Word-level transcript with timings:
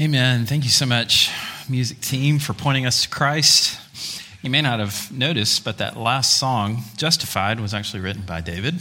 Amen. 0.00 0.46
Thank 0.46 0.62
you 0.62 0.70
so 0.70 0.86
much, 0.86 1.28
music 1.68 2.00
team, 2.00 2.38
for 2.38 2.52
pointing 2.52 2.86
us 2.86 3.02
to 3.02 3.08
Christ. 3.08 3.80
You 4.42 4.50
may 4.50 4.62
not 4.62 4.78
have 4.78 5.10
noticed, 5.10 5.64
but 5.64 5.78
that 5.78 5.96
last 5.96 6.38
song, 6.38 6.84
Justified, 6.96 7.58
was 7.58 7.74
actually 7.74 7.98
written 7.98 8.22
by 8.22 8.40
David. 8.40 8.76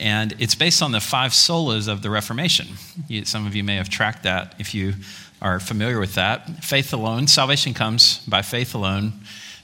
And 0.00 0.34
it's 0.40 0.56
based 0.56 0.82
on 0.82 0.90
the 0.90 0.98
five 0.98 1.30
solas 1.30 1.86
of 1.86 2.02
the 2.02 2.10
Reformation. 2.10 2.66
You, 3.06 3.24
some 3.26 3.46
of 3.46 3.54
you 3.54 3.62
may 3.62 3.76
have 3.76 3.88
tracked 3.88 4.24
that 4.24 4.56
if 4.58 4.74
you 4.74 4.94
are 5.40 5.60
familiar 5.60 6.00
with 6.00 6.16
that. 6.16 6.64
Faith 6.64 6.92
alone, 6.92 7.28
salvation 7.28 7.72
comes 7.72 8.18
by 8.26 8.42
faith 8.42 8.74
alone, 8.74 9.12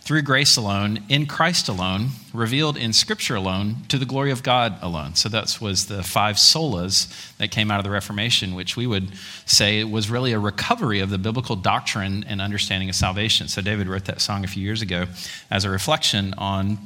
through 0.06 0.22
grace 0.22 0.56
alone, 0.56 1.02
in 1.08 1.26
Christ 1.26 1.68
alone, 1.68 2.10
revealed 2.32 2.76
in 2.76 2.92
Scripture 2.92 3.34
alone, 3.34 3.74
to 3.88 3.98
the 3.98 4.04
glory 4.04 4.30
of 4.30 4.44
God 4.44 4.78
alone. 4.80 5.16
So 5.16 5.28
that 5.30 5.60
was 5.60 5.86
the 5.86 6.04
five 6.04 6.36
solas 6.36 7.36
that 7.38 7.50
came 7.50 7.72
out 7.72 7.80
of 7.80 7.84
the 7.84 7.90
Reformation, 7.90 8.54
which 8.54 8.76
we 8.76 8.86
would 8.86 9.08
say 9.46 9.82
was 9.82 10.08
really 10.08 10.32
a 10.32 10.38
recovery 10.38 11.00
of 11.00 11.10
the 11.10 11.18
biblical 11.18 11.56
doctrine 11.56 12.24
and 12.28 12.40
understanding 12.40 12.88
of 12.88 12.94
salvation. 12.94 13.48
So 13.48 13.60
David 13.60 13.88
wrote 13.88 14.04
that 14.04 14.20
song 14.20 14.44
a 14.44 14.46
few 14.46 14.62
years 14.62 14.80
ago 14.80 15.06
as 15.50 15.64
a 15.64 15.70
reflection 15.70 16.34
on 16.38 16.78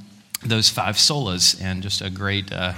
those 0.43 0.71
five 0.71 0.97
solas 0.97 1.61
and 1.63 1.83
just 1.83 2.01
a 2.01 2.09
great. 2.09 2.51
Uh, 2.51 2.73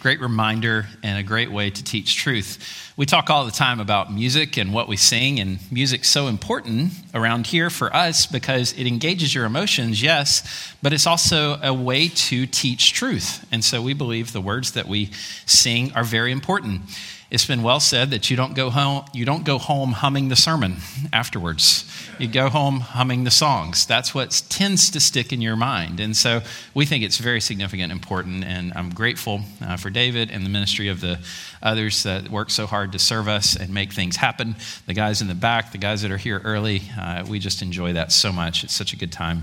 great 0.00 0.20
reminder 0.20 0.86
and 1.02 1.18
a 1.18 1.22
great 1.22 1.50
way 1.50 1.70
to 1.70 1.84
teach 1.84 2.16
truth. 2.16 2.92
We 2.96 3.04
talk 3.06 3.30
all 3.30 3.44
the 3.44 3.50
time 3.50 3.80
about 3.80 4.12
music 4.12 4.56
and 4.56 4.72
what 4.72 4.88
we 4.88 4.96
sing, 4.96 5.40
and 5.40 5.58
music's 5.72 6.08
so 6.08 6.28
important 6.28 6.92
around 7.14 7.48
here 7.48 7.68
for 7.70 7.94
us 7.94 8.26
because 8.26 8.72
it 8.74 8.86
engages 8.86 9.34
your 9.34 9.44
emotions, 9.44 10.02
yes, 10.02 10.74
but 10.82 10.92
it's 10.92 11.06
also 11.06 11.60
a 11.62 11.72
way 11.74 12.08
to 12.08 12.46
teach 12.46 12.92
truth. 12.92 13.46
And 13.50 13.64
so 13.64 13.82
we 13.82 13.92
believe 13.92 14.32
the 14.32 14.40
words 14.40 14.72
that 14.72 14.86
we 14.86 15.10
sing 15.46 15.92
are 15.94 16.04
very 16.04 16.32
important. 16.32 16.82
It's 17.30 17.44
been 17.44 17.62
well 17.62 17.78
said 17.78 18.10
that 18.10 18.30
you 18.30 18.38
don't 18.38 18.54
go 18.54 18.70
home, 18.70 19.04
you 19.12 19.26
don't 19.26 19.44
go 19.44 19.58
home 19.58 19.92
humming 19.92 20.28
the 20.28 20.36
sermon 20.36 20.76
afterwards. 21.12 21.84
You 22.18 22.26
go 22.26 22.48
home 22.48 22.80
humming 22.80 23.24
the 23.24 23.30
songs. 23.30 23.84
That's 23.84 24.14
what 24.14 24.42
tends 24.48 24.90
to 24.90 25.00
stick 25.00 25.30
in 25.30 25.42
your 25.42 25.54
mind. 25.54 26.00
And 26.00 26.16
so 26.16 26.40
we 26.72 26.86
think 26.86 27.04
it's 27.04 27.18
very 27.18 27.42
significant, 27.42 27.92
important, 27.92 28.44
and 28.44 28.72
I'm 28.74 28.88
grateful 28.88 29.42
uh, 29.62 29.76
for 29.76 29.90
David 29.90 30.30
and 30.30 30.42
the 30.42 30.48
ministry 30.48 30.88
of 30.88 31.02
the 31.02 31.18
others 31.62 32.02
that 32.04 32.30
work 32.30 32.48
so 32.48 32.66
hard 32.66 32.92
to 32.92 32.98
serve 32.98 33.28
us 33.28 33.56
and 33.56 33.74
make 33.74 33.92
things 33.92 34.16
happen. 34.16 34.56
The 34.86 34.94
guys 34.94 35.20
in 35.20 35.28
the 35.28 35.34
back, 35.34 35.72
the 35.72 35.78
guys 35.78 36.00
that 36.02 36.10
are 36.10 36.16
here 36.16 36.40
early, 36.44 36.82
uh, 36.98 37.26
we 37.28 37.38
just 37.40 37.60
enjoy 37.60 37.92
that 37.92 38.10
so 38.10 38.32
much. 38.32 38.64
It's 38.64 38.74
such 38.74 38.94
a 38.94 38.96
good 38.96 39.12
time 39.12 39.42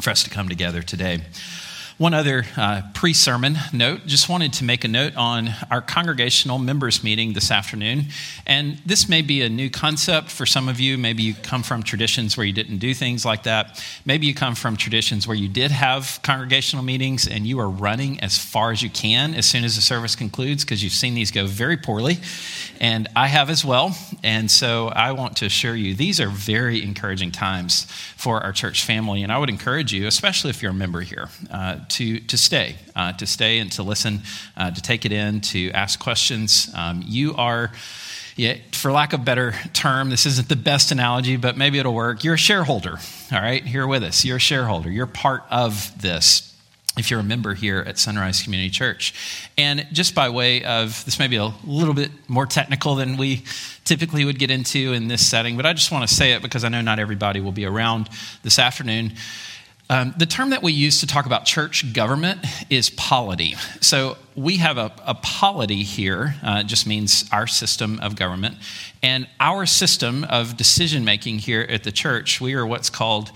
for 0.00 0.10
us 0.10 0.22
to 0.22 0.30
come 0.30 0.48
together 0.48 0.80
today. 0.80 1.22
One 1.98 2.12
other 2.12 2.44
uh, 2.58 2.82
pre 2.92 3.14
sermon 3.14 3.56
note 3.72 4.04
just 4.04 4.28
wanted 4.28 4.52
to 4.54 4.64
make 4.64 4.84
a 4.84 4.88
note 4.88 5.16
on 5.16 5.48
our 5.70 5.80
congregational 5.80 6.58
members 6.58 7.02
meeting 7.02 7.32
this 7.32 7.50
afternoon. 7.50 8.08
And 8.46 8.76
this 8.84 9.08
may 9.08 9.22
be 9.22 9.40
a 9.40 9.48
new 9.48 9.70
concept 9.70 10.30
for 10.30 10.44
some 10.44 10.68
of 10.68 10.78
you. 10.78 10.98
Maybe 10.98 11.22
you 11.22 11.32
come 11.32 11.62
from 11.62 11.82
traditions 11.82 12.36
where 12.36 12.44
you 12.44 12.52
didn't 12.52 12.80
do 12.80 12.92
things 12.92 13.24
like 13.24 13.44
that. 13.44 13.82
Maybe 14.04 14.26
you 14.26 14.34
come 14.34 14.54
from 14.54 14.76
traditions 14.76 15.26
where 15.26 15.38
you 15.38 15.48
did 15.48 15.70
have 15.70 16.20
congregational 16.22 16.84
meetings 16.84 17.26
and 17.26 17.46
you 17.46 17.58
are 17.60 17.70
running 17.70 18.20
as 18.20 18.36
far 18.36 18.72
as 18.72 18.82
you 18.82 18.90
can 18.90 19.32
as 19.32 19.46
soon 19.46 19.64
as 19.64 19.74
the 19.76 19.80
service 19.80 20.14
concludes 20.14 20.64
because 20.64 20.84
you've 20.84 20.92
seen 20.92 21.14
these 21.14 21.30
go 21.30 21.46
very 21.46 21.78
poorly. 21.78 22.18
And 22.78 23.08
I 23.16 23.28
have 23.28 23.48
as 23.48 23.64
well. 23.64 23.96
And 24.22 24.50
so 24.50 24.88
I 24.88 25.12
want 25.12 25.38
to 25.38 25.46
assure 25.46 25.74
you 25.74 25.94
these 25.94 26.20
are 26.20 26.28
very 26.28 26.82
encouraging 26.82 27.30
times 27.32 27.86
for 28.16 28.42
our 28.42 28.52
church 28.52 28.84
family. 28.84 29.22
And 29.22 29.32
I 29.32 29.38
would 29.38 29.48
encourage 29.48 29.94
you, 29.94 30.06
especially 30.06 30.50
if 30.50 30.60
you're 30.60 30.72
a 30.72 30.74
member 30.74 31.00
here, 31.00 31.30
uh, 31.50 31.85
to, 31.90 32.20
to 32.20 32.36
stay, 32.36 32.76
uh, 32.94 33.12
to 33.12 33.26
stay 33.26 33.58
and 33.58 33.70
to 33.72 33.82
listen, 33.82 34.22
uh, 34.56 34.70
to 34.70 34.82
take 34.82 35.04
it 35.04 35.12
in, 35.12 35.40
to 35.40 35.70
ask 35.72 35.98
questions. 35.98 36.70
Um, 36.74 37.02
you 37.06 37.34
are, 37.34 37.72
yeah, 38.36 38.56
for 38.72 38.92
lack 38.92 39.12
of 39.12 39.24
better 39.24 39.54
term, 39.72 40.10
this 40.10 40.26
isn't 40.26 40.48
the 40.48 40.56
best 40.56 40.92
analogy, 40.92 41.36
but 41.36 41.56
maybe 41.56 41.78
it'll 41.78 41.94
work. 41.94 42.24
You're 42.24 42.34
a 42.34 42.38
shareholder, 42.38 42.98
all 43.32 43.40
right, 43.40 43.64
here 43.64 43.86
with 43.86 44.02
us. 44.02 44.24
You're 44.24 44.36
a 44.36 44.40
shareholder. 44.40 44.90
You're 44.90 45.06
part 45.06 45.44
of 45.50 46.00
this 46.00 46.52
if 46.96 47.10
you're 47.10 47.20
a 47.20 47.24
member 47.24 47.54
here 47.54 47.84
at 47.86 47.98
Sunrise 47.98 48.42
Community 48.42 48.70
Church. 48.70 49.12
And 49.58 49.86
just 49.92 50.14
by 50.14 50.30
way 50.30 50.64
of 50.64 51.04
this, 51.04 51.18
may 51.18 51.28
be 51.28 51.36
a 51.36 51.52
little 51.64 51.94
bit 51.94 52.10
more 52.26 52.46
technical 52.46 52.94
than 52.94 53.16
we 53.16 53.44
typically 53.84 54.24
would 54.24 54.38
get 54.38 54.50
into 54.50 54.92
in 54.92 55.08
this 55.08 55.26
setting, 55.26 55.56
but 55.56 55.66
I 55.66 55.72
just 55.72 55.92
want 55.92 56.08
to 56.08 56.14
say 56.14 56.32
it 56.32 56.42
because 56.42 56.64
I 56.64 56.68
know 56.68 56.80
not 56.80 56.98
everybody 56.98 57.40
will 57.40 57.52
be 57.52 57.66
around 57.66 58.08
this 58.42 58.58
afternoon. 58.58 59.12
Um, 59.88 60.14
the 60.18 60.26
term 60.26 60.50
that 60.50 60.64
we 60.64 60.72
use 60.72 61.00
to 61.00 61.06
talk 61.06 61.26
about 61.26 61.44
church 61.44 61.92
government 61.92 62.44
is 62.68 62.90
polity. 62.90 63.54
So 63.80 64.16
we 64.34 64.56
have 64.56 64.78
a, 64.78 64.92
a 65.06 65.14
polity 65.14 65.84
here, 65.84 66.34
uh, 66.42 66.64
just 66.64 66.88
means 66.88 67.24
our 67.30 67.46
system 67.46 68.00
of 68.00 68.16
government. 68.16 68.56
And 69.02 69.28
our 69.38 69.64
system 69.64 70.24
of 70.24 70.56
decision 70.56 71.04
making 71.04 71.38
here 71.38 71.62
at 71.68 71.84
the 71.84 71.92
church, 71.92 72.40
we 72.40 72.54
are 72.54 72.66
what's 72.66 72.90
called 72.90 73.30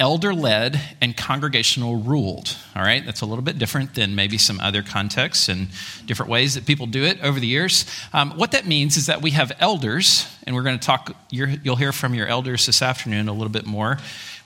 elder 0.00 0.32
led 0.32 0.80
and 1.02 1.14
congregational 1.14 1.96
ruled. 1.96 2.56
All 2.74 2.82
right, 2.82 3.04
that's 3.04 3.20
a 3.20 3.26
little 3.26 3.44
bit 3.44 3.58
different 3.58 3.94
than 3.94 4.14
maybe 4.14 4.38
some 4.38 4.58
other 4.58 4.82
contexts 4.82 5.50
and 5.50 5.68
different 6.06 6.30
ways 6.30 6.54
that 6.54 6.64
people 6.64 6.86
do 6.86 7.04
it 7.04 7.22
over 7.22 7.38
the 7.38 7.46
years. 7.46 7.84
Um, 8.14 8.30
what 8.30 8.52
that 8.52 8.66
means 8.66 8.96
is 8.96 9.06
that 9.06 9.20
we 9.20 9.32
have 9.32 9.52
elders, 9.60 10.26
and 10.46 10.56
we're 10.56 10.62
going 10.62 10.78
to 10.78 10.86
talk, 10.86 11.14
you'll 11.30 11.76
hear 11.76 11.92
from 11.92 12.14
your 12.14 12.26
elders 12.26 12.64
this 12.64 12.80
afternoon 12.80 13.28
a 13.28 13.32
little 13.34 13.50
bit 13.50 13.66
more. 13.66 13.98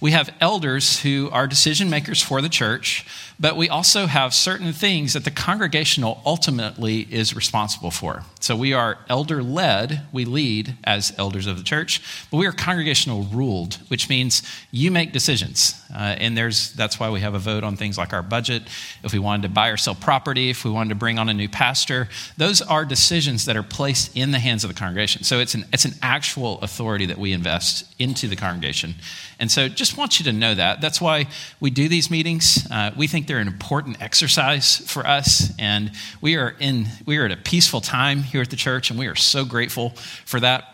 We 0.04 0.10
have 0.10 0.34
elders 0.38 1.00
who 1.00 1.30
are 1.32 1.46
decision 1.46 1.88
makers 1.88 2.20
for 2.20 2.42
the 2.42 2.50
church, 2.50 3.06
but 3.38 3.56
we 3.56 3.68
also 3.68 4.06
have 4.06 4.32
certain 4.32 4.72
things 4.72 5.12
that 5.14 5.24
the 5.24 5.30
congregational 5.30 6.22
ultimately 6.24 7.00
is 7.10 7.34
responsible 7.34 7.90
for. 7.90 8.22
So 8.40 8.54
we 8.54 8.72
are 8.72 8.98
elder 9.08 9.42
led, 9.42 10.02
we 10.12 10.24
lead 10.24 10.76
as 10.84 11.12
elders 11.18 11.46
of 11.46 11.56
the 11.56 11.64
church, 11.64 12.02
but 12.30 12.36
we 12.36 12.46
are 12.46 12.52
congregational 12.52 13.22
ruled, 13.22 13.78
which 13.88 14.08
means 14.08 14.42
you 14.70 14.90
make 14.90 15.12
decisions. 15.12 15.80
Uh, 15.94 16.16
and 16.18 16.36
there's, 16.36 16.72
that's 16.72 17.00
why 17.00 17.10
we 17.10 17.20
have 17.20 17.34
a 17.34 17.38
vote 17.38 17.64
on 17.64 17.76
things 17.76 17.96
like 17.96 18.12
our 18.12 18.22
budget, 18.22 18.62
if 19.02 19.12
we 19.12 19.18
wanted 19.18 19.42
to 19.42 19.48
buy 19.48 19.68
or 19.68 19.76
sell 19.76 19.94
property, 19.94 20.50
if 20.50 20.64
we 20.64 20.70
wanted 20.70 20.90
to 20.90 20.94
bring 20.94 21.18
on 21.18 21.28
a 21.28 21.34
new 21.34 21.48
pastor. 21.48 22.08
Those 22.36 22.60
are 22.60 22.84
decisions 22.84 23.44
that 23.46 23.56
are 23.56 23.62
placed 23.62 24.16
in 24.16 24.30
the 24.30 24.38
hands 24.38 24.64
of 24.64 24.68
the 24.68 24.74
congregation. 24.74 25.22
So 25.24 25.38
it's 25.40 25.54
an, 25.54 25.64
it's 25.72 25.84
an 25.84 25.94
actual 26.02 26.60
authority 26.60 27.06
that 27.06 27.18
we 27.18 27.32
invest 27.32 27.94
into 27.98 28.28
the 28.28 28.36
congregation. 28.36 28.94
And 29.38 29.50
so 29.50 29.68
just 29.68 29.96
want 29.96 30.18
you 30.18 30.24
to 30.26 30.32
know 30.32 30.54
that. 30.54 30.80
That's 30.80 31.00
why 31.00 31.26
we 31.60 31.70
do 31.70 31.88
these 31.88 32.10
meetings. 32.10 32.66
Uh, 32.70 32.92
we 32.96 33.06
think 33.06 33.23
they're 33.26 33.38
an 33.38 33.48
important 33.48 34.02
exercise 34.02 34.76
for 34.76 35.06
us, 35.06 35.52
and 35.58 35.92
we 36.20 36.36
are 36.36 36.54
in 36.58 36.86
we 37.06 37.18
are 37.18 37.24
at 37.24 37.32
a 37.32 37.36
peaceful 37.36 37.80
time 37.80 38.22
here 38.22 38.42
at 38.42 38.50
the 38.50 38.56
church, 38.56 38.90
and 38.90 38.98
we 38.98 39.06
are 39.06 39.14
so 39.14 39.44
grateful 39.44 39.90
for 40.24 40.40
that. 40.40 40.68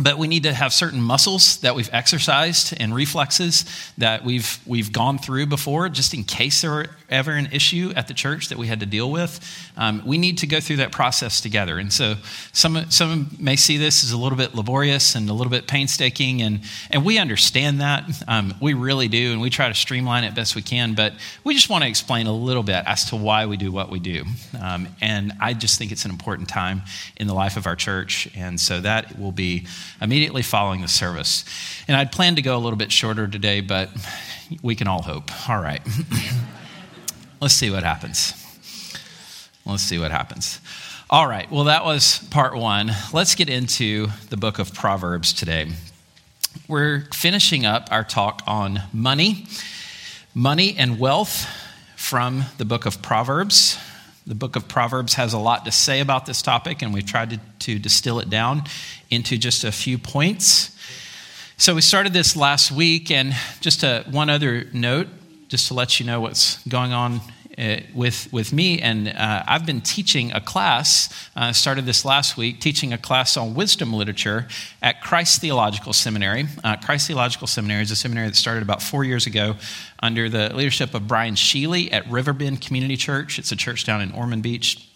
But 0.00 0.16
we 0.16 0.26
need 0.26 0.44
to 0.44 0.54
have 0.54 0.72
certain 0.72 1.02
muscles 1.02 1.58
that 1.58 1.74
we've 1.74 1.90
exercised 1.92 2.74
and 2.80 2.94
reflexes 2.94 3.64
that 3.98 4.24
we've 4.24 4.58
we've 4.66 4.92
gone 4.92 5.18
through 5.18 5.46
before 5.46 5.88
just 5.88 6.14
in 6.14 6.24
case 6.24 6.62
there 6.62 6.70
were 6.70 6.86
ever 7.12 7.32
an 7.32 7.48
issue 7.52 7.92
at 7.94 8.08
the 8.08 8.14
church 8.14 8.48
that 8.48 8.58
we 8.58 8.66
had 8.66 8.80
to 8.80 8.86
deal 8.86 9.10
with 9.10 9.40
um, 9.76 10.02
we 10.04 10.18
need 10.18 10.38
to 10.38 10.46
go 10.46 10.60
through 10.60 10.76
that 10.76 10.90
process 10.90 11.40
together 11.40 11.78
and 11.78 11.92
so 11.92 12.14
some 12.52 12.90
some 12.90 13.28
may 13.38 13.56
see 13.56 13.76
this 13.76 14.02
as 14.04 14.12
a 14.12 14.16
little 14.16 14.38
bit 14.38 14.54
laborious 14.54 15.14
and 15.14 15.28
a 15.28 15.32
little 15.32 15.50
bit 15.50 15.66
painstaking 15.66 16.42
and 16.42 16.60
and 16.90 17.04
we 17.04 17.18
understand 17.18 17.80
that 17.80 18.04
um, 18.26 18.54
we 18.60 18.74
really 18.74 19.08
do 19.08 19.32
and 19.32 19.40
we 19.40 19.50
try 19.50 19.68
to 19.68 19.74
streamline 19.74 20.24
it 20.24 20.34
best 20.34 20.56
we 20.56 20.62
can 20.62 20.94
but 20.94 21.12
we 21.44 21.54
just 21.54 21.68
want 21.68 21.84
to 21.84 21.88
explain 21.88 22.26
a 22.26 22.34
little 22.34 22.62
bit 22.62 22.82
as 22.86 23.04
to 23.04 23.16
why 23.16 23.46
we 23.46 23.56
do 23.56 23.70
what 23.70 23.90
we 23.90 23.98
do 24.00 24.24
um, 24.60 24.88
and 25.00 25.32
i 25.40 25.52
just 25.52 25.78
think 25.78 25.92
it's 25.92 26.04
an 26.04 26.10
important 26.10 26.48
time 26.48 26.82
in 27.16 27.26
the 27.26 27.34
life 27.34 27.56
of 27.56 27.66
our 27.66 27.76
church 27.76 28.28
and 28.34 28.58
so 28.58 28.80
that 28.80 29.18
will 29.18 29.32
be 29.32 29.66
immediately 30.00 30.42
following 30.42 30.80
the 30.80 30.88
service. 30.88 31.44
And 31.88 31.96
I'd 31.96 32.12
planned 32.12 32.36
to 32.36 32.42
go 32.42 32.56
a 32.56 32.60
little 32.60 32.76
bit 32.76 32.92
shorter 32.92 33.26
today, 33.26 33.60
but 33.60 33.90
we 34.62 34.74
can 34.74 34.86
all 34.86 35.02
hope. 35.02 35.30
All 35.48 35.60
right. 35.60 35.82
Let's 37.42 37.54
see 37.54 37.72
what 37.72 37.82
happens. 37.82 38.34
Let's 39.66 39.82
see 39.82 39.98
what 39.98 40.12
happens. 40.12 40.60
All 41.10 41.26
right, 41.26 41.50
well, 41.50 41.64
that 41.64 41.84
was 41.84 42.20
part 42.30 42.54
one. 42.54 42.92
Let's 43.12 43.34
get 43.34 43.48
into 43.48 44.06
the 44.30 44.36
book 44.36 44.60
of 44.60 44.72
Proverbs 44.72 45.32
today. 45.32 45.72
We're 46.68 47.00
finishing 47.12 47.66
up 47.66 47.88
our 47.90 48.04
talk 48.04 48.42
on 48.46 48.82
money, 48.92 49.48
money 50.36 50.76
and 50.78 51.00
wealth 51.00 51.48
from 51.96 52.44
the 52.58 52.64
book 52.64 52.86
of 52.86 53.02
Proverbs. 53.02 53.76
The 54.24 54.36
book 54.36 54.54
of 54.54 54.68
Proverbs 54.68 55.14
has 55.14 55.32
a 55.32 55.38
lot 55.38 55.64
to 55.64 55.72
say 55.72 55.98
about 55.98 56.26
this 56.26 56.42
topic, 56.42 56.80
and 56.80 56.94
we've 56.94 57.04
tried 57.04 57.30
to, 57.30 57.40
to 57.66 57.78
distill 57.80 58.20
it 58.20 58.30
down 58.30 58.62
into 59.10 59.36
just 59.36 59.64
a 59.64 59.72
few 59.72 59.98
points. 59.98 60.78
So, 61.56 61.74
we 61.74 61.80
started 61.80 62.12
this 62.12 62.36
last 62.36 62.70
week, 62.70 63.10
and 63.10 63.34
just 63.60 63.82
a, 63.82 64.04
one 64.08 64.30
other 64.30 64.68
note, 64.72 65.08
just 65.52 65.68
to 65.68 65.74
let 65.74 66.00
you 66.00 66.06
know 66.06 66.18
what's 66.18 66.66
going 66.66 66.94
on 66.94 67.20
uh, 67.58 67.76
with, 67.94 68.32
with 68.32 68.54
me, 68.54 68.80
and 68.80 69.06
uh, 69.06 69.42
I've 69.46 69.66
been 69.66 69.82
teaching 69.82 70.32
a 70.32 70.40
class, 70.40 71.12
uh, 71.36 71.52
started 71.52 71.84
this 71.84 72.06
last 72.06 72.38
week, 72.38 72.58
teaching 72.58 72.94
a 72.94 72.96
class 72.96 73.36
on 73.36 73.52
wisdom 73.52 73.92
literature 73.92 74.48
at 74.80 75.02
Christ 75.02 75.42
Theological 75.42 75.92
Seminary. 75.92 76.46
Uh, 76.64 76.76
Christ 76.76 77.06
Theological 77.06 77.46
Seminary 77.46 77.82
is 77.82 77.90
a 77.90 77.96
seminary 77.96 78.28
that 78.28 78.36
started 78.36 78.62
about 78.62 78.80
four 78.80 79.04
years 79.04 79.26
ago 79.26 79.56
under 80.02 80.30
the 80.30 80.54
leadership 80.54 80.94
of 80.94 81.06
Brian 81.06 81.34
Sheely 81.34 81.92
at 81.92 82.10
Riverbend 82.10 82.62
Community 82.62 82.96
Church. 82.96 83.38
It's 83.38 83.52
a 83.52 83.56
church 83.56 83.84
down 83.84 84.00
in 84.00 84.10
Ormond 84.12 84.42
Beach. 84.42 84.88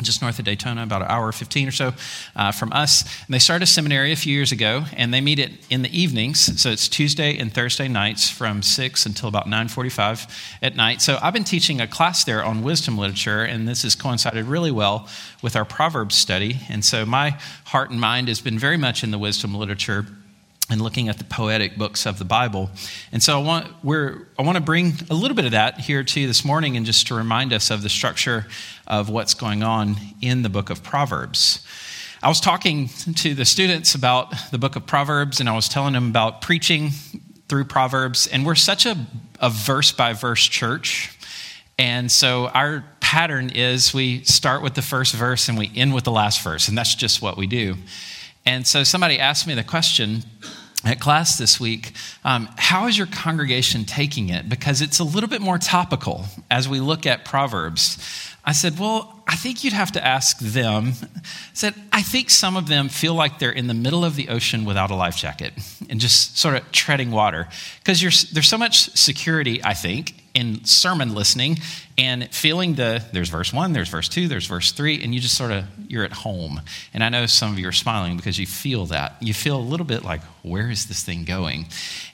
Just 0.00 0.22
north 0.22 0.38
of 0.38 0.44
Daytona, 0.44 0.82
about 0.82 1.02
an 1.02 1.08
hour 1.08 1.30
15 1.32 1.68
or 1.68 1.70
so 1.70 1.92
uh, 2.34 2.52
from 2.52 2.72
us. 2.72 3.02
And 3.26 3.34
they 3.34 3.38
started 3.38 3.64
a 3.64 3.66
seminary 3.66 4.12
a 4.12 4.16
few 4.16 4.32
years 4.32 4.52
ago, 4.52 4.84
and 4.96 5.12
they 5.12 5.20
meet 5.20 5.38
it 5.38 5.52
in 5.70 5.82
the 5.82 5.96
evenings. 5.96 6.60
So 6.60 6.70
it's 6.70 6.88
Tuesday 6.88 7.36
and 7.36 7.52
Thursday 7.52 7.88
nights 7.88 8.30
from 8.30 8.62
6 8.62 9.06
until 9.06 9.28
about 9.28 9.46
9.45 9.46 10.28
at 10.62 10.76
night. 10.76 11.02
So 11.02 11.18
I've 11.22 11.34
been 11.34 11.44
teaching 11.44 11.80
a 11.80 11.86
class 11.86 12.24
there 12.24 12.42
on 12.42 12.62
wisdom 12.62 12.96
literature, 12.96 13.42
and 13.42 13.68
this 13.68 13.82
has 13.82 13.94
coincided 13.94 14.46
really 14.46 14.70
well 14.70 15.08
with 15.42 15.56
our 15.56 15.64
Proverbs 15.64 16.14
study. 16.14 16.60
And 16.68 16.84
so 16.84 17.04
my 17.04 17.38
heart 17.66 17.90
and 17.90 18.00
mind 18.00 18.28
has 18.28 18.40
been 18.40 18.58
very 18.58 18.76
much 18.76 19.04
in 19.04 19.10
the 19.10 19.18
wisdom 19.18 19.54
literature 19.54 20.06
and 20.70 20.80
looking 20.80 21.08
at 21.08 21.18
the 21.18 21.24
poetic 21.24 21.76
books 21.76 22.06
of 22.06 22.18
the 22.18 22.24
Bible. 22.24 22.70
And 23.10 23.22
so 23.22 23.40
I 23.40 23.42
want, 23.42 23.66
we're, 23.82 24.28
I 24.38 24.42
want 24.42 24.56
to 24.56 24.62
bring 24.62 24.94
a 25.10 25.14
little 25.14 25.34
bit 25.34 25.44
of 25.44 25.50
that 25.50 25.80
here 25.80 26.02
to 26.02 26.20
you 26.20 26.26
this 26.26 26.44
morning 26.44 26.76
and 26.76 26.86
just 26.86 27.06
to 27.08 27.14
remind 27.14 27.52
us 27.52 27.70
of 27.70 27.82
the 27.82 27.88
structure 27.88 28.46
of 28.86 29.08
what's 29.08 29.34
going 29.34 29.62
on 29.62 29.96
in 30.20 30.42
the 30.42 30.48
book 30.48 30.70
of 30.70 30.82
Proverbs. 30.82 31.66
I 32.22 32.28
was 32.28 32.40
talking 32.40 32.88
to 33.16 33.34
the 33.34 33.44
students 33.44 33.94
about 33.94 34.32
the 34.50 34.58
book 34.58 34.76
of 34.76 34.86
Proverbs 34.86 35.40
and 35.40 35.48
I 35.48 35.54
was 35.54 35.68
telling 35.68 35.94
them 35.94 36.08
about 36.08 36.40
preaching 36.40 36.90
through 37.48 37.64
Proverbs. 37.64 38.28
And 38.28 38.46
we're 38.46 38.54
such 38.54 38.86
a, 38.86 38.96
a 39.40 39.50
verse 39.50 39.92
by 39.92 40.12
verse 40.12 40.46
church. 40.46 41.18
And 41.78 42.10
so 42.10 42.46
our 42.46 42.84
pattern 43.00 43.50
is 43.50 43.92
we 43.92 44.22
start 44.22 44.62
with 44.62 44.74
the 44.74 44.82
first 44.82 45.14
verse 45.14 45.48
and 45.48 45.58
we 45.58 45.70
end 45.74 45.92
with 45.92 46.04
the 46.04 46.12
last 46.12 46.42
verse. 46.42 46.68
And 46.68 46.78
that's 46.78 46.94
just 46.94 47.20
what 47.20 47.36
we 47.36 47.46
do. 47.46 47.74
And 48.44 48.66
so 48.66 48.84
somebody 48.84 49.18
asked 49.18 49.46
me 49.46 49.54
the 49.54 49.64
question 49.64 50.22
at 50.84 50.98
class 50.98 51.38
this 51.38 51.60
week 51.60 51.92
um, 52.24 52.48
how 52.56 52.86
is 52.86 52.98
your 52.98 53.06
congregation 53.06 53.84
taking 53.84 54.28
it? 54.28 54.48
Because 54.48 54.82
it's 54.82 54.98
a 54.98 55.04
little 55.04 55.28
bit 55.28 55.40
more 55.40 55.58
topical 55.58 56.26
as 56.50 56.68
we 56.68 56.80
look 56.80 57.06
at 57.06 57.24
Proverbs. 57.24 57.98
I 58.44 58.52
said, 58.52 58.78
Well, 58.78 59.22
I 59.26 59.36
think 59.36 59.62
you'd 59.62 59.72
have 59.72 59.92
to 59.92 60.04
ask 60.04 60.38
them. 60.40 60.92
I 61.14 61.20
said, 61.52 61.74
I 61.92 62.02
think 62.02 62.30
some 62.30 62.56
of 62.56 62.66
them 62.66 62.88
feel 62.88 63.14
like 63.14 63.38
they're 63.38 63.52
in 63.52 63.68
the 63.68 63.74
middle 63.74 64.04
of 64.04 64.16
the 64.16 64.28
ocean 64.28 64.64
without 64.64 64.90
a 64.90 64.96
life 64.96 65.16
jacket 65.16 65.52
and 65.88 66.00
just 66.00 66.38
sort 66.38 66.56
of 66.56 66.70
treading 66.72 67.12
water. 67.12 67.48
Because 67.78 68.00
there's 68.32 68.48
so 68.48 68.58
much 68.58 68.90
security, 68.96 69.62
I 69.62 69.74
think, 69.74 70.21
in 70.34 70.64
sermon 70.64 71.14
listening 71.14 71.58
and 71.98 72.28
feeling 72.30 72.74
the 72.74 73.04
there's 73.12 73.28
verse 73.28 73.52
one 73.52 73.72
there's 73.72 73.88
verse 73.88 74.08
two 74.08 74.28
there's 74.28 74.46
verse 74.46 74.72
three 74.72 75.02
and 75.02 75.14
you 75.14 75.20
just 75.20 75.36
sort 75.36 75.50
of 75.50 75.64
you're 75.88 76.04
at 76.04 76.12
home. 76.12 76.60
And 76.94 77.04
i 77.04 77.08
know 77.08 77.26
some 77.26 77.52
of 77.52 77.58
you 77.58 77.68
are 77.68 77.72
smiling 77.72 78.16
because 78.16 78.38
you 78.38 78.46
feel 78.46 78.86
that. 78.86 79.16
You 79.20 79.34
feel 79.34 79.56
a 79.56 79.60
little 79.60 79.86
bit 79.86 80.04
like 80.04 80.22
where 80.42 80.70
is 80.70 80.86
this 80.86 81.02
thing 81.02 81.24
going? 81.24 81.66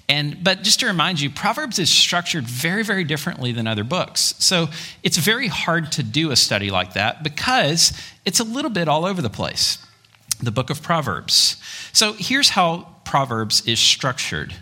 And 0.08 0.42
but 0.42 0.62
just 0.62 0.80
to 0.80 0.86
remind 0.86 1.20
you 1.20 1.30
proverbs 1.30 1.78
is 1.78 1.90
structured 1.90 2.44
very 2.44 2.82
very 2.82 3.04
differently 3.04 3.52
than 3.52 3.66
other 3.66 3.84
books. 3.84 4.34
So 4.38 4.68
it's 5.02 5.16
very 5.16 5.48
hard 5.48 5.92
to 5.92 6.02
do 6.02 6.30
a 6.30 6.36
study 6.36 6.70
like 6.70 6.94
that 6.94 7.22
because 7.22 7.92
it's 8.24 8.40
a 8.40 8.44
little 8.44 8.70
bit 8.70 8.88
all 8.88 9.04
over 9.04 9.22
the 9.22 9.30
place. 9.30 9.78
The 10.40 10.52
book 10.52 10.70
of 10.70 10.82
proverbs. 10.82 11.56
So 11.92 12.12
here's 12.12 12.50
how 12.50 12.94
proverbs 13.04 13.66
is 13.66 13.80
structured 13.80 14.54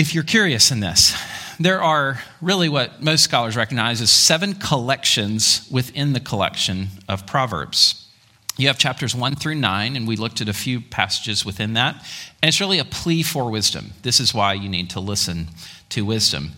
if 0.00 0.14
you're 0.14 0.24
curious 0.24 0.70
in 0.70 0.80
this 0.80 1.14
there 1.58 1.82
are 1.82 2.22
really 2.40 2.70
what 2.70 3.02
most 3.02 3.22
scholars 3.22 3.54
recognize 3.54 4.00
as 4.00 4.10
seven 4.10 4.54
collections 4.54 5.68
within 5.70 6.14
the 6.14 6.20
collection 6.20 6.88
of 7.06 7.26
Proverbs. 7.26 8.08
You 8.56 8.68
have 8.68 8.78
chapters 8.78 9.14
one 9.14 9.34
through 9.34 9.56
nine, 9.56 9.96
and 9.96 10.08
we 10.08 10.16
looked 10.16 10.40
at 10.40 10.48
a 10.48 10.54
few 10.54 10.80
passages 10.80 11.44
within 11.44 11.74
that. 11.74 11.96
And 12.42 12.48
it's 12.48 12.60
really 12.62 12.78
a 12.78 12.84
plea 12.86 13.22
for 13.22 13.50
wisdom. 13.50 13.92
This 14.00 14.20
is 14.20 14.32
why 14.32 14.54
you 14.54 14.70
need 14.70 14.88
to 14.90 15.00
listen 15.00 15.48
to 15.90 16.06
wisdom. 16.06 16.52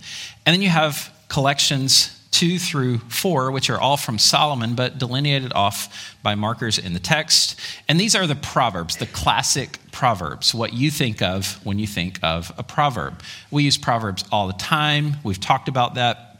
And 0.46 0.54
then 0.54 0.62
you 0.62 0.68
have 0.68 1.12
collections 1.26 2.16
2 2.32 2.58
through 2.58 2.98
4, 2.98 3.50
which 3.50 3.70
are 3.70 3.80
all 3.80 3.96
from 3.96 4.18
Solomon, 4.18 4.74
but 4.74 4.98
delineated 4.98 5.52
off 5.52 6.16
by 6.22 6.34
markers 6.34 6.78
in 6.78 6.92
the 6.92 6.98
text. 6.98 7.58
And 7.88 8.00
these 8.00 8.16
are 8.16 8.26
the 8.26 8.34
Proverbs, 8.34 8.96
the 8.96 9.06
classic 9.06 9.78
Proverbs, 9.92 10.54
what 10.54 10.72
you 10.72 10.90
think 10.90 11.22
of 11.22 11.64
when 11.64 11.78
you 11.78 11.86
think 11.86 12.18
of 12.22 12.52
a 12.58 12.62
proverb. 12.62 13.22
We 13.50 13.64
use 13.64 13.78
Proverbs 13.78 14.24
all 14.32 14.46
the 14.46 14.54
time. 14.54 15.18
We've 15.22 15.38
talked 15.38 15.68
about 15.68 15.94
that 15.94 16.32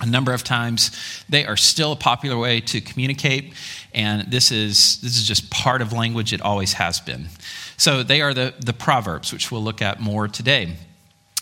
a 0.00 0.06
number 0.06 0.32
of 0.32 0.42
times. 0.42 0.90
They 1.28 1.44
are 1.44 1.56
still 1.56 1.92
a 1.92 1.96
popular 1.96 2.38
way 2.38 2.60
to 2.62 2.80
communicate, 2.80 3.52
and 3.92 4.30
this 4.30 4.50
is, 4.50 5.00
this 5.00 5.16
is 5.18 5.26
just 5.26 5.50
part 5.50 5.82
of 5.82 5.92
language, 5.92 6.32
it 6.32 6.40
always 6.40 6.74
has 6.74 7.00
been. 7.00 7.28
So 7.76 8.02
they 8.02 8.22
are 8.22 8.32
the, 8.32 8.54
the 8.60 8.72
Proverbs, 8.72 9.32
which 9.32 9.50
we'll 9.50 9.62
look 9.62 9.82
at 9.82 10.00
more 10.00 10.28
today. 10.28 10.76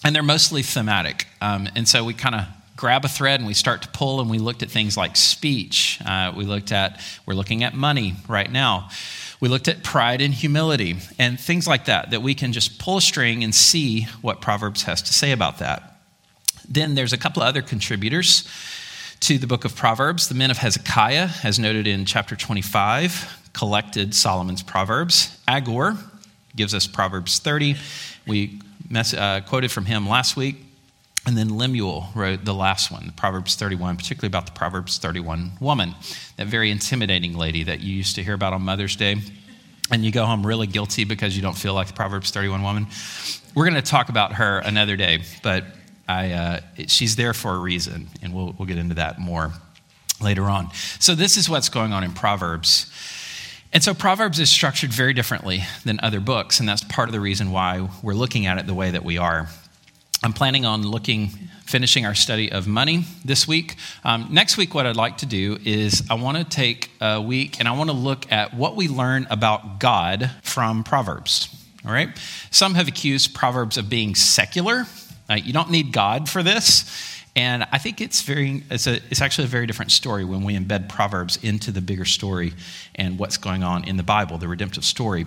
And 0.05 0.15
they're 0.15 0.23
mostly 0.23 0.63
thematic. 0.63 1.27
Um, 1.41 1.69
and 1.75 1.89
so 1.89 2.05
we 2.05 2.15
kind 2.15 2.35
of 2.35 2.47
grab 2.79 3.05
a 3.05 3.09
thread 3.09 3.41
and 3.41 3.47
we 3.47 3.55
start 3.55 3.83
to 3.83 3.89
pull 3.89 4.21
and 4.21 4.31
we 4.31 4.39
looked 4.39 4.63
at 4.63 4.71
things 4.71 4.97
like 4.97 5.17
speech. 5.17 6.01
Uh, 6.07 6.33
we 6.35 6.45
looked 6.45 6.71
at 6.71 7.01
we're 7.27 7.35
looking 7.35 7.65
at 7.65 7.75
money 7.75 8.15
right 8.29 8.51
now. 8.51 8.89
We 9.41 9.49
looked 9.49 9.67
at 9.67 9.83
pride 9.83 10.21
and 10.21 10.33
humility 10.33 10.97
and 11.19 11.39
things 11.39 11.67
like 11.67 11.87
that 11.87 12.13
that 12.13 12.23
we 12.23 12.35
can 12.35 12.53
just 12.53 12.79
pull 12.79 12.99
a 12.99 13.01
string 13.01 13.43
and 13.43 13.53
see 13.53 14.03
what 14.23 14.41
proverbs 14.41 14.85
has 14.85 15.03
to 15.03 15.13
say 15.13 15.33
about 15.33 15.59
that. 15.59 16.01
Then 16.69 16.95
there's 16.95 17.13
a 17.13 17.19
couple 17.19 17.43
of 17.43 17.49
other 17.49 17.63
contributors 17.63 18.49
to 19.21 19.39
the 19.39 19.49
book 19.49 19.65
of 19.65 19.75
proverbs. 19.75 20.29
The 20.29 20.37
men 20.37 20.53
of 20.53 20.59
hezekiah 20.59 21.31
as 21.43 21.59
noted 21.59 21.89
in 21.89 22.05
chapter 22.05 22.37
25 22.37 23.51
collected 23.55 24.15
solomon's 24.15 24.63
proverbs. 24.63 25.37
Agur 25.49 25.97
gives 26.55 26.75
us 26.75 26.87
proverbs 26.87 27.41
30 27.41 27.75
we 28.25 28.61
mess, 28.89 29.15
uh, 29.15 29.41
quoted 29.47 29.73
from 29.73 29.87
him 29.87 30.09
last 30.09 30.37
week 30.37 30.68
and 31.27 31.37
then 31.37 31.57
Lemuel 31.59 32.09
wrote 32.15 32.45
the 32.45 32.55
last 32.55 32.91
one, 32.91 33.13
Proverbs 33.17 33.55
31, 33.55 33.97
particularly 33.97 34.29
about 34.29 34.47
the 34.47 34.53
Proverbs 34.53 34.99
31 34.99 35.53
woman, 35.61 35.95
that 36.37 36.47
very 36.47 36.71
intimidating 36.71 37.37
lady 37.37 37.65
that 37.65 37.81
you 37.81 37.95
used 37.95 38.15
to 38.15 38.23
hear 38.23 38.35
about 38.35 38.53
on 38.53 38.63
Mother's 38.63 38.97
Day. 38.97 39.17
And 39.91 40.05
you 40.05 40.11
go 40.11 40.25
home 40.25 40.47
really 40.47 40.67
guilty 40.67 41.05
because 41.05 41.37
you 41.37 41.43
don't 41.43 41.57
feel 41.57 41.75
like 41.75 41.89
the 41.89 41.93
Proverbs 41.95 42.31
31 42.31 42.63
woman. 42.63 42.87
We're 43.55 43.69
going 43.69 43.83
to 43.83 43.91
talk 43.91 44.09
about 44.09 44.35
her 44.35 44.59
another 44.59 44.97
day, 44.97 45.23
but 45.43 45.65
I, 46.09 46.33
uh, 46.33 46.61
she's 46.87 47.17
there 47.17 47.35
for 47.35 47.55
a 47.55 47.59
reason, 47.59 48.09
and 48.23 48.35
we'll, 48.35 48.55
we'll 48.59 48.67
get 48.67 48.79
into 48.79 48.95
that 48.95 49.19
more 49.19 49.53
later 50.21 50.45
on. 50.45 50.71
So, 50.99 51.15
this 51.15 51.37
is 51.37 51.49
what's 51.49 51.69
going 51.69 51.93
on 51.93 52.05
in 52.05 52.13
Proverbs. 52.13 52.91
And 53.73 53.83
so, 53.83 53.93
Proverbs 53.93 54.41
is 54.41 54.51
structured 54.51 54.93
very 54.93 55.13
differently 55.13 55.65
than 55.85 56.01
other 56.03 56.21
books, 56.21 56.61
and 56.61 56.69
that's 56.69 56.85
part 56.85 57.09
of 57.09 57.13
the 57.13 57.21
reason 57.21 57.51
why 57.51 57.89
we're 58.03 58.15
looking 58.15 58.47
at 58.47 58.59
it 58.59 58.67
the 58.67 58.75
way 58.75 58.91
that 58.91 59.05
we 59.05 59.19
are. 59.19 59.49
I'm 60.21 60.33
planning 60.33 60.65
on 60.65 60.83
looking, 60.83 61.29
finishing 61.65 62.05
our 62.05 62.15
study 62.15 62.51
of 62.51 62.67
money 62.67 63.05
this 63.25 63.47
week. 63.47 63.77
Um, 64.03 64.27
next 64.33 64.57
week, 64.57 64.75
what 64.75 64.85
I'd 64.85 64.97
like 64.97 65.19
to 65.19 65.27
do 65.27 65.59
is 65.65 66.03
I 66.11 66.15
want 66.15 66.39
to 66.39 66.45
take 66.45 66.91
a 67.01 67.21
week 67.23 67.61
and 67.61 67.69
I 67.69 67.73
want 67.73 67.89
to 67.89 67.95
look 67.95 68.31
at 68.33 68.53
what 68.53 68.75
we 68.75 68.89
learn 68.89 69.29
about 69.31 69.79
God 69.79 70.33
from 70.43 70.83
Proverbs. 70.83 71.49
All 71.85 71.93
right? 71.93 72.09
Some 72.51 72.75
have 72.75 72.89
accused 72.89 73.33
Proverbs 73.33 73.79
of 73.79 73.89
being 73.89 74.17
secular. 74.17 74.87
Uh, 75.31 75.35
you 75.35 75.53
don't 75.53 75.71
need 75.71 75.93
God 75.93 76.29
for 76.29 76.43
this. 76.43 77.25
And 77.37 77.65
I 77.71 77.79
think 77.79 78.01
it's 78.01 78.23
very, 78.23 78.65
it's, 78.71 78.89
a, 78.89 78.97
it's 79.11 79.21
actually 79.21 79.45
a 79.45 79.49
very 79.49 79.69
different 79.69 79.93
story 79.93 80.25
when 80.25 80.43
we 80.43 80.57
embed 80.57 80.89
Proverbs 80.89 81.39
into 81.45 81.71
the 81.71 81.81
bigger 81.81 82.05
story 82.05 82.55
and 82.97 83.21
what's 83.21 83.37
going 83.37 83.63
on 83.63 83.85
in 83.85 83.97
the 83.97 84.03
Bible, 84.03 84.39
the 84.39 84.49
redemptive 84.49 84.85
story 84.85 85.27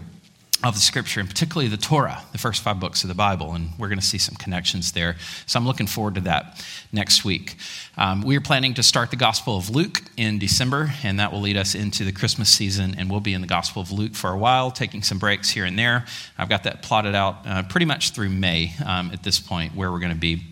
of 0.63 0.75
the 0.75 0.79
scripture, 0.79 1.19
and 1.19 1.27
particularly 1.27 1.67
the 1.67 1.77
Torah, 1.77 2.21
the 2.31 2.37
first 2.37 2.61
five 2.61 2.79
books 2.79 3.03
of 3.03 3.07
the 3.07 3.15
Bible. 3.15 3.53
And 3.53 3.69
we're 3.79 3.87
going 3.87 3.99
to 3.99 4.05
see 4.05 4.19
some 4.19 4.35
connections 4.35 4.91
there. 4.91 5.17
So 5.47 5.59
I'm 5.59 5.65
looking 5.65 5.87
forward 5.87 6.15
to 6.15 6.21
that 6.21 6.63
next 6.91 7.25
week. 7.25 7.55
Um, 7.97 8.21
we 8.21 8.37
are 8.37 8.41
planning 8.41 8.75
to 8.75 8.83
start 8.83 9.09
the 9.09 9.15
Gospel 9.15 9.57
of 9.57 9.69
Luke 9.69 10.03
in 10.17 10.37
December, 10.37 10.91
and 11.03 11.19
that 11.19 11.31
will 11.31 11.41
lead 11.41 11.57
us 11.57 11.73
into 11.73 12.03
the 12.03 12.11
Christmas 12.11 12.49
season. 12.49 12.95
And 12.97 13.09
we'll 13.09 13.21
be 13.21 13.33
in 13.33 13.41
the 13.41 13.47
Gospel 13.47 13.81
of 13.81 13.91
Luke 13.91 14.13
for 14.13 14.29
a 14.29 14.37
while, 14.37 14.69
taking 14.69 15.01
some 15.01 15.17
breaks 15.17 15.49
here 15.49 15.65
and 15.65 15.77
there. 15.79 16.05
I've 16.37 16.49
got 16.49 16.63
that 16.63 16.83
plotted 16.83 17.15
out 17.15 17.37
uh, 17.45 17.63
pretty 17.63 17.85
much 17.85 18.11
through 18.11 18.29
May 18.29 18.73
um, 18.85 19.09
at 19.11 19.23
this 19.23 19.39
point, 19.39 19.75
where 19.75 19.91
we're 19.91 19.99
going 19.99 20.13
to 20.13 20.19
be. 20.19 20.43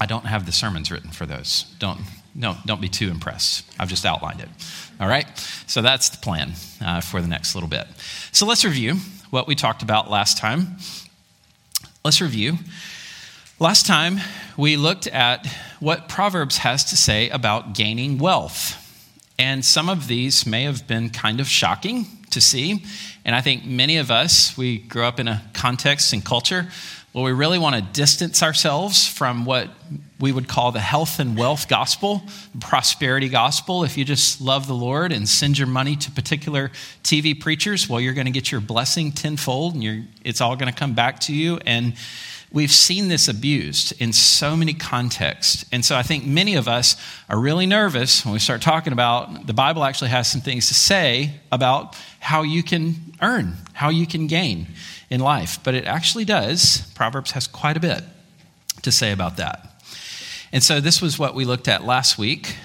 I 0.00 0.06
don't 0.06 0.26
have 0.26 0.46
the 0.46 0.52
sermons 0.52 0.90
written 0.90 1.10
for 1.10 1.26
those. 1.26 1.64
Don't, 1.78 2.00
no, 2.34 2.56
don't 2.64 2.80
be 2.80 2.88
too 2.88 3.10
impressed. 3.10 3.64
I've 3.78 3.88
just 3.88 4.06
outlined 4.06 4.40
it. 4.40 4.48
All 4.98 5.08
right? 5.08 5.26
So 5.66 5.82
that's 5.82 6.08
the 6.08 6.18
plan 6.18 6.52
uh, 6.82 7.00
for 7.00 7.20
the 7.20 7.28
next 7.28 7.54
little 7.54 7.68
bit. 7.68 7.86
So 8.32 8.46
let's 8.46 8.64
review 8.64 8.96
what 9.30 9.46
we 9.46 9.54
talked 9.54 9.82
about 9.82 10.10
last 10.10 10.38
time. 10.38 10.76
Let's 12.04 12.20
review. 12.20 12.58
Last 13.58 13.86
time, 13.86 14.18
we 14.56 14.76
looked 14.76 15.06
at 15.06 15.46
what 15.80 16.08
Proverbs 16.08 16.58
has 16.58 16.84
to 16.86 16.96
say 16.96 17.28
about 17.30 17.74
gaining 17.74 18.18
wealth. 18.18 18.76
And 19.38 19.64
some 19.64 19.88
of 19.88 20.06
these 20.06 20.46
may 20.46 20.64
have 20.64 20.86
been 20.86 21.10
kind 21.10 21.40
of 21.40 21.48
shocking 21.48 22.06
to 22.30 22.40
see. 22.40 22.84
And 23.24 23.34
I 23.34 23.40
think 23.40 23.64
many 23.64 23.98
of 23.98 24.10
us, 24.10 24.56
we 24.56 24.78
grew 24.78 25.04
up 25.04 25.20
in 25.20 25.28
a 25.28 25.42
context 25.52 26.12
and 26.12 26.24
culture 26.24 26.68
where 27.12 27.24
we 27.24 27.32
really 27.32 27.58
want 27.58 27.76
to 27.76 27.82
distance 27.82 28.42
ourselves 28.42 29.06
from 29.06 29.44
what 29.44 29.70
we 30.20 30.32
would 30.32 30.46
call 30.48 30.70
the 30.70 30.80
health 30.80 31.18
and 31.18 31.36
wealth 31.36 31.66
gospel, 31.66 32.22
prosperity 32.60 33.28
gospel. 33.28 33.84
If 33.84 33.96
you 33.96 34.04
just 34.04 34.40
love 34.40 34.66
the 34.66 34.74
Lord 34.74 35.12
and 35.12 35.28
send 35.28 35.58
your 35.58 35.66
money 35.66 35.96
to 35.96 36.10
particular 36.10 36.70
TV 37.02 37.38
preachers, 37.38 37.88
well, 37.88 38.00
you're 38.00 38.14
going 38.14 38.26
to 38.26 38.30
get 38.30 38.52
your 38.52 38.60
blessing 38.60 39.12
tenfold 39.12 39.74
and 39.74 40.08
it's 40.22 40.40
all 40.40 40.56
going 40.56 40.70
to 40.70 40.78
come 40.78 40.94
back 40.94 41.20
to 41.20 41.34
you. 41.34 41.58
And 41.64 41.94
we've 42.52 42.70
seen 42.70 43.08
this 43.08 43.28
abused 43.28 43.94
in 44.00 44.12
so 44.12 44.56
many 44.56 44.74
contexts. 44.74 45.64
And 45.72 45.84
so 45.84 45.96
I 45.96 46.02
think 46.02 46.26
many 46.26 46.54
of 46.54 46.68
us 46.68 46.96
are 47.28 47.38
really 47.38 47.66
nervous 47.66 48.24
when 48.24 48.34
we 48.34 48.40
start 48.40 48.60
talking 48.60 48.92
about 48.92 49.46
the 49.46 49.54
Bible 49.54 49.84
actually 49.84 50.10
has 50.10 50.30
some 50.30 50.42
things 50.42 50.68
to 50.68 50.74
say 50.74 51.40
about 51.50 51.96
how 52.18 52.42
you 52.42 52.62
can 52.62 53.14
earn, 53.22 53.54
how 53.72 53.88
you 53.88 54.06
can 54.06 54.26
gain 54.26 54.66
in 55.08 55.20
life. 55.20 55.58
But 55.64 55.74
it 55.74 55.86
actually 55.86 56.26
does. 56.26 56.82
Proverbs 56.94 57.30
has 57.30 57.46
quite 57.46 57.78
a 57.78 57.80
bit 57.80 58.04
to 58.82 58.92
say 58.92 59.12
about 59.12 59.38
that. 59.38 59.69
And 60.52 60.62
so 60.62 60.80
this 60.80 61.00
was 61.00 61.18
what 61.18 61.34
we 61.34 61.44
looked 61.44 61.68
at 61.68 61.84
last 61.84 62.18
week. 62.18 62.56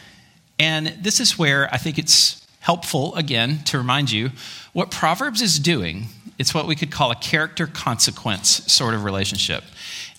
And 0.58 0.88
this 1.01 1.20
is 1.20 1.38
where 1.38 1.72
I 1.74 1.77
think 1.77 1.98
it's 1.98 2.46
helpful, 2.62 3.13
again, 3.15 3.60
to 3.65 3.77
remind 3.77 4.12
you 4.12 4.32
what 4.74 4.89
Proverbs 4.89 5.42
is 5.42 5.60
doing. 5.60 6.08
It's 6.39 6.54
what 6.54 6.68
we 6.68 6.75
could 6.75 6.92
call 6.92 7.12
a 7.12 7.15
character 7.15 7.68
consequence 7.68 8.50
sort 8.72 8.94
of 8.94 9.04
relationship. 9.04 9.63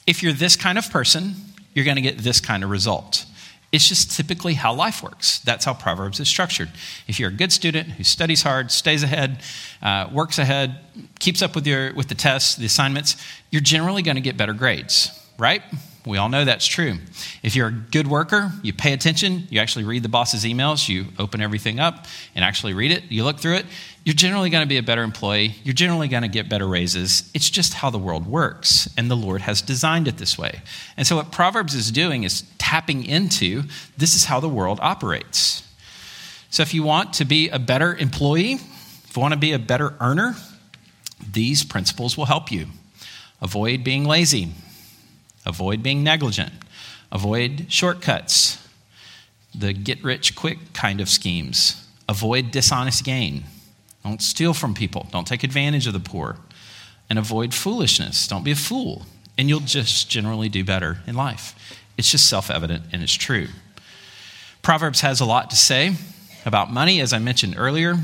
If 0.06 0.22
you're 0.22 0.32
this 0.32 0.56
kind 0.56 0.78
of 0.78 0.90
person, 0.90 1.34
you're 1.74 1.84
going 1.84 1.96
to 1.96 2.02
get 2.02 2.18
this 2.18 2.40
kind 2.40 2.62
of 2.62 2.70
result. 2.70 3.26
It's 3.72 3.88
just 3.88 4.12
typically 4.12 4.54
how 4.54 4.72
life 4.72 5.02
works. 5.02 5.40
That's 5.40 5.64
how 5.64 5.74
Proverbs 5.74 6.20
is 6.20 6.28
structured. 6.28 6.70
If 7.08 7.18
you're 7.18 7.30
a 7.30 7.34
good 7.34 7.52
student 7.52 7.88
who 7.88 8.04
studies 8.04 8.42
hard, 8.42 8.70
stays 8.70 9.02
ahead, 9.02 9.40
uh, 9.82 10.08
works 10.12 10.38
ahead, 10.38 10.78
keeps 11.18 11.42
up 11.42 11.54
with, 11.54 11.66
your, 11.66 11.92
with 11.94 12.08
the 12.08 12.14
tests, 12.14 12.54
the 12.54 12.64
assignments, 12.64 13.16
you're 13.50 13.60
generally 13.60 14.02
going 14.02 14.14
to 14.14 14.20
get 14.20 14.36
better 14.36 14.54
grades, 14.54 15.10
right? 15.36 15.62
We 16.06 16.18
all 16.18 16.28
know 16.28 16.44
that's 16.44 16.66
true. 16.66 16.98
If 17.42 17.56
you're 17.56 17.66
a 17.66 17.72
good 17.72 18.06
worker, 18.06 18.52
you 18.62 18.72
pay 18.72 18.92
attention, 18.92 19.48
you 19.50 19.58
actually 19.58 19.84
read 19.84 20.04
the 20.04 20.08
boss's 20.08 20.44
emails, 20.44 20.88
you 20.88 21.06
open 21.18 21.42
everything 21.42 21.80
up 21.80 22.06
and 22.36 22.44
actually 22.44 22.74
read 22.74 22.92
it, 22.92 23.02
you 23.10 23.24
look 23.24 23.40
through 23.40 23.56
it, 23.56 23.66
you're 24.04 24.14
generally 24.14 24.48
going 24.48 24.62
to 24.62 24.68
be 24.68 24.76
a 24.76 24.84
better 24.84 25.02
employee. 25.02 25.56
You're 25.64 25.74
generally 25.74 26.06
going 26.06 26.22
to 26.22 26.28
get 26.28 26.48
better 26.48 26.68
raises. 26.68 27.28
It's 27.34 27.50
just 27.50 27.74
how 27.74 27.90
the 27.90 27.98
world 27.98 28.24
works, 28.24 28.88
and 28.96 29.10
the 29.10 29.16
Lord 29.16 29.40
has 29.40 29.60
designed 29.60 30.06
it 30.06 30.16
this 30.16 30.38
way. 30.38 30.62
And 30.96 31.04
so, 31.08 31.16
what 31.16 31.32
Proverbs 31.32 31.74
is 31.74 31.90
doing 31.90 32.22
is 32.22 32.44
tapping 32.56 33.04
into 33.04 33.64
this 33.98 34.14
is 34.14 34.26
how 34.26 34.38
the 34.38 34.48
world 34.48 34.78
operates. 34.80 35.68
So, 36.50 36.62
if 36.62 36.72
you 36.72 36.84
want 36.84 37.14
to 37.14 37.24
be 37.24 37.48
a 37.48 37.58
better 37.58 37.96
employee, 37.96 38.52
if 38.52 39.16
you 39.16 39.20
want 39.20 39.34
to 39.34 39.40
be 39.40 39.52
a 39.52 39.58
better 39.58 39.94
earner, 40.00 40.36
these 41.32 41.64
principles 41.64 42.16
will 42.16 42.26
help 42.26 42.52
you. 42.52 42.66
Avoid 43.42 43.82
being 43.82 44.04
lazy, 44.04 44.52
avoid 45.46 45.82
being 45.82 46.02
negligent, 46.02 46.52
avoid 47.10 47.66
shortcuts, 47.68 48.62
the 49.54 49.72
get 49.72 50.02
rich 50.04 50.34
quick 50.34 50.58
kind 50.74 51.00
of 51.00 51.08
schemes, 51.08 51.86
avoid 52.08 52.50
dishonest 52.50 53.04
gain 53.04 53.44
don't 54.06 54.22
steal 54.22 54.54
from 54.54 54.72
people. 54.72 55.08
Don't 55.10 55.26
take 55.26 55.42
advantage 55.42 55.88
of 55.88 55.92
the 55.92 55.98
poor. 55.98 56.36
And 57.10 57.18
avoid 57.18 57.52
foolishness. 57.52 58.28
Don't 58.28 58.44
be 58.44 58.52
a 58.52 58.56
fool. 58.56 59.04
And 59.36 59.48
you'll 59.48 59.58
just 59.58 60.08
generally 60.08 60.48
do 60.48 60.62
better 60.62 60.98
in 61.08 61.16
life. 61.16 61.76
It's 61.98 62.08
just 62.08 62.28
self 62.28 62.48
evident 62.48 62.84
and 62.92 63.02
it's 63.02 63.12
true. 63.12 63.48
Proverbs 64.62 65.00
has 65.00 65.20
a 65.20 65.24
lot 65.24 65.50
to 65.50 65.56
say 65.56 65.94
about 66.44 66.72
money, 66.72 67.00
as 67.00 67.12
I 67.12 67.18
mentioned 67.18 67.56
earlier, 67.58 67.96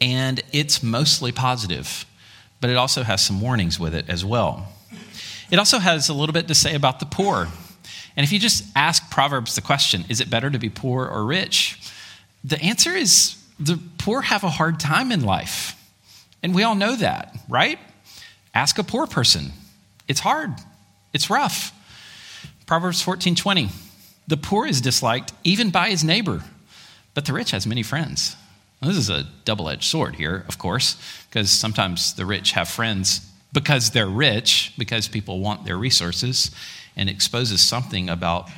and 0.00 0.42
it's 0.52 0.82
mostly 0.82 1.32
positive, 1.32 2.06
but 2.62 2.70
it 2.70 2.76
also 2.76 3.02
has 3.02 3.22
some 3.22 3.42
warnings 3.42 3.78
with 3.78 3.94
it 3.94 4.08
as 4.08 4.24
well. 4.24 4.72
It 5.50 5.58
also 5.58 5.78
has 5.78 6.08
a 6.08 6.14
little 6.14 6.32
bit 6.32 6.48
to 6.48 6.54
say 6.54 6.74
about 6.74 7.00
the 7.00 7.06
poor. 7.06 7.48
And 8.16 8.24
if 8.24 8.32
you 8.32 8.38
just 8.38 8.64
ask 8.76 9.10
Proverbs 9.10 9.54
the 9.54 9.60
question, 9.60 10.04
is 10.08 10.20
it 10.20 10.30
better 10.30 10.50
to 10.50 10.58
be 10.58 10.68
poor 10.68 11.06
or 11.06 11.24
rich? 11.24 11.78
The 12.44 12.60
answer 12.60 12.90
is 12.90 13.42
the 13.58 13.78
poor 13.98 14.22
have 14.22 14.44
a 14.44 14.50
hard 14.50 14.80
time 14.80 15.12
in 15.12 15.22
life. 15.22 15.76
And 16.42 16.54
we 16.54 16.62
all 16.62 16.74
know 16.74 16.96
that, 16.96 17.36
right? 17.48 17.78
Ask 18.54 18.78
a 18.78 18.84
poor 18.84 19.06
person. 19.06 19.52
It's 20.06 20.20
hard. 20.20 20.54
It's 21.12 21.30
rough. 21.30 21.72
Proverbs 22.66 23.02
14:20. 23.02 23.70
The 24.26 24.36
poor 24.36 24.66
is 24.66 24.80
disliked 24.80 25.32
even 25.42 25.70
by 25.70 25.90
his 25.90 26.04
neighbor, 26.04 26.44
but 27.12 27.24
the 27.26 27.32
rich 27.32 27.50
has 27.50 27.66
many 27.66 27.82
friends. 27.82 28.36
This 28.80 28.96
is 28.96 29.10
a 29.10 29.26
double-edged 29.44 29.84
sword 29.84 30.16
here, 30.16 30.44
of 30.48 30.58
course, 30.58 30.96
because 31.28 31.50
sometimes 31.50 32.14
the 32.14 32.26
rich 32.26 32.52
have 32.52 32.68
friends 32.68 33.20
because 33.54 33.92
they're 33.92 34.06
rich, 34.06 34.74
because 34.76 35.08
people 35.08 35.40
want 35.40 35.64
their 35.64 35.78
resources, 35.78 36.50
and 36.96 37.08
exposes 37.08 37.62
something 37.62 38.10
about 38.10 38.50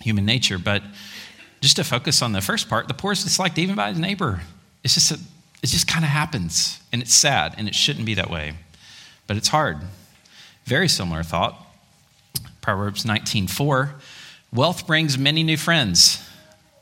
human 0.00 0.26
nature, 0.26 0.58
but 0.58 0.82
just 1.62 1.76
to 1.76 1.84
focus 1.84 2.20
on 2.20 2.32
the 2.32 2.40
first 2.40 2.68
part, 2.68 2.88
the 2.88 2.94
poor 2.94 3.12
is 3.12 3.22
disliked 3.22 3.56
even 3.56 3.76
by 3.76 3.88
his 3.88 3.98
neighbor. 3.98 4.42
It's 4.82 4.94
just, 4.94 5.12
a, 5.12 5.14
it 5.62 5.68
just 5.68 5.86
kind 5.86 6.04
of 6.04 6.10
happens, 6.10 6.80
and 6.92 7.00
it's 7.00 7.14
sad, 7.14 7.54
and 7.56 7.68
it 7.68 7.74
shouldn't 7.74 8.04
be 8.04 8.14
that 8.14 8.28
way. 8.28 8.54
But 9.28 9.36
it's 9.36 9.48
hard. 9.48 9.78
Very 10.64 10.88
similar 10.88 11.22
thought. 11.22 11.54
Proverbs 12.60 13.04
19:4, 13.04 13.90
wealth 14.52 14.86
brings 14.86 15.16
many 15.16 15.42
new 15.42 15.56
friends, 15.56 16.28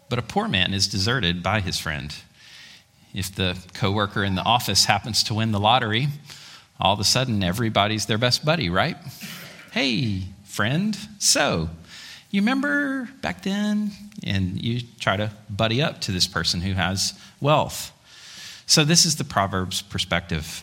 but 0.08 0.18
a 0.18 0.22
poor 0.22 0.48
man 0.48 0.74
is 0.74 0.86
deserted 0.86 1.42
by 1.42 1.60
his 1.60 1.78
friend. 1.78 2.14
If 3.12 3.34
the 3.34 3.58
coworker 3.74 4.24
in 4.24 4.34
the 4.34 4.42
office 4.42 4.86
happens 4.86 5.22
to 5.24 5.34
win 5.34 5.52
the 5.52 5.60
lottery, 5.60 6.08
all 6.80 6.94
of 6.94 7.00
a 7.00 7.04
sudden 7.04 7.42
everybody's 7.42 8.06
their 8.06 8.18
best 8.18 8.44
buddy, 8.44 8.70
right? 8.70 8.96
Hey, 9.72 10.24
friend, 10.44 10.96
so 11.18 11.68
you 12.30 12.42
remember 12.42 13.08
back 13.22 13.42
then? 13.42 13.90
And 14.22 14.62
you 14.62 14.80
try 15.00 15.16
to 15.16 15.32
buddy 15.48 15.82
up 15.82 16.00
to 16.02 16.12
this 16.12 16.26
person 16.26 16.60
who 16.60 16.74
has 16.74 17.14
wealth. 17.40 17.92
So, 18.66 18.84
this 18.84 19.04
is 19.04 19.16
the 19.16 19.24
Proverbs 19.24 19.82
perspective. 19.82 20.62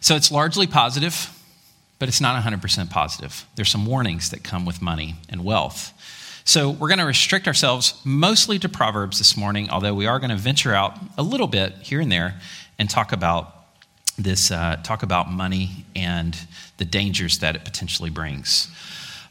So, 0.00 0.16
it's 0.16 0.30
largely 0.30 0.66
positive, 0.66 1.30
but 1.98 2.08
it's 2.08 2.20
not 2.20 2.42
100% 2.42 2.90
positive. 2.90 3.46
There's 3.54 3.70
some 3.70 3.86
warnings 3.86 4.30
that 4.30 4.44
come 4.44 4.66
with 4.66 4.82
money 4.82 5.14
and 5.30 5.44
wealth. 5.44 5.92
So, 6.44 6.68
we're 6.68 6.88
going 6.88 6.98
to 6.98 7.06
restrict 7.06 7.46
ourselves 7.46 7.94
mostly 8.04 8.58
to 8.58 8.68
Proverbs 8.68 9.16
this 9.16 9.36
morning, 9.36 9.70
although 9.70 9.94
we 9.94 10.06
are 10.06 10.18
going 10.18 10.30
to 10.30 10.36
venture 10.36 10.74
out 10.74 10.98
a 11.16 11.22
little 11.22 11.46
bit 11.46 11.72
here 11.80 12.00
and 12.00 12.12
there 12.12 12.38
and 12.78 12.90
talk 12.90 13.12
about 13.12 13.63
this, 14.18 14.50
uh, 14.50 14.76
talk 14.82 15.02
about 15.02 15.30
money 15.30 15.84
and 15.96 16.36
the 16.76 16.84
dangers 16.84 17.38
that 17.38 17.56
it 17.56 17.64
potentially 17.64 18.10
brings. 18.10 18.68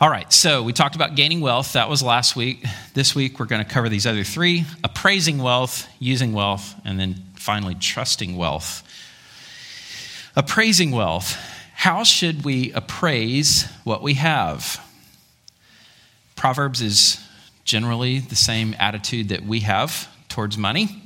All 0.02 0.10
right, 0.10 0.34
so 0.34 0.63
we 0.63 0.74
talked 0.74 0.96
about 0.96 1.16
gaining 1.16 1.40
wealth. 1.40 1.74
That 1.74 1.90
was 1.90 2.04
last 2.04 2.36
week. 2.36 2.66
This 2.94 3.16
week, 3.16 3.40
we're 3.40 3.46
going 3.46 3.63
to 3.63 3.70
cover 3.70 3.88
these 3.88 4.06
other 4.06 4.24
three 4.24 4.66
appraising 4.84 5.38
wealth, 5.38 5.88
using 6.00 6.34
wealth, 6.34 6.75
and 6.84 7.00
then 7.00 7.24
finally, 7.36 7.75
trusting 7.75 8.36
wealth. 8.36 8.84
Appraising 10.36 10.92
wealth. 10.92 11.38
How 11.74 12.04
should 12.04 12.44
we 12.44 12.72
appraise 12.74 13.66
what 13.84 14.02
we 14.02 14.16
have? 14.16 14.82
Proverbs 16.36 16.82
is 16.82 17.20
generally 17.63 18.20
the 18.20 18.36
same 18.36 18.75
attitude 18.80 19.30
that 19.30 19.44
we 19.44 19.62
have 19.62 20.10
towards 20.28 20.58
money. 20.58 21.02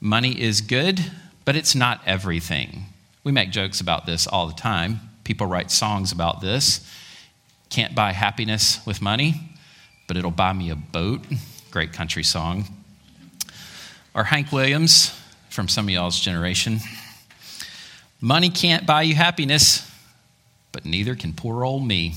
Money 0.00 0.40
is 0.40 0.60
good, 0.60 1.00
but 1.48 1.56
it's 1.56 1.74
not 1.74 2.02
everything. 2.04 2.84
We 3.24 3.32
make 3.32 3.48
jokes 3.48 3.80
about 3.80 4.04
this 4.04 4.26
all 4.26 4.48
the 4.48 4.52
time. 4.52 5.00
People 5.24 5.46
write 5.46 5.70
songs 5.70 6.12
about 6.12 6.42
this. 6.42 6.86
Can't 7.70 7.94
buy 7.94 8.12
happiness 8.12 8.84
with 8.84 9.00
money, 9.00 9.56
but 10.06 10.18
it'll 10.18 10.30
buy 10.30 10.52
me 10.52 10.68
a 10.68 10.76
boat. 10.76 11.22
Great 11.70 11.94
country 11.94 12.22
song. 12.22 12.66
Or 14.12 14.24
Hank 14.24 14.52
Williams 14.52 15.18
from 15.48 15.68
some 15.68 15.86
of 15.86 15.90
y'all's 15.90 16.20
generation. 16.20 16.80
Money 18.20 18.50
can't 18.50 18.84
buy 18.84 19.00
you 19.00 19.14
happiness, 19.14 19.90
but 20.70 20.84
neither 20.84 21.14
can 21.14 21.32
poor 21.32 21.64
old 21.64 21.86
me. 21.86 22.14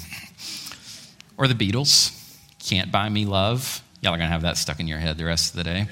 Or 1.38 1.48
the 1.48 1.54
Beatles. 1.54 2.36
Can't 2.60 2.92
buy 2.92 3.08
me 3.08 3.24
love. 3.24 3.82
Y'all 4.02 4.14
are 4.14 4.18
going 4.18 4.28
to 4.28 4.34
have 4.34 4.42
that 4.42 4.58
stuck 4.58 4.82
in 4.82 4.90
your 4.90 5.00
head 5.00 5.18
the 5.18 5.24
rest 5.24 5.54
of 5.54 5.58
the 5.58 5.64
day. 5.64 5.88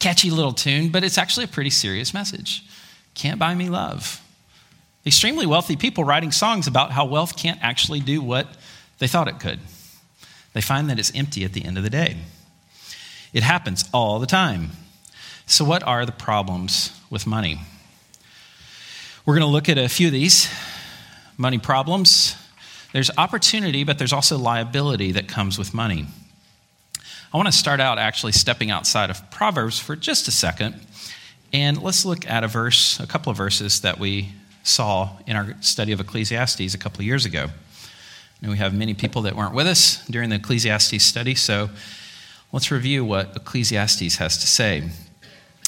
Catchy 0.00 0.30
little 0.30 0.52
tune, 0.52 0.88
but 0.88 1.04
it's 1.04 1.18
actually 1.18 1.44
a 1.44 1.48
pretty 1.48 1.70
serious 1.70 2.12
message. 2.12 2.64
Can't 3.14 3.38
buy 3.38 3.54
me 3.54 3.68
love. 3.68 4.20
Extremely 5.06 5.46
wealthy 5.46 5.76
people 5.76 6.04
writing 6.04 6.32
songs 6.32 6.66
about 6.66 6.90
how 6.90 7.04
wealth 7.04 7.36
can't 7.36 7.62
actually 7.62 8.00
do 8.00 8.20
what 8.20 8.48
they 8.98 9.06
thought 9.06 9.28
it 9.28 9.38
could. 9.38 9.60
They 10.52 10.60
find 10.60 10.90
that 10.90 10.98
it's 10.98 11.12
empty 11.14 11.44
at 11.44 11.52
the 11.52 11.64
end 11.64 11.76
of 11.76 11.84
the 11.84 11.90
day. 11.90 12.16
It 13.32 13.42
happens 13.42 13.88
all 13.94 14.18
the 14.18 14.26
time. 14.26 14.70
So, 15.46 15.64
what 15.64 15.82
are 15.82 16.04
the 16.04 16.12
problems 16.12 16.98
with 17.10 17.26
money? 17.26 17.60
We're 19.24 19.34
going 19.34 19.46
to 19.46 19.52
look 19.52 19.68
at 19.68 19.78
a 19.78 19.88
few 19.88 20.08
of 20.08 20.12
these 20.12 20.52
money 21.36 21.58
problems. 21.58 22.36
There's 22.92 23.10
opportunity, 23.16 23.84
but 23.84 23.98
there's 23.98 24.12
also 24.12 24.38
liability 24.38 25.12
that 25.12 25.28
comes 25.28 25.58
with 25.58 25.72
money. 25.72 26.06
I 27.32 27.36
want 27.36 27.46
to 27.46 27.52
start 27.52 27.78
out 27.78 28.00
actually 28.00 28.32
stepping 28.32 28.72
outside 28.72 29.08
of 29.08 29.30
Proverbs 29.30 29.78
for 29.78 29.94
just 29.94 30.26
a 30.26 30.32
second, 30.32 30.74
and 31.52 31.80
let's 31.80 32.04
look 32.04 32.28
at 32.28 32.42
a 32.42 32.48
verse, 32.48 32.98
a 32.98 33.06
couple 33.06 33.30
of 33.30 33.36
verses 33.36 33.82
that 33.82 34.00
we 34.00 34.30
saw 34.64 35.10
in 35.28 35.36
our 35.36 35.54
study 35.60 35.92
of 35.92 36.00
Ecclesiastes 36.00 36.74
a 36.74 36.78
couple 36.78 37.02
of 37.02 37.06
years 37.06 37.24
ago. 37.24 37.46
And 38.42 38.50
we 38.50 38.56
have 38.56 38.74
many 38.74 38.94
people 38.94 39.22
that 39.22 39.36
weren't 39.36 39.54
with 39.54 39.68
us 39.68 40.04
during 40.08 40.28
the 40.28 40.36
Ecclesiastes 40.36 41.04
study, 41.04 41.36
so 41.36 41.70
let's 42.50 42.72
review 42.72 43.04
what 43.04 43.36
Ecclesiastes 43.36 44.16
has 44.16 44.36
to 44.38 44.48
say. 44.48 44.90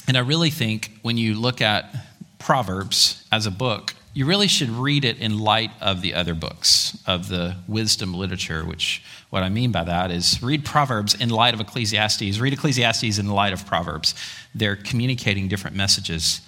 And 0.05 0.17
I 0.17 0.19
really 0.19 0.49
think 0.49 0.91
when 1.01 1.15
you 1.15 1.33
look 1.33 1.61
at 1.61 1.95
Proverbs 2.39 3.25
as 3.31 3.45
a 3.45 3.51
book, 3.51 3.95
you 4.13 4.27
really 4.27 4.47
should 4.47 4.69
read 4.69 5.05
it 5.05 5.17
in 5.17 5.39
light 5.39 5.71
of 5.81 6.01
the 6.01 6.13
other 6.13 6.35
books 6.35 6.97
of 7.07 7.29
the 7.29 7.55
wisdom 7.67 8.13
literature, 8.13 8.63
which 8.63 9.03
what 9.31 9.41
I 9.41 9.49
mean 9.49 9.71
by 9.71 9.83
that 9.83 10.11
is 10.11 10.41
read 10.43 10.63
Proverbs 10.63 11.15
in 11.15 11.29
light 11.29 11.55
of 11.55 11.59
Ecclesiastes, 11.59 12.39
read 12.39 12.53
Ecclesiastes 12.53 13.17
in 13.17 13.27
light 13.27 13.53
of 13.53 13.65
Proverbs. 13.65 14.13
They're 14.53 14.75
communicating 14.75 15.47
different 15.47 15.75
messages 15.75 16.41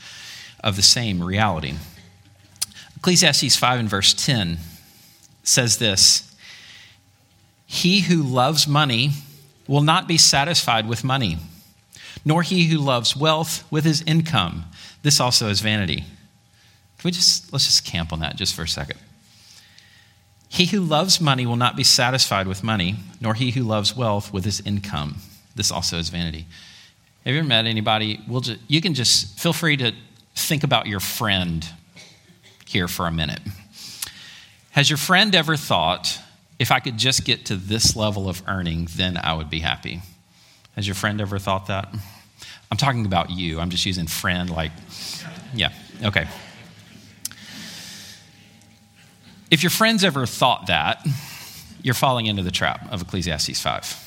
of 0.63 0.75
the 0.75 0.83
same 0.83 1.23
reality. 1.23 1.73
Ecclesiastes 2.97 3.55
5 3.55 3.79
and 3.79 3.89
verse 3.89 4.13
10 4.13 4.59
says 5.41 5.79
this 5.79 6.35
He 7.65 8.01
who 8.01 8.21
loves 8.21 8.67
money 8.67 9.11
will 9.67 9.81
not 9.81 10.07
be 10.07 10.19
satisfied 10.19 10.87
with 10.87 11.03
money, 11.03 11.39
nor 12.23 12.43
he 12.43 12.65
who 12.65 12.77
loves 12.77 13.17
wealth 13.17 13.63
with 13.71 13.85
his 13.85 14.03
income. 14.03 14.65
This 15.01 15.19
also 15.19 15.49
is 15.49 15.61
vanity. 15.61 16.03
Can 17.05 17.09
we 17.09 17.17
just 17.17 17.53
let's 17.53 17.65
just 17.65 17.85
camp 17.85 18.11
on 18.11 18.21
that 18.21 18.35
just 18.35 18.55
for 18.55 18.63
a 18.63 18.67
second. 18.67 18.97
He 20.49 20.65
who 20.65 20.79
loves 20.79 21.21
money 21.21 21.45
will 21.45 21.55
not 21.55 21.75
be 21.75 21.83
satisfied 21.83 22.47
with 22.47 22.63
money, 22.63 22.95
nor 23.21 23.35
he 23.35 23.51
who 23.51 23.61
loves 23.61 23.95
wealth 23.95 24.33
with 24.33 24.43
his 24.43 24.59
income. 24.61 25.17
This 25.53 25.71
also 25.71 25.99
is 25.99 26.09
vanity. 26.09 26.47
Have 27.23 27.35
you 27.35 27.41
ever 27.41 27.47
met 27.47 27.67
anybody? 27.67 28.21
We'll 28.27 28.41
just, 28.41 28.59
you 28.67 28.81
can 28.81 28.95
just 28.95 29.39
feel 29.39 29.53
free 29.53 29.77
to 29.77 29.91
think 30.33 30.63
about 30.63 30.87
your 30.87 30.99
friend 30.99 31.69
here 32.65 32.87
for 32.87 33.05
a 33.05 33.11
minute. 33.11 33.41
Has 34.71 34.89
your 34.89 34.97
friend 34.97 35.35
ever 35.35 35.55
thought, 35.55 36.19
if 36.57 36.71
I 36.71 36.79
could 36.79 36.97
just 36.97 37.23
get 37.23 37.45
to 37.45 37.55
this 37.55 37.95
level 37.95 38.27
of 38.27 38.41
earning, 38.47 38.87
then 38.95 39.15
I 39.15 39.35
would 39.35 39.51
be 39.51 39.59
happy? 39.59 40.01
Has 40.75 40.87
your 40.87 40.95
friend 40.95 41.21
ever 41.21 41.37
thought 41.37 41.67
that? 41.67 41.87
I'm 42.71 42.77
talking 42.77 43.05
about 43.05 43.29
you. 43.29 43.59
I'm 43.59 43.69
just 43.69 43.85
using 43.85 44.07
friend 44.07 44.49
like, 44.49 44.71
yeah, 45.53 45.71
okay. 46.03 46.27
If 49.51 49.63
your 49.63 49.69
friends 49.69 50.03
ever 50.03 50.25
thought 50.25 50.67
that, 50.67 51.05
you're 51.83 51.93
falling 51.93 52.25
into 52.25 52.41
the 52.41 52.51
trap 52.51 52.91
of 52.91 53.03
Ecclesiastes 53.03 53.61
5. 53.61 54.01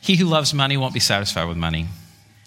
He 0.00 0.16
who 0.16 0.26
loves 0.26 0.52
money 0.52 0.76
won't 0.76 0.94
be 0.94 1.00
satisfied 1.00 1.48
with 1.48 1.56
money. 1.56 1.86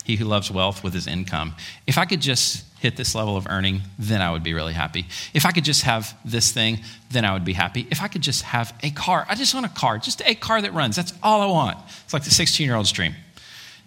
He 0.03 0.17
who 0.17 0.25
loves 0.25 0.51
wealth 0.51 0.83
with 0.83 0.93
his 0.93 1.07
income. 1.07 1.55
If 1.87 1.97
I 1.97 2.05
could 2.05 2.21
just 2.21 2.65
hit 2.79 2.97
this 2.97 3.15
level 3.15 3.37
of 3.37 3.47
earning, 3.49 3.81
then 3.97 4.21
I 4.21 4.31
would 4.31 4.43
be 4.43 4.53
really 4.53 4.73
happy. 4.73 5.07
If 5.33 5.45
I 5.45 5.51
could 5.51 5.63
just 5.63 5.83
have 5.83 6.15
this 6.25 6.51
thing, 6.51 6.81
then 7.09 7.23
I 7.23 7.33
would 7.33 7.45
be 7.45 7.53
happy. 7.53 7.87
If 7.89 8.01
I 8.01 8.09
could 8.09 8.21
just 8.21 8.43
have 8.43 8.73
a 8.83 8.91
car, 8.91 9.25
I 9.29 9.35
just 9.35 9.53
want 9.53 9.65
a 9.65 9.69
car, 9.69 9.97
just 9.97 10.21
a 10.25 10.35
car 10.35 10.61
that 10.61 10.73
runs. 10.73 10.95
That's 10.97 11.13
all 11.23 11.41
I 11.41 11.47
want. 11.47 11.77
It's 12.03 12.13
like 12.13 12.23
the 12.23 12.29
16 12.29 12.67
year 12.67 12.75
old's 12.75 12.91
dream. 12.91 13.15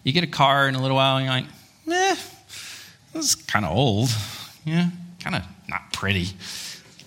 You 0.02 0.12
get 0.12 0.24
a 0.24 0.28
car 0.28 0.66
in 0.66 0.74
a 0.74 0.82
little 0.82 0.96
while, 0.96 1.18
and 1.18 1.26
you're 1.26 1.34
like, 1.34 2.12
eh, 2.14 2.16
this 3.12 3.26
is 3.26 3.34
kind 3.34 3.64
of 3.64 3.76
old. 3.76 4.08
Yeah, 4.64 4.88
kind 5.20 5.36
of 5.36 5.42
not 5.68 5.92
pretty. 5.92 6.28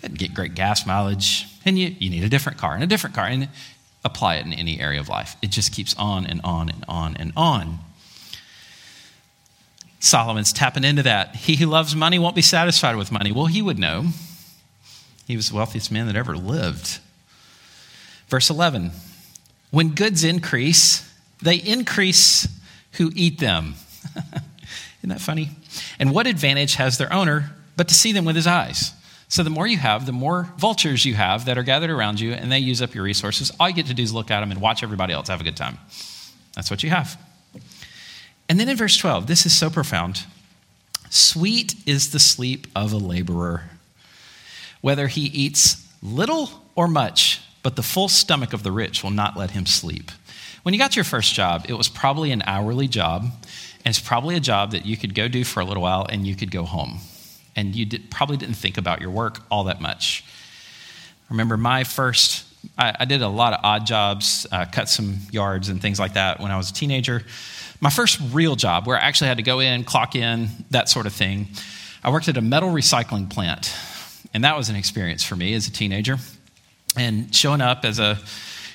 Didn't 0.01 0.17
get 0.17 0.34
great 0.34 0.55
gas 0.55 0.86
mileage. 0.86 1.48
And 1.65 1.77
you, 1.77 1.96
you 2.00 2.10
need 2.10 2.24
a 2.24 2.29
different 2.29 2.58
car 2.58 2.74
and 2.74 2.84
a 2.84 2.88
different 2.88 3.15
car. 3.15 3.25
And 3.25 3.50
apply 4.03 4.36
it 4.36 4.46
in 4.46 4.53
any 4.53 4.79
area 4.79 5.00
of 5.00 5.10
life. 5.10 5.36
It 5.41 5.51
just 5.51 5.72
keeps 5.72 5.96
on 5.96 6.25
and 6.25 6.41
on 6.43 6.70
and 6.70 6.86
on 6.88 7.15
and 7.17 7.31
on. 7.36 7.79
Solomon's 10.00 10.51
tapping 10.51 10.84
into 10.84 11.03
that. 11.03 11.36
He 11.36 11.58
who 11.58 11.67
loves 11.67 11.96
money 11.96 12.17
won't 12.17 12.36
be 12.36 12.41
satisfied 12.41 12.96
with 12.96 13.12
money. 13.12 13.31
Well, 13.31 13.46
he 13.46 13.62
would 13.62 13.77
know. 13.77 14.08
He 15.27 15.36
was 15.36 15.50
the 15.50 15.55
wealthiest 15.55 15.91
man 15.91 16.08
that 16.08 16.15
ever 16.15 16.36
lived. 16.36 17.00
Verse 18.27 18.50
11 18.50 18.91
When 19.70 19.89
goods 19.89 20.24
increase, 20.24 21.08
they 21.41 21.58
increase 21.58 22.48
who 22.93 23.12
eat 23.15 23.39
them. 23.39 23.75
Isn't 25.00 25.10
that 25.10 25.22
funny? 25.22 25.51
And 26.00 26.12
what 26.12 26.25
advantage 26.25 26.75
has 26.75 26.98
their 26.98 27.12
owner 27.13 27.51
but 27.77 27.88
to 27.88 27.93
see 27.93 28.12
them 28.12 28.25
with 28.25 28.36
his 28.36 28.48
eyes? 28.48 28.93
So 29.32 29.44
the 29.44 29.50
more 29.50 29.66
you 29.66 29.78
have, 29.78 30.06
the 30.06 30.12
more 30.12 30.50
vultures 30.58 31.06
you 31.06 31.14
have 31.14 31.46
that 31.46 31.58
are 31.58 31.64
gathered 31.64 31.90
around 31.90 32.20
you 32.20 32.34
and 32.34 32.52
they 32.52 32.60
use 32.60 32.82
up 32.82 32.94
your 32.94 33.06
resources. 33.06 33.50
All 33.58 33.70
you 33.70 33.74
get 33.74 33.86
to 33.86 33.94
do 33.94 34.04
is 34.04 34.14
look 34.14 34.30
at 34.30 34.42
them 34.42 34.52
and 34.52 34.60
watch 34.60 34.84
everybody 34.84 35.14
else 35.14 35.30
have 35.30 35.40
a 35.40 35.44
good 35.46 35.56
time. 35.56 35.78
That's 36.54 36.70
what 36.70 36.84
you 36.84 36.90
have. 36.90 37.18
And 38.50 38.60
then 38.60 38.68
in 38.68 38.76
verse 38.76 38.98
12, 38.98 39.28
this 39.28 39.46
is 39.46 39.58
so 39.58 39.70
profound. 39.70 40.26
Sweet 41.10 41.76
is 41.86 42.12
the 42.12 42.20
sleep 42.20 42.68
of 42.76 42.92
a 42.92 42.98
laborer, 42.98 43.70
whether 44.82 45.08
he 45.08 45.28
eats 45.28 45.88
little 46.04 46.50
or 46.76 46.90
much, 46.90 47.40
but 47.64 47.78
the 47.78 47.84
full 47.84 48.10
stomach 48.10 48.52
of 48.52 48.63
the 48.63 48.72
rich 48.74 49.02
will 49.02 49.12
not 49.12 49.38
let 49.38 49.52
him 49.52 49.65
sleep. 49.65 50.12
When 50.63 50.74
you 50.74 50.78
got 50.78 50.98
your 50.98 51.06
first 51.06 51.34
job, 51.34 51.67
it 51.70 51.74
was 51.76 51.88
probably 51.88 52.34
an 52.34 52.44
hourly 52.46 52.89
job, 52.89 53.24
and 53.24 53.96
it's 53.96 54.00
probably 54.02 54.36
a 54.36 54.41
job 54.41 54.72
that 54.72 54.86
you 54.86 54.98
could 54.98 55.15
go 55.15 55.30
do 55.30 55.46
for 55.46 55.62
a 55.62 55.65
little 55.65 55.84
while 55.84 56.06
and 56.10 56.28
you 56.28 56.36
could 56.36 56.52
go 56.52 56.65
home. 56.65 57.00
And 57.56 57.76
you 57.76 57.86
did, 57.86 58.10
probably 58.10 58.38
didn't 58.38 58.56
think 58.56 58.78
about 58.78 59.02
your 59.02 59.12
work 59.12 59.40
all 59.52 59.66
that 59.66 59.82
much. 59.82 60.24
Remember 61.30 61.58
my 61.58 61.84
first, 61.84 62.46
I, 62.78 62.96
I 63.02 63.06
did 63.06 63.22
a 63.22 63.28
lot 63.28 63.54
of 63.54 63.60
odd 63.64 63.86
jobs, 63.86 64.48
uh, 64.52 64.66
cut 64.72 64.90
some 64.90 65.18
yards 65.32 65.70
and 65.70 65.82
things 65.82 66.00
like 66.00 66.14
that 66.14 66.40
when 66.40 66.52
I 66.52 66.58
was 66.58 66.70
a 66.70 66.74
teenager 66.74 67.24
my 67.82 67.90
first 67.90 68.22
real 68.32 68.56
job 68.56 68.86
where 68.86 68.96
I 68.96 69.02
actually 69.02 69.28
had 69.28 69.38
to 69.38 69.44
go 69.44 69.60
in, 69.60 69.84
clock 69.84 70.16
in, 70.16 70.50
that 70.70 70.88
sort 70.88 71.08
of 71.08 71.14
thing, 71.14 71.48
I 72.04 72.12
worked 72.12 72.28
at 72.28 72.38
a 72.38 72.42
metal 72.42 72.70
recycling 72.70 73.30
plant. 73.30 73.76
And 74.34 74.44
that 74.44 74.56
was 74.56 74.70
an 74.70 74.76
experience 74.76 75.24
for 75.24 75.36
me 75.36 75.56
as 75.56 75.68
a 75.68 75.72
teenager. 75.72 76.18
And 76.96 77.36
showing 77.36 77.60
up 77.60 77.84
as 77.84 78.00
a 78.00 78.20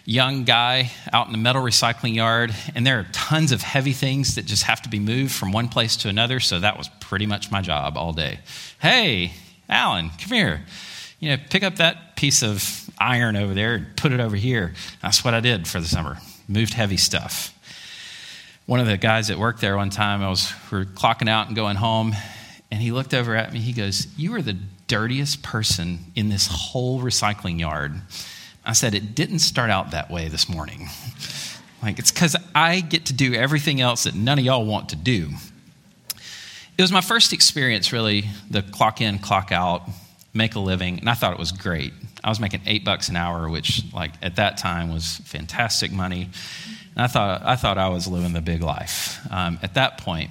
young 0.06 0.44
guy 0.44 0.90
out 1.12 1.26
in 1.26 1.32
the 1.32 1.38
metal 1.38 1.62
recycling 1.62 2.14
yard, 2.14 2.54
and 2.74 2.86
there 2.86 2.98
are 2.98 3.06
tons 3.12 3.52
of 3.52 3.60
heavy 3.60 3.92
things 3.92 4.36
that 4.36 4.46
just 4.46 4.62
have 4.62 4.80
to 4.82 4.88
be 4.88 4.98
moved 4.98 5.32
from 5.32 5.52
one 5.52 5.68
place 5.68 5.96
to 5.98 6.08
another. 6.08 6.40
So 6.40 6.60
that 6.60 6.78
was 6.78 6.88
pretty 7.00 7.26
much 7.26 7.50
my 7.50 7.60
job 7.60 7.98
all 7.98 8.12
day. 8.12 8.40
Hey, 8.80 9.32
Alan, 9.68 10.10
come 10.10 10.32
here. 10.32 10.62
You 11.20 11.30
know, 11.30 11.36
pick 11.50 11.62
up 11.62 11.76
that 11.76 12.16
piece 12.16 12.42
of 12.42 12.88
iron 12.98 13.36
over 13.36 13.52
there 13.52 13.74
and 13.74 13.96
put 13.96 14.12
it 14.12 14.20
over 14.20 14.36
here. 14.36 14.72
That's 15.02 15.24
what 15.24 15.34
I 15.34 15.40
did 15.40 15.68
for 15.68 15.80
the 15.80 15.88
summer. 15.88 16.18
Moved 16.48 16.72
heavy 16.72 16.96
stuff 16.96 17.52
one 18.66 18.80
of 18.80 18.86
the 18.86 18.96
guys 18.96 19.28
that 19.28 19.38
worked 19.38 19.60
there 19.60 19.76
one 19.76 19.90
time, 19.90 20.22
I 20.22 20.28
was 20.28 20.52
we 20.70 20.78
were 20.78 20.84
clocking 20.84 21.28
out 21.28 21.46
and 21.46 21.56
going 21.56 21.76
home, 21.76 22.14
and 22.70 22.82
he 22.82 22.90
looked 22.90 23.14
over 23.14 23.34
at 23.34 23.52
me. 23.52 23.60
He 23.60 23.72
goes, 23.72 24.08
"You 24.16 24.34
are 24.34 24.42
the 24.42 24.58
dirtiest 24.88 25.42
person 25.42 26.12
in 26.16 26.28
this 26.28 26.48
whole 26.48 27.00
recycling 27.00 27.60
yard." 27.60 28.00
I 28.66 28.72
said, 28.72 28.94
"It 28.94 29.14
didn't 29.14 29.38
start 29.38 29.70
out 29.70 29.92
that 29.92 30.10
way 30.10 30.28
this 30.28 30.48
morning. 30.48 30.88
like 31.82 31.98
it's 31.98 32.12
because 32.12 32.36
I 32.54 32.80
get 32.80 33.06
to 33.06 33.12
do 33.12 33.34
everything 33.34 33.80
else 33.80 34.04
that 34.04 34.14
none 34.14 34.38
of 34.38 34.44
y'all 34.44 34.66
want 34.66 34.90
to 34.90 34.96
do." 34.96 35.30
It 36.78 36.82
was 36.82 36.92
my 36.92 37.00
first 37.00 37.32
experience, 37.32 37.90
really, 37.90 38.26
the 38.50 38.60
clock 38.60 39.00
in, 39.00 39.18
clock 39.18 39.50
out, 39.50 39.88
make 40.34 40.56
a 40.56 40.60
living, 40.60 40.98
and 40.98 41.08
I 41.08 41.14
thought 41.14 41.32
it 41.32 41.38
was 41.38 41.52
great. 41.52 41.94
I 42.22 42.28
was 42.28 42.38
making 42.38 42.60
eight 42.66 42.84
bucks 42.84 43.08
an 43.08 43.16
hour, 43.16 43.48
which, 43.48 43.82
like, 43.94 44.12
at 44.20 44.36
that 44.36 44.58
time 44.58 44.92
was 44.92 45.16
fantastic 45.24 45.90
money. 45.90 46.28
And 46.94 47.02
I 47.02 47.06
thought, 47.06 47.42
I 47.44 47.56
thought 47.56 47.78
I 47.78 47.88
was 47.88 48.06
living 48.06 48.34
the 48.34 48.42
big 48.42 48.62
life 48.62 49.20
um, 49.30 49.58
at 49.62 49.74
that 49.74 49.98
point. 49.98 50.30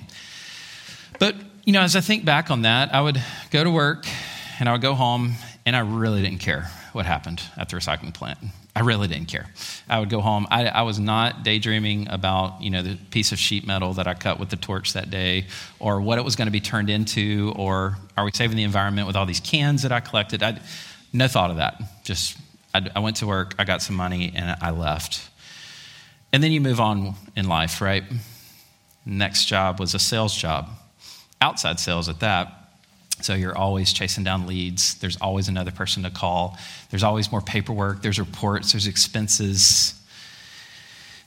But, 1.19 1.35
you 1.63 1.73
know, 1.73 1.81
as 1.81 1.95
I 1.95 2.01
think 2.01 2.25
back 2.25 2.51
on 2.51 2.61
that, 2.61 2.93
I 2.93 3.01
would 3.01 3.19
go 3.49 3.63
to 3.63 3.71
work 3.71 4.05
and 4.59 4.69
I 4.69 4.73
would 4.73 4.81
go 4.81 4.93
home 4.93 5.33
and 5.65 5.75
I 5.75 5.79
really 5.79 6.21
didn't 6.21 6.39
care 6.39 6.69
what 6.95 7.05
happened 7.05 7.41
at 7.57 7.69
the 7.69 7.75
recycling 7.75 8.13
plant. 8.13 8.37
I 8.75 8.81
really 8.81 9.07
didn't 9.07 9.27
care. 9.27 9.47
I 9.87 9.99
would 9.99 10.09
go 10.09 10.21
home. 10.21 10.47
I, 10.49 10.67
I, 10.67 10.81
was 10.83 10.99
not 10.99 11.43
daydreaming 11.43 12.09
about, 12.09 12.61
you 12.61 12.69
know, 12.69 12.81
the 12.81 12.95
piece 13.11 13.31
of 13.31 13.37
sheet 13.37 13.67
metal 13.67 13.93
that 13.93 14.07
I 14.07 14.13
cut 14.13 14.39
with 14.39 14.49
the 14.49 14.55
torch 14.55 14.93
that 14.93 15.09
day, 15.09 15.45
or 15.79 16.01
what 16.01 16.17
it 16.17 16.25
was 16.25 16.35
going 16.35 16.47
to 16.47 16.51
be 16.51 16.61
turned 16.61 16.89
into, 16.89 17.53
or 17.55 17.97
are 18.17 18.25
we 18.25 18.31
saving 18.33 18.57
the 18.57 18.63
environment 18.63 19.07
with 19.07 19.15
all 19.15 19.25
these 19.25 19.39
cans 19.39 19.83
that 19.83 19.91
I 19.91 19.99
collected? 19.99 20.41
I, 20.41 20.59
no 21.13 21.27
thought 21.27 21.51
of 21.51 21.57
that. 21.57 21.81
Just 22.03 22.37
I, 22.73 22.89
I 22.95 22.99
went 22.99 23.17
to 23.17 23.27
work, 23.27 23.55
I 23.59 23.65
got 23.65 23.81
some 23.81 23.95
money, 23.95 24.33
and 24.35 24.57
I 24.61 24.71
left. 24.71 25.29
And 26.33 26.43
then 26.43 26.51
you 26.51 26.59
move 26.59 26.79
on 26.79 27.15
in 27.35 27.47
life, 27.47 27.81
right? 27.81 28.03
Next 29.05 29.45
job 29.45 29.79
was 29.79 29.93
a 29.93 29.99
sales 29.99 30.35
job, 30.35 30.69
outside 31.39 31.79
sales 31.79 32.09
at 32.09 32.19
that. 32.21 32.64
So 33.21 33.33
you're 33.33 33.57
always 33.57 33.93
chasing 33.93 34.23
down 34.23 34.45
leads. 34.45 34.95
There's 34.95 35.17
always 35.17 35.47
another 35.47 35.71
person 35.71 36.03
to 36.03 36.09
call. 36.09 36.57
There's 36.89 37.03
always 37.03 37.31
more 37.31 37.41
paperwork. 37.41 38.01
There's 38.01 38.19
reports. 38.19 38.73
There's 38.73 38.87
expenses. 38.87 39.93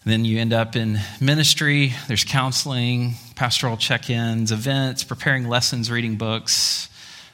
Then 0.04 0.24
you 0.24 0.38
end 0.38 0.52
up 0.52 0.76
in 0.76 1.00
ministry. 1.20 1.92
There's 2.06 2.24
counseling, 2.24 3.14
pastoral 3.34 3.76
check 3.76 4.10
ins, 4.10 4.52
events, 4.52 5.02
preparing 5.02 5.48
lessons, 5.48 5.90
reading 5.90 6.16
books. 6.16 6.88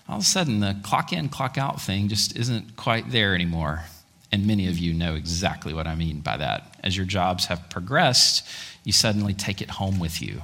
All 0.09 0.17
of 0.17 0.23
a 0.23 0.25
sudden, 0.25 0.61
the 0.61 0.77
clock 0.83 1.13
in, 1.13 1.29
clock 1.29 1.59
out 1.59 1.81
thing 1.81 2.09
just 2.09 2.37
isn't 2.37 2.77
quite 2.77 3.11
there 3.11 3.35
anymore. 3.35 3.85
And 4.33 4.47
many 4.47 4.67
of 4.69 4.79
you 4.79 4.93
know 4.93 5.15
exactly 5.15 5.73
what 5.73 5.87
I 5.87 5.95
mean 5.95 6.21
by 6.21 6.37
that. 6.37 6.79
As 6.83 6.97
your 6.97 7.07
jobs 7.07 7.47
have 7.47 7.71
progressed, 7.71 8.47
you 8.83 8.93
suddenly 8.93 9.35
take 9.35 9.63
it 9.63 9.71
home 9.71 9.99
with 9.99 10.21
you. 10.21 10.43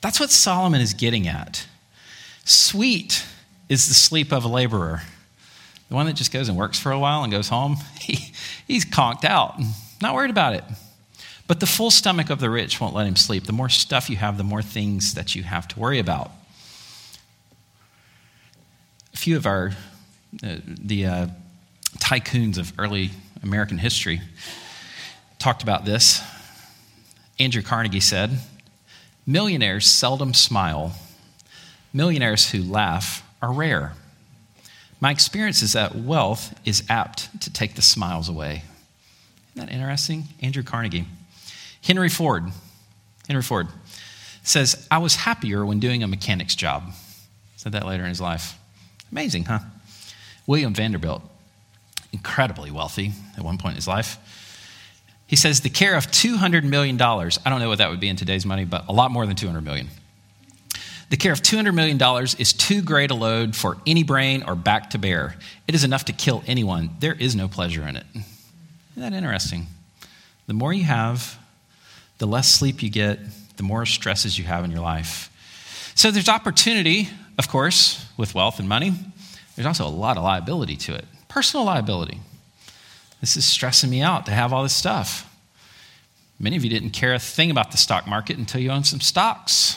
That's 0.00 0.20
what 0.20 0.30
Solomon 0.30 0.80
is 0.80 0.94
getting 0.94 1.26
at. 1.26 1.66
Sweet 2.44 3.24
is 3.68 3.88
the 3.88 3.94
sleep 3.94 4.32
of 4.32 4.44
a 4.44 4.48
laborer. 4.48 5.02
The 5.88 5.94
one 5.94 6.06
that 6.06 6.14
just 6.14 6.32
goes 6.32 6.48
and 6.48 6.56
works 6.56 6.78
for 6.78 6.92
a 6.92 6.98
while 6.98 7.22
and 7.22 7.32
goes 7.32 7.48
home, 7.48 7.76
he, 8.00 8.32
he's 8.66 8.84
conked 8.84 9.24
out, 9.24 9.60
not 10.00 10.14
worried 10.14 10.30
about 10.30 10.54
it. 10.54 10.64
But 11.46 11.60
the 11.60 11.66
full 11.66 11.90
stomach 11.92 12.28
of 12.28 12.40
the 12.40 12.50
rich 12.50 12.80
won't 12.80 12.94
let 12.94 13.06
him 13.06 13.14
sleep. 13.14 13.44
The 13.44 13.52
more 13.52 13.68
stuff 13.68 14.10
you 14.10 14.16
have, 14.16 14.36
the 14.36 14.44
more 14.44 14.62
things 14.62 15.14
that 15.14 15.34
you 15.34 15.44
have 15.44 15.68
to 15.68 15.78
worry 15.78 16.00
about. 16.00 16.32
A 19.14 19.16
few 19.16 19.36
of 19.36 19.46
our 19.46 19.72
uh, 20.44 20.56
the 20.66 21.06
uh, 21.06 21.26
tycoons 21.98 22.58
of 22.58 22.72
early 22.78 23.10
American 23.42 23.78
history, 23.78 24.20
talked 25.38 25.62
about 25.62 25.84
this. 25.84 26.22
Andrew 27.38 27.62
Carnegie 27.62 28.00
said, 28.00 28.38
Millionaires 29.26 29.86
seldom 29.86 30.34
smile. 30.34 30.94
Millionaires 31.92 32.50
who 32.50 32.62
laugh 32.62 33.22
are 33.42 33.52
rare. 33.52 33.94
My 35.00 35.10
experience 35.10 35.62
is 35.62 35.74
that 35.74 35.94
wealth 35.94 36.58
is 36.64 36.82
apt 36.88 37.42
to 37.42 37.52
take 37.52 37.74
the 37.74 37.82
smiles 37.82 38.28
away. 38.28 38.62
Isn't 39.54 39.66
that 39.66 39.72
interesting? 39.72 40.24
Andrew 40.40 40.62
Carnegie. 40.62 41.06
Henry 41.82 42.08
Ford. 42.08 42.44
Henry 43.26 43.42
Ford 43.42 43.68
says, 44.42 44.86
I 44.90 44.98
was 44.98 45.16
happier 45.16 45.66
when 45.66 45.80
doing 45.80 46.02
a 46.02 46.08
mechanic's 46.08 46.54
job. 46.54 46.92
Said 47.56 47.72
that 47.72 47.86
later 47.86 48.04
in 48.04 48.08
his 48.08 48.20
life. 48.20 48.58
Amazing, 49.10 49.44
huh? 49.44 49.58
William 50.46 50.72
Vanderbilt, 50.72 51.22
incredibly 52.12 52.70
wealthy 52.70 53.12
at 53.36 53.42
one 53.42 53.58
point 53.58 53.72
in 53.72 53.76
his 53.76 53.88
life. 53.88 54.18
He 55.26 55.34
says, 55.34 55.60
the 55.60 55.70
care 55.70 55.96
of 55.96 56.06
$200 56.06 56.62
million, 56.62 57.00
I 57.00 57.50
don't 57.50 57.58
know 57.60 57.68
what 57.68 57.78
that 57.78 57.90
would 57.90 57.98
be 57.98 58.08
in 58.08 58.16
today's 58.16 58.46
money, 58.46 58.64
but 58.64 58.86
a 58.88 58.92
lot 58.92 59.10
more 59.10 59.26
than 59.26 59.34
$200 59.34 59.62
million. 59.64 59.88
The 61.08 61.16
care 61.16 61.32
of 61.32 61.40
$200 61.40 61.72
million 61.74 62.00
is 62.38 62.52
too 62.52 62.82
great 62.82 63.10
a 63.10 63.14
load 63.14 63.54
for 63.54 63.78
any 63.86 64.02
brain 64.02 64.42
or 64.46 64.54
back 64.54 64.90
to 64.90 64.98
bear. 64.98 65.36
It 65.68 65.74
is 65.74 65.84
enough 65.84 66.06
to 66.06 66.12
kill 66.12 66.42
anyone. 66.46 66.90
There 66.98 67.14
is 67.14 67.36
no 67.36 67.46
pleasure 67.46 67.86
in 67.86 67.96
it. 67.96 68.06
Isn't 68.14 68.22
that 68.96 69.12
interesting? 69.12 69.66
The 70.46 70.54
more 70.54 70.72
you 70.72 70.84
have, 70.84 71.38
the 72.18 72.26
less 72.26 72.48
sleep 72.52 72.82
you 72.82 72.90
get, 72.90 73.20
the 73.56 73.62
more 73.62 73.86
stresses 73.86 74.38
you 74.38 74.44
have 74.44 74.64
in 74.64 74.70
your 74.70 74.80
life. 74.80 75.30
So 75.94 76.10
there's 76.10 76.28
opportunity, 76.28 77.08
of 77.38 77.48
course, 77.48 78.04
with 78.16 78.34
wealth 78.34 78.58
and 78.58 78.68
money. 78.68 78.92
There's 79.54 79.66
also 79.66 79.86
a 79.86 79.88
lot 79.88 80.16
of 80.16 80.24
liability 80.24 80.76
to 80.76 80.94
it 80.94 81.04
personal 81.28 81.66
liability. 81.66 82.18
This 83.20 83.36
is 83.36 83.44
stressing 83.44 83.90
me 83.90 84.00
out 84.00 84.24
to 84.24 84.32
have 84.32 84.54
all 84.54 84.62
this 84.62 84.74
stuff. 84.74 85.30
Many 86.40 86.56
of 86.56 86.64
you 86.64 86.70
didn't 86.70 86.90
care 86.90 87.12
a 87.12 87.18
thing 87.18 87.50
about 87.50 87.72
the 87.72 87.76
stock 87.76 88.06
market 88.06 88.38
until 88.38 88.62
you 88.62 88.70
owned 88.70 88.86
some 88.86 89.02
stocks. 89.02 89.76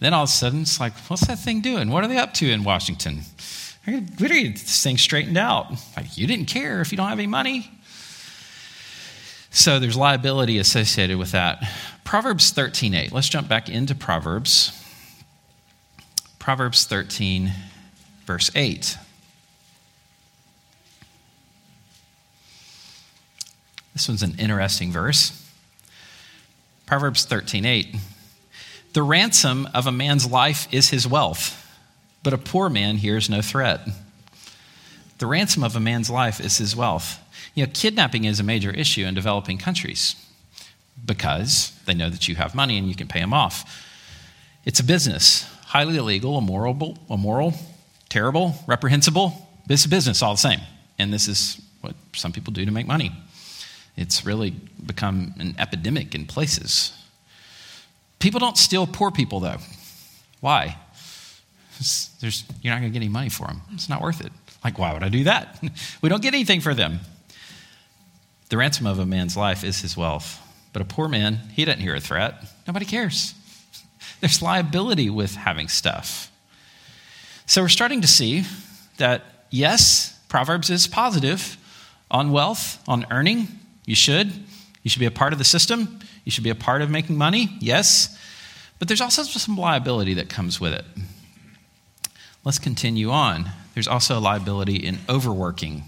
Then 0.00 0.14
all 0.14 0.24
of 0.24 0.28
a 0.28 0.32
sudden, 0.32 0.62
it's 0.62 0.80
like, 0.80 0.94
what's 1.08 1.26
that 1.26 1.38
thing 1.38 1.60
doing? 1.60 1.90
What 1.90 2.02
are 2.04 2.08
they 2.08 2.16
up 2.16 2.34
to 2.34 2.50
in 2.50 2.64
Washington? 2.64 3.20
We 3.86 4.00
got 4.00 4.28
to 4.28 4.42
get 4.42 4.52
this 4.54 4.82
thing 4.82 4.98
straightened 4.98 5.38
out. 5.38 5.70
Like, 5.96 6.16
you 6.16 6.26
didn't 6.26 6.46
care 6.46 6.80
if 6.80 6.90
you 6.90 6.96
don't 6.96 7.08
have 7.08 7.18
any 7.18 7.26
money. 7.26 7.70
So 9.50 9.78
there's 9.78 9.96
liability 9.96 10.58
associated 10.58 11.18
with 11.18 11.32
that. 11.32 11.62
Proverbs 12.04 12.52
13:8. 12.52 13.12
Let's 13.12 13.28
jump 13.28 13.48
back 13.48 13.68
into 13.68 13.94
Proverbs. 13.94 14.72
Proverbs 16.38 16.84
13 16.84 17.52
verse 18.26 18.50
8. 18.54 18.96
This 23.92 24.08
one's 24.08 24.22
an 24.22 24.36
interesting 24.38 24.92
verse. 24.92 25.32
Proverbs 26.86 27.26
13:8. 27.26 27.98
The 28.92 29.02
ransom 29.02 29.68
of 29.74 29.86
a 29.86 29.92
man's 29.92 30.30
life 30.30 30.66
is 30.72 30.90
his 30.90 31.06
wealth, 31.06 31.56
but 32.22 32.32
a 32.32 32.38
poor 32.38 32.68
man 32.68 32.96
hears 32.96 33.30
no 33.30 33.40
threat. 33.40 33.80
The 35.18 35.26
ransom 35.26 35.62
of 35.62 35.76
a 35.76 35.80
man's 35.80 36.10
life 36.10 36.40
is 36.40 36.58
his 36.58 36.74
wealth. 36.74 37.18
You 37.54 37.66
know, 37.66 37.72
kidnapping 37.72 38.24
is 38.24 38.40
a 38.40 38.44
major 38.44 38.70
issue 38.70 39.04
in 39.04 39.14
developing 39.14 39.58
countries 39.58 40.16
because 41.04 41.72
they 41.86 41.94
know 41.94 42.10
that 42.10 42.28
you 42.28 42.34
have 42.36 42.54
money 42.54 42.78
and 42.78 42.88
you 42.88 42.94
can 42.94 43.06
pay 43.06 43.20
them 43.20 43.32
off. 43.32 43.86
It's 44.64 44.80
a 44.80 44.84
business, 44.84 45.44
highly 45.66 45.96
illegal, 45.96 46.38
immoral, 46.38 46.98
immoral 47.08 47.54
terrible, 48.10 48.56
reprehensible. 48.66 49.48
It's 49.70 49.86
a 49.86 49.88
business 49.88 50.20
all 50.20 50.34
the 50.34 50.38
same. 50.38 50.60
And 50.98 51.14
this 51.14 51.28
is 51.28 51.58
what 51.80 51.94
some 52.12 52.32
people 52.32 52.52
do 52.52 52.66
to 52.66 52.70
make 52.70 52.86
money. 52.86 53.12
It's 53.96 54.26
really 54.26 54.50
become 54.84 55.34
an 55.38 55.54
epidemic 55.58 56.14
in 56.14 56.26
places. 56.26 56.92
People 58.20 58.38
don't 58.38 58.56
steal 58.56 58.86
poor 58.86 59.10
people, 59.10 59.40
though. 59.40 59.56
Why? 60.40 60.76
You're 62.20 62.30
not 62.64 62.80
going 62.80 62.92
to 62.92 62.98
get 62.98 63.02
any 63.02 63.08
money 63.08 63.30
for 63.30 63.46
them. 63.46 63.62
It's 63.72 63.88
not 63.88 64.00
worth 64.00 64.20
it. 64.24 64.32
Like, 64.62 64.78
why 64.78 64.92
would 64.92 65.02
I 65.02 65.08
do 65.08 65.24
that? 65.24 65.62
we 66.02 66.08
don't 66.08 66.22
get 66.22 66.34
anything 66.34 66.60
for 66.60 66.74
them. 66.74 67.00
The 68.50 68.56
ransom 68.56 68.86
of 68.86 68.98
a 68.98 69.06
man's 69.06 69.36
life 69.36 69.64
is 69.64 69.80
his 69.80 69.96
wealth. 69.96 70.38
But 70.72 70.82
a 70.82 70.84
poor 70.84 71.08
man, 71.08 71.40
he 71.54 71.64
doesn't 71.64 71.80
hear 71.80 71.94
a 71.94 72.00
threat. 72.00 72.44
Nobody 72.66 72.84
cares. 72.84 73.34
There's 74.20 74.42
liability 74.42 75.08
with 75.08 75.34
having 75.34 75.68
stuff. 75.68 76.30
So 77.46 77.62
we're 77.62 77.68
starting 77.68 78.02
to 78.02 78.06
see 78.06 78.44
that, 78.98 79.46
yes, 79.50 80.18
Proverbs 80.28 80.68
is 80.68 80.86
positive 80.86 81.56
on 82.10 82.32
wealth, 82.32 82.82
on 82.86 83.06
earning. 83.10 83.48
You 83.86 83.94
should. 83.94 84.32
You 84.82 84.90
should 84.90 85.00
be 85.00 85.06
a 85.06 85.10
part 85.10 85.32
of 85.32 85.38
the 85.38 85.44
system. 85.44 86.00
You 86.24 86.32
should 86.32 86.44
be 86.44 86.50
a 86.50 86.54
part 86.54 86.82
of 86.82 86.90
making 86.90 87.16
money. 87.16 87.56
Yes. 87.60 88.16
But 88.78 88.88
there's 88.88 89.00
also 89.00 89.22
some 89.22 89.56
liability 89.56 90.14
that 90.14 90.28
comes 90.28 90.60
with 90.60 90.72
it. 90.72 90.84
Let's 92.44 92.58
continue 92.58 93.10
on. 93.10 93.50
There's 93.74 93.88
also 93.88 94.18
a 94.18 94.20
liability 94.20 94.76
in 94.76 94.98
overworking 95.08 95.84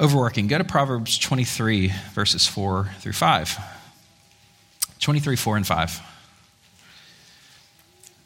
overworking. 0.00 0.46
Go 0.46 0.58
to 0.58 0.64
Proverbs 0.64 1.18
23, 1.18 1.92
verses 2.12 2.46
4 2.46 2.90
through 3.00 3.12
5. 3.12 3.58
23, 5.00 5.36
4 5.36 5.56
and 5.56 5.66
5. 5.66 6.00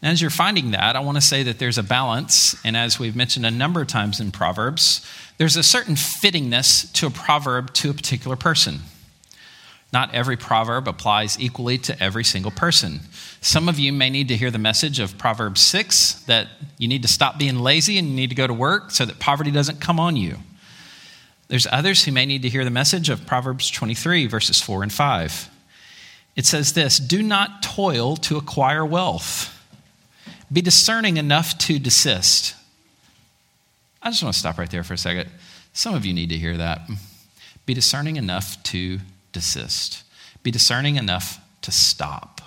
as 0.02 0.20
you're 0.20 0.30
finding 0.30 0.72
that, 0.72 0.96
I 0.96 1.00
want 1.00 1.16
to 1.16 1.22
say 1.22 1.42
that 1.44 1.58
there's 1.58 1.78
a 1.78 1.82
balance, 1.82 2.56
and 2.64 2.76
as 2.76 2.98
we've 2.98 3.16
mentioned 3.16 3.46
a 3.46 3.50
number 3.50 3.80
of 3.80 3.88
times 3.88 4.20
in 4.20 4.32
Proverbs, 4.32 5.06
there's 5.38 5.56
a 5.56 5.62
certain 5.62 5.94
fittingness 5.94 6.92
to 6.94 7.06
a 7.06 7.10
proverb 7.10 7.72
to 7.74 7.90
a 7.90 7.94
particular 7.94 8.36
person. 8.36 8.80
Not 9.92 10.14
every 10.14 10.38
proverb 10.38 10.88
applies 10.88 11.38
equally 11.38 11.76
to 11.78 12.02
every 12.02 12.24
single 12.24 12.50
person. 12.50 13.00
Some 13.42 13.68
of 13.68 13.78
you 13.78 13.92
may 13.92 14.08
need 14.08 14.28
to 14.28 14.36
hear 14.36 14.50
the 14.50 14.58
message 14.58 14.98
of 14.98 15.18
Proverbs 15.18 15.60
6 15.60 16.24
that 16.24 16.48
you 16.78 16.88
need 16.88 17.02
to 17.02 17.08
stop 17.08 17.38
being 17.38 17.58
lazy 17.58 17.98
and 17.98 18.08
you 18.08 18.14
need 18.14 18.30
to 18.30 18.36
go 18.36 18.46
to 18.46 18.54
work 18.54 18.90
so 18.90 19.04
that 19.04 19.18
poverty 19.18 19.50
doesn't 19.50 19.80
come 19.80 20.00
on 20.00 20.16
you. 20.16 20.38
There's 21.48 21.66
others 21.70 22.04
who 22.04 22.12
may 22.12 22.24
need 22.24 22.42
to 22.42 22.48
hear 22.48 22.64
the 22.64 22.70
message 22.70 23.10
of 23.10 23.26
Proverbs 23.26 23.70
23, 23.70 24.26
verses 24.26 24.62
4 24.62 24.84
and 24.84 24.92
5. 24.92 25.50
It 26.36 26.46
says 26.46 26.72
this 26.72 26.98
Do 26.98 27.22
not 27.22 27.62
toil 27.62 28.16
to 28.16 28.38
acquire 28.38 28.86
wealth, 28.86 29.54
be 30.50 30.62
discerning 30.62 31.18
enough 31.18 31.58
to 31.58 31.78
desist. 31.78 32.54
I 34.02 34.10
just 34.10 34.22
want 34.22 34.32
to 34.32 34.38
stop 34.38 34.56
right 34.56 34.70
there 34.70 34.82
for 34.82 34.94
a 34.94 34.98
second. 34.98 35.28
Some 35.74 35.94
of 35.94 36.06
you 36.06 36.14
need 36.14 36.30
to 36.30 36.38
hear 36.38 36.56
that. 36.56 36.88
Be 37.66 37.74
discerning 37.74 38.16
enough 38.16 38.60
to 38.64 38.98
desist, 39.32 40.02
be 40.42 40.50
discerning 40.50 40.96
enough 40.96 41.40
to 41.62 41.72
stop. 41.72 42.40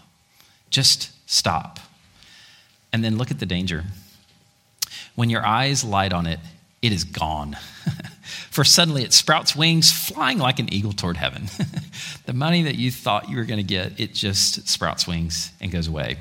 Just 0.69 1.11
stop. 1.29 1.79
And 2.93 3.03
then 3.03 3.17
look 3.17 3.31
at 3.31 3.39
the 3.39 3.45
danger. 3.45 3.83
When 5.15 5.29
your 5.29 5.45
eyes 5.45 5.83
light 5.83 6.13
on 6.13 6.27
it, 6.27 6.39
it 6.81 6.91
is 6.91 7.03
gone. 7.03 7.57
For 8.51 8.63
suddenly 8.63 9.03
it 9.03 9.13
sprouts 9.13 9.55
wings, 9.55 9.91
flying 9.91 10.37
like 10.37 10.59
an 10.59 10.71
eagle 10.73 10.93
toward 10.93 11.17
heaven. 11.17 11.47
the 12.25 12.33
money 12.33 12.63
that 12.63 12.75
you 12.75 12.91
thought 12.91 13.29
you 13.29 13.37
were 13.37 13.45
going 13.45 13.59
to 13.59 13.63
get, 13.63 13.99
it 13.99 14.13
just 14.13 14.67
sprouts 14.67 15.07
wings 15.07 15.51
and 15.61 15.71
goes 15.71 15.87
away. 15.87 16.17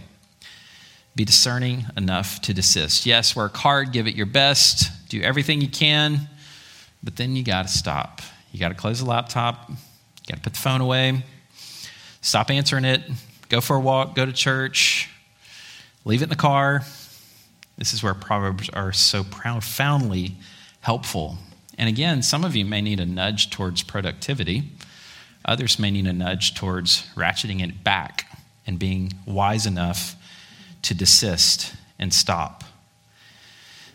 Be 1.17 1.25
discerning 1.25 1.87
enough 1.97 2.41
to 2.43 2.55
desist. 2.55 3.07
Yes, 3.07 3.37
work 3.37 3.57
hard, 3.57 3.93
give 3.93 4.07
it 4.07 4.15
your 4.15 4.27
best, 4.27 4.91
do 5.09 5.23
everything 5.23 5.61
you 5.61 5.69
can, 5.69 6.29
but 7.03 7.17
then 7.17 7.37
you 7.37 7.45
got 7.45 7.69
to 7.69 7.73
stop. 7.73 8.21
You 8.51 8.59
got 8.59 8.71
to 8.71 8.75
close 8.75 9.01
the 9.01 9.07
laptop, 9.07 9.71
got 10.27 10.37
to 10.37 10.43
put 10.43 10.55
the 10.55 10.59
phone 10.59 10.81
away, 10.81 11.23
stop 12.21 12.51
answering 12.51 12.85
it, 12.85 13.03
go 13.49 13.61
for 13.61 13.77
a 13.77 13.81
walk, 13.81 14.15
go 14.15 14.25
to 14.25 14.33
church, 14.33 15.09
leave 16.05 16.23
it 16.23 16.25
in 16.25 16.29
the 16.31 16.37
car. 16.37 16.83
This 17.77 17.93
is 17.93 18.03
where 18.03 18.15
Proverbs 18.15 18.69
are 18.71 18.93
so 18.93 19.25
profoundly 19.25 20.37
helpful. 20.81 21.39
And 21.77 21.89
again, 21.89 22.23
some 22.23 22.45
of 22.45 22.55
you 22.55 22.65
may 22.65 22.81
need 22.81 23.01
a 23.01 23.07
nudge 23.07 23.51
towards 23.51 23.83
productivity. 23.83 24.71
Others 25.45 25.79
may 25.79 25.91
need 25.91 26.07
a 26.07 26.13
nudge 26.13 26.55
towards 26.55 27.05
ratcheting 27.17 27.63
it 27.63 27.83
back 27.83 28.27
and 28.67 28.79
being 28.79 29.13
wise 29.27 29.67
enough 29.67 30.17
to 30.83 30.95
desist 30.95 31.75
and 31.99 32.13
stop. 32.15 32.65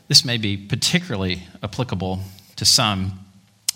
This 0.08 0.26
may 0.26 0.38
be 0.38 0.58
particularly 0.58 1.44
applicable 1.64 2.20
to 2.56 2.66
some. 2.66 3.26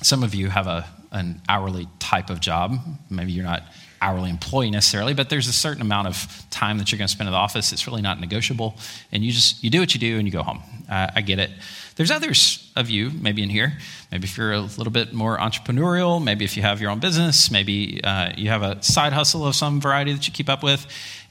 Some 0.02 0.24
of 0.24 0.36
you 0.36 0.50
have 0.50 0.68
a, 0.68 0.86
an 1.14 1.42
hourly 1.48 1.88
type 2.00 2.30
of 2.30 2.40
job. 2.40 2.78
Maybe 3.10 3.32
you're 3.32 3.46
not 3.46 3.64
hourly 4.02 4.30
employee 4.30 4.70
necessarily, 4.70 5.14
but 5.14 5.30
there's 5.30 5.48
a 5.48 5.54
certain 5.54 5.82
amount 5.82 6.08
of 6.08 6.46
time 6.50 6.78
that 6.80 6.92
you're 6.92 6.98
going 6.98 7.08
to 7.08 7.12
spend 7.12 7.28
in 7.28 7.32
the 7.32 7.38
office. 7.38 7.72
It's 7.72 7.88
really 7.88 8.02
not 8.02 8.20
negotiable, 8.20 8.76
and 9.12 9.24
you 9.24 9.32
just 9.32 9.64
you 9.64 9.70
do 9.70 9.80
what 9.80 9.94
you 9.94 10.00
do 10.00 10.18
and 10.18 10.28
you 10.28 10.32
go 10.32 10.44
home. 10.44 10.62
Uh, 10.90 11.08
I 11.16 11.22
get 11.22 11.40
it. 11.40 11.52
There's 11.96 12.12
others 12.12 12.72
of 12.76 12.90
you, 12.90 13.12
maybe 13.12 13.42
in 13.44 13.50
here. 13.50 13.78
Maybe 14.12 14.26
if 14.26 14.38
you're 14.38 14.52
a 14.52 14.60
little 14.60 14.92
bit 14.92 15.14
more 15.14 15.38
entrepreneurial, 15.38 16.22
maybe 16.22 16.44
if 16.44 16.58
you 16.58 16.64
have 16.64 16.82
your 16.82 16.92
own 16.92 17.00
business, 17.00 17.50
maybe 17.50 18.04
uh, 18.04 18.34
you 18.36 18.50
have 18.50 18.64
a 18.64 18.82
side 18.84 19.14
hustle 19.14 19.48
of 19.48 19.56
some 19.56 19.80
variety 19.80 20.12
that 20.14 20.28
you 20.28 20.34
keep 20.34 20.50
up 20.50 20.64
with, 20.64 20.86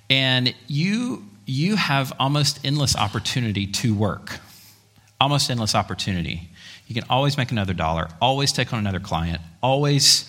and 0.09 0.55
you 0.69 1.25
you 1.45 1.77
have 1.77 2.13
almost 2.19 2.61
endless 2.65 2.97
opportunity 2.97 3.67
to 3.67 3.95
work 3.95 4.41
almost 5.23 5.51
endless 5.51 5.77
opportunity. 5.77 6.51
You 6.87 6.95
can 6.95 7.05
always 7.09 7.37
make 7.37 7.51
another 7.51 7.73
dollar, 7.73 8.09
always 8.21 8.53
take 8.53 8.73
on 8.73 8.79
another 8.79 9.01
client, 9.01 9.41
always 9.63 10.29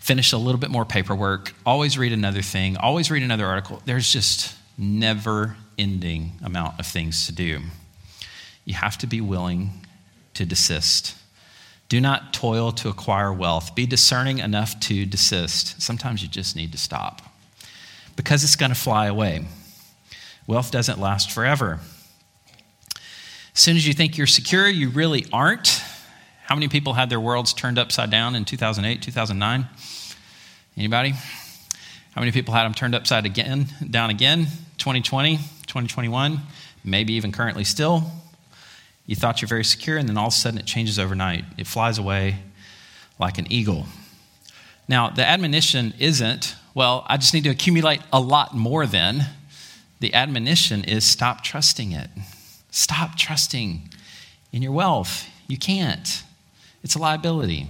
finish 0.00 0.32
a 0.32 0.38
little 0.38 0.60
bit 0.60 0.70
more 0.70 0.84
paperwork, 0.84 1.52
always 1.64 1.98
read 1.98 2.12
another 2.12 2.42
thing, 2.42 2.76
always 2.76 3.10
read 3.10 3.22
another 3.22 3.46
article. 3.46 3.82
There's 3.84 4.12
just 4.12 4.54
never 4.78 5.56
ending 5.78 6.32
amount 6.44 6.78
of 6.78 6.86
things 6.86 7.26
to 7.26 7.32
do. 7.32 7.60
You 8.64 8.74
have 8.74 8.98
to 8.98 9.06
be 9.06 9.20
willing 9.20 9.70
to 10.34 10.46
desist. 10.46 11.16
Do 11.88 12.00
not 12.00 12.32
toil 12.32 12.72
to 12.72 12.88
acquire 12.88 13.32
wealth. 13.32 13.74
Be 13.74 13.86
discerning 13.86 14.38
enough 14.38 14.78
to 14.80 15.06
desist. 15.06 15.80
Sometimes 15.80 16.22
you 16.22 16.28
just 16.28 16.56
need 16.56 16.72
to 16.72 16.78
stop 16.78 17.22
because 18.16 18.42
it's 18.42 18.56
going 18.56 18.72
to 18.72 18.78
fly 18.78 19.06
away. 19.06 19.44
Wealth 20.46 20.70
doesn't 20.70 21.00
last 21.00 21.30
forever. 21.30 21.80
As 23.56 23.62
soon 23.62 23.76
as 23.78 23.86
you 23.86 23.94
think 23.94 24.18
you're 24.18 24.26
secure, 24.26 24.68
you 24.68 24.90
really 24.90 25.24
aren't. 25.32 25.82
How 26.44 26.54
many 26.54 26.68
people 26.68 26.92
had 26.92 27.08
their 27.08 27.18
worlds 27.18 27.54
turned 27.54 27.78
upside 27.78 28.10
down 28.10 28.36
in 28.36 28.44
2008, 28.44 29.00
2009? 29.00 29.66
Anybody? 30.76 31.14
How 32.14 32.20
many 32.20 32.32
people 32.32 32.52
had 32.52 32.64
them 32.64 32.74
turned 32.74 32.94
upside 32.94 33.24
again, 33.24 33.68
down 33.90 34.10
again? 34.10 34.40
2020, 34.76 35.38
2021, 35.38 36.38
maybe 36.84 37.14
even 37.14 37.32
currently 37.32 37.64
still. 37.64 38.04
You 39.06 39.16
thought 39.16 39.40
you're 39.40 39.48
very 39.48 39.64
secure, 39.64 39.96
and 39.96 40.06
then 40.06 40.18
all 40.18 40.26
of 40.26 40.34
a 40.34 40.36
sudden 40.36 40.60
it 40.60 40.66
changes 40.66 40.98
overnight. 40.98 41.46
It 41.56 41.66
flies 41.66 41.96
away 41.96 42.36
like 43.18 43.38
an 43.38 43.50
eagle. 43.50 43.86
Now, 44.86 45.08
the 45.08 45.26
admonition 45.26 45.94
isn't, 45.98 46.56
well, 46.74 47.06
I 47.08 47.16
just 47.16 47.32
need 47.32 47.44
to 47.44 47.50
accumulate 47.50 48.02
a 48.12 48.20
lot 48.20 48.54
more 48.54 48.84
then. 48.84 49.28
The 50.00 50.12
admonition 50.12 50.84
is 50.84 51.06
stop 51.06 51.42
trusting 51.42 51.92
it. 51.92 52.10
Stop 52.76 53.16
trusting 53.16 53.88
in 54.52 54.62
your 54.62 54.72
wealth. 54.72 55.28
You 55.48 55.56
can't, 55.56 56.22
it's 56.82 56.94
a 56.94 56.98
liability. 56.98 57.68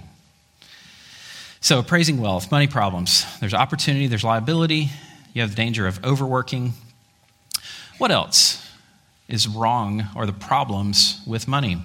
So, 1.61 1.79
appraising 1.79 2.21
wealth, 2.21 2.51
money 2.51 2.66
problems. 2.66 3.25
There's 3.40 3.55
opportunity, 3.55 4.07
there's 4.07 4.25
liability. 4.25 4.90
You 5.33 5.42
have 5.42 5.51
the 5.51 5.57
danger 5.57 5.87
of 5.87 6.05
overworking. 6.05 6.75
What 7.99 8.11
else? 8.11 8.66
is 9.29 9.49
wrong 9.49 10.07
or 10.14 10.27
the 10.27 10.33
problems 10.33 11.21
with 11.27 11.49
money. 11.49 11.79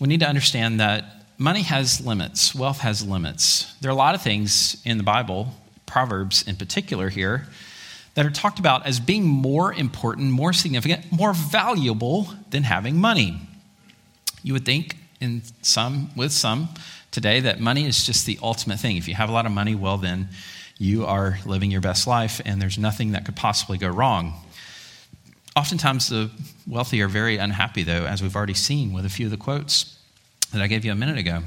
We 0.00 0.08
need 0.08 0.20
to 0.20 0.28
understand 0.28 0.80
that 0.80 1.04
money 1.38 1.62
has 1.62 2.04
limits, 2.04 2.54
wealth 2.54 2.80
has 2.80 3.06
limits. 3.06 3.74
There 3.80 3.90
are 3.90 3.94
a 3.94 3.96
lot 3.96 4.14
of 4.14 4.22
things 4.22 4.80
in 4.84 4.96
the 4.98 5.04
Bible, 5.04 5.54
Proverbs 5.84 6.42
in 6.46 6.56
particular 6.56 7.08
here, 7.10 7.46
that 8.16 8.24
are 8.24 8.30
talked 8.30 8.58
about 8.58 8.86
as 8.86 8.98
being 8.98 9.24
more 9.24 9.72
important, 9.72 10.32
more 10.32 10.52
significant, 10.52 11.12
more 11.12 11.34
valuable 11.34 12.28
than 12.50 12.64
having 12.64 12.96
money. 12.96 13.38
You 14.42 14.54
would 14.54 14.64
think 14.64 14.96
in 15.20 15.42
some 15.62 16.10
with 16.16 16.32
some 16.32 16.70
today 17.10 17.40
that 17.40 17.60
money 17.60 17.86
is 17.86 18.04
just 18.04 18.26
the 18.26 18.38
ultimate 18.42 18.80
thing. 18.80 18.96
If 18.96 19.06
you 19.06 19.14
have 19.14 19.28
a 19.28 19.32
lot 19.32 19.46
of 19.46 19.52
money, 19.52 19.74
well 19.74 19.98
then 19.98 20.30
you 20.78 21.04
are 21.04 21.38
living 21.44 21.70
your 21.70 21.82
best 21.82 22.06
life 22.06 22.40
and 22.44 22.60
there's 22.60 22.78
nothing 22.78 23.12
that 23.12 23.26
could 23.26 23.36
possibly 23.36 23.76
go 23.76 23.88
wrong. 23.88 24.34
Oftentimes, 25.54 26.08
the 26.08 26.30
wealthy 26.66 27.00
are 27.00 27.08
very 27.08 27.38
unhappy, 27.38 27.82
though, 27.82 28.04
as 28.04 28.22
we've 28.22 28.36
already 28.36 28.52
seen 28.52 28.92
with 28.92 29.06
a 29.06 29.08
few 29.08 29.26
of 29.26 29.30
the 29.30 29.38
quotes 29.38 29.98
that 30.52 30.60
I 30.60 30.66
gave 30.66 30.84
you 30.84 30.92
a 30.92 30.94
minute 30.94 31.16
ago. 31.16 31.42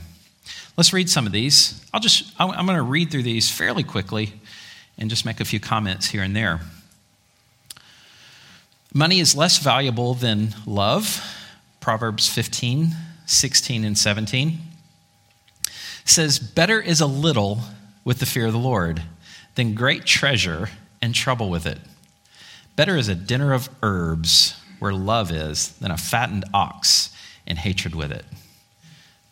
Let's 0.77 0.93
read 0.93 1.11
some 1.11 1.27
of 1.27 1.31
these. 1.31 1.85
I'll 1.93 1.99
just, 1.99 2.31
I'm 2.39 2.65
going 2.65 2.77
to 2.77 2.81
read 2.81 3.11
through 3.11 3.23
these 3.23 3.51
fairly 3.51 3.83
quickly 3.83 4.33
and 4.99 5.09
just 5.09 5.25
make 5.25 5.39
a 5.39 5.45
few 5.45 5.59
comments 5.59 6.09
here 6.09 6.21
and 6.21 6.35
there. 6.35 6.59
Money 8.93 9.19
is 9.19 9.35
less 9.35 9.57
valuable 9.57 10.13
than 10.13 10.53
love. 10.65 11.25
Proverbs 11.79 12.27
15, 12.27 12.89
16, 13.25 13.85
and 13.85 13.97
17 13.97 14.59
says, 16.03 16.39
Better 16.39 16.81
is 16.81 16.99
a 16.99 17.05
little 17.05 17.61
with 18.03 18.19
the 18.19 18.25
fear 18.25 18.47
of 18.47 18.53
the 18.53 18.59
Lord 18.59 19.03
than 19.55 19.73
great 19.73 20.05
treasure 20.05 20.69
and 21.01 21.15
trouble 21.15 21.49
with 21.49 21.65
it. 21.65 21.79
Better 22.75 22.97
is 22.97 23.07
a 23.07 23.15
dinner 23.15 23.53
of 23.53 23.69
herbs 23.83 24.59
where 24.79 24.93
love 24.93 25.31
is 25.31 25.69
than 25.77 25.91
a 25.91 25.97
fattened 25.97 26.45
ox 26.53 27.13
and 27.45 27.57
hatred 27.57 27.93
with 27.93 28.11
it. 28.11 28.25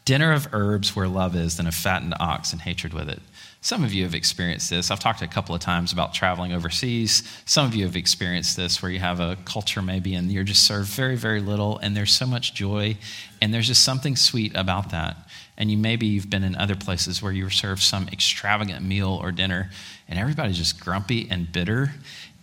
Dinner 0.05 0.31
of 0.31 0.47
herbs 0.53 0.95
where 0.95 1.07
love 1.07 1.35
is 1.35 1.57
than 1.57 1.67
a 1.67 1.71
fattened 1.71 2.13
ox 2.19 2.51
and 2.53 2.61
hatred 2.61 2.93
with 2.93 3.09
it. 3.09 3.21
Some 3.67 3.83
of 3.83 3.93
you 3.93 4.03
have 4.03 4.15
experienced 4.15 4.69
this. 4.69 4.91
I've 4.91 5.01
talked 5.01 5.21
a 5.21 5.27
couple 5.27 5.53
of 5.53 5.59
times 5.59 5.91
about 5.91 6.13
traveling 6.13 6.53
overseas. 6.53 7.21
Some 7.43 7.65
of 7.65 7.75
you 7.75 7.83
have 7.83 7.97
experienced 7.97 8.55
this 8.55 8.81
where 8.81 8.89
you 8.89 8.99
have 8.99 9.19
a 9.19 9.37
culture 9.43 9.81
maybe 9.81 10.15
and 10.15 10.31
you're 10.31 10.45
just 10.45 10.65
served 10.65 10.87
very, 10.87 11.17
very 11.17 11.41
little 11.41 11.77
and 11.79 11.93
there's 11.93 12.13
so 12.13 12.25
much 12.25 12.53
joy 12.53 12.95
and 13.41 13.53
there's 13.53 13.67
just 13.67 13.83
something 13.83 14.15
sweet 14.15 14.55
about 14.55 14.91
that. 14.91 15.17
And 15.57 15.69
you 15.69 15.77
maybe 15.77 16.07
you've 16.07 16.29
been 16.29 16.45
in 16.45 16.55
other 16.55 16.77
places 16.77 17.21
where 17.21 17.33
you 17.33 17.43
were 17.43 17.49
served 17.49 17.81
some 17.81 18.07
extravagant 18.07 18.85
meal 18.85 19.19
or 19.21 19.33
dinner 19.33 19.69
and 20.07 20.17
everybody's 20.17 20.57
just 20.57 20.79
grumpy 20.79 21.27
and 21.29 21.51
bitter 21.51 21.91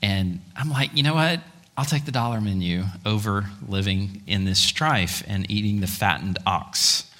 and 0.02 0.42
I'm 0.54 0.68
like, 0.68 0.94
you 0.94 1.02
know 1.02 1.14
what? 1.14 1.40
I'll 1.74 1.86
take 1.86 2.04
the 2.04 2.12
dollar 2.12 2.42
menu 2.42 2.84
over 3.06 3.46
living 3.66 4.20
in 4.26 4.44
this 4.44 4.58
strife 4.58 5.24
and 5.26 5.50
eating 5.50 5.80
the 5.80 5.86
fattened 5.86 6.36
ox. 6.44 7.10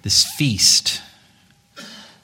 This 0.00 0.24
feast. 0.24 1.02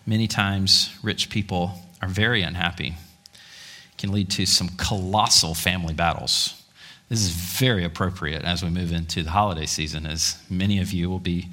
Many 0.06 0.26
times, 0.26 0.90
rich 1.02 1.30
people 1.30 1.78
are 2.00 2.08
very 2.08 2.42
unhappy. 2.42 2.94
It 3.34 3.98
can 3.98 4.12
lead 4.12 4.30
to 4.30 4.46
some 4.46 4.70
colossal 4.76 5.54
family 5.54 5.94
battles. 5.94 6.62
This 7.08 7.20
is 7.20 7.30
very 7.30 7.84
appropriate 7.84 8.42
as 8.44 8.62
we 8.62 8.70
move 8.70 8.92
into 8.92 9.22
the 9.22 9.30
holiday 9.30 9.66
season, 9.66 10.06
as 10.06 10.40
many 10.48 10.80
of 10.80 10.92
you 10.92 11.10
will 11.10 11.18
be 11.18 11.48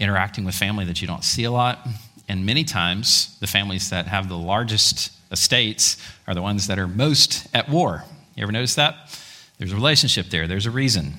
interacting 0.00 0.44
with 0.44 0.54
family 0.54 0.84
that 0.86 1.00
you 1.00 1.06
don't 1.06 1.24
see 1.24 1.44
a 1.44 1.50
lot. 1.50 1.86
And 2.28 2.44
many 2.44 2.64
times, 2.64 3.38
the 3.40 3.46
families 3.46 3.90
that 3.90 4.08
have 4.08 4.28
the 4.28 4.36
largest 4.36 5.12
estates 5.30 5.96
are 6.26 6.34
the 6.34 6.42
ones 6.42 6.66
that 6.66 6.78
are 6.78 6.88
most 6.88 7.46
at 7.54 7.68
war. 7.68 8.04
You 8.34 8.42
ever 8.42 8.52
notice 8.52 8.74
that? 8.74 9.18
There's 9.58 9.72
a 9.72 9.76
relationship 9.76 10.26
there, 10.26 10.46
there's 10.48 10.66
a 10.66 10.70
reason. 10.70 11.14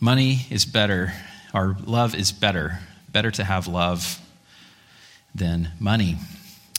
Money 0.00 0.46
is 0.50 0.64
better, 0.64 1.12
or 1.52 1.76
love 1.84 2.14
is 2.14 2.32
better. 2.32 2.80
Better 3.12 3.30
to 3.32 3.44
have 3.44 3.68
love 3.68 4.20
than 5.34 5.72
money. 5.78 6.16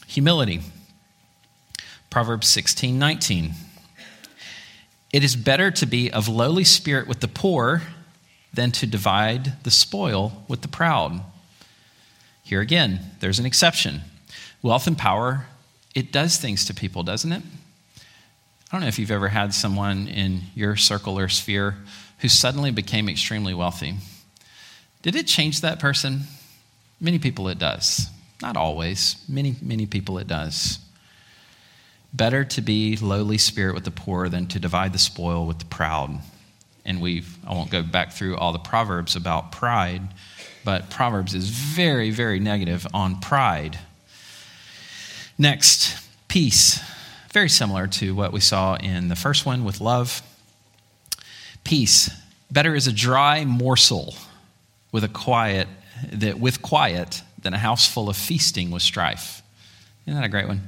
Humility. 0.07 0.61
Proverbs 2.09 2.47
16 2.47 2.97
19. 2.97 3.53
It 5.11 5.23
is 5.23 5.35
better 5.35 5.71
to 5.71 5.85
be 5.85 6.11
of 6.11 6.27
lowly 6.27 6.63
spirit 6.63 7.07
with 7.07 7.19
the 7.19 7.27
poor 7.27 7.81
than 8.53 8.71
to 8.71 8.87
divide 8.87 9.63
the 9.63 9.71
spoil 9.71 10.43
with 10.47 10.61
the 10.61 10.67
proud. 10.67 11.21
Here 12.43 12.61
again, 12.61 12.99
there's 13.19 13.39
an 13.39 13.45
exception. 13.45 14.01
Wealth 14.61 14.87
and 14.87 14.97
power 14.97 15.45
it 15.95 16.11
does 16.11 16.37
things 16.37 16.65
to 16.65 16.73
people, 16.73 17.03
doesn't 17.03 17.31
it? 17.31 17.41
I 17.97 18.01
don't 18.71 18.81
know 18.81 18.87
if 18.87 18.99
you've 18.99 19.11
ever 19.11 19.29
had 19.29 19.53
someone 19.53 20.09
in 20.09 20.41
your 20.53 20.75
circle 20.75 21.17
or 21.17 21.29
sphere 21.29 21.77
who 22.19 22.27
suddenly 22.27 22.71
became 22.71 23.07
extremely 23.07 23.53
wealthy. 23.53 23.95
Did 25.01 25.15
it 25.15 25.27
change 25.27 25.61
that 25.61 25.79
person? 25.79 26.23
Many 26.99 27.19
people 27.19 27.47
it 27.47 27.57
does. 27.57 28.09
Not 28.41 28.57
always. 28.57 29.23
Many, 29.27 29.55
many 29.61 29.85
people 29.85 30.17
it 30.17 30.27
does. 30.27 30.79
Better 32.13 32.43
to 32.45 32.61
be 32.61 32.97
lowly 32.97 33.37
spirit 33.37 33.75
with 33.75 33.83
the 33.83 33.91
poor 33.91 34.29
than 34.29 34.47
to 34.47 34.59
divide 34.59 34.93
the 34.93 34.99
spoil 34.99 35.45
with 35.45 35.59
the 35.59 35.65
proud. 35.65 36.19
And 36.85 37.01
we've, 37.01 37.37
I 37.45 37.53
won't 37.53 37.71
go 37.71 37.81
back 37.81 38.11
through 38.13 38.37
all 38.37 38.53
the 38.53 38.59
Proverbs 38.59 39.15
about 39.15 39.51
pride, 39.51 40.01
but 40.63 40.89
Proverbs 40.89 41.33
is 41.33 41.49
very, 41.49 42.11
very 42.11 42.39
negative 42.39 42.87
on 42.93 43.19
pride. 43.19 43.79
Next, 45.37 45.97
peace. 46.27 46.79
Very 47.33 47.49
similar 47.49 47.87
to 47.87 48.15
what 48.15 48.31
we 48.31 48.39
saw 48.39 48.75
in 48.75 49.09
the 49.09 49.15
first 49.15 49.45
one 49.45 49.65
with 49.65 49.81
love. 49.81 50.21
Peace. 51.63 52.09
Better 52.49 52.75
is 52.75 52.87
a 52.87 52.93
dry 52.93 53.43
morsel 53.43 54.15
with 54.91 55.03
a 55.03 55.09
quiet 55.09 55.67
that 56.13 56.39
with 56.39 56.61
quiet 56.61 57.21
than 57.45 57.53
a 57.53 57.59
house 57.59 57.87
full 57.87 58.09
of 58.09 58.17
feasting 58.17 58.71
with 58.71 58.81
strife. 58.81 59.43
Isn't 60.07 60.19
that 60.19 60.25
a 60.25 60.29
great 60.29 60.47
one? 60.47 60.61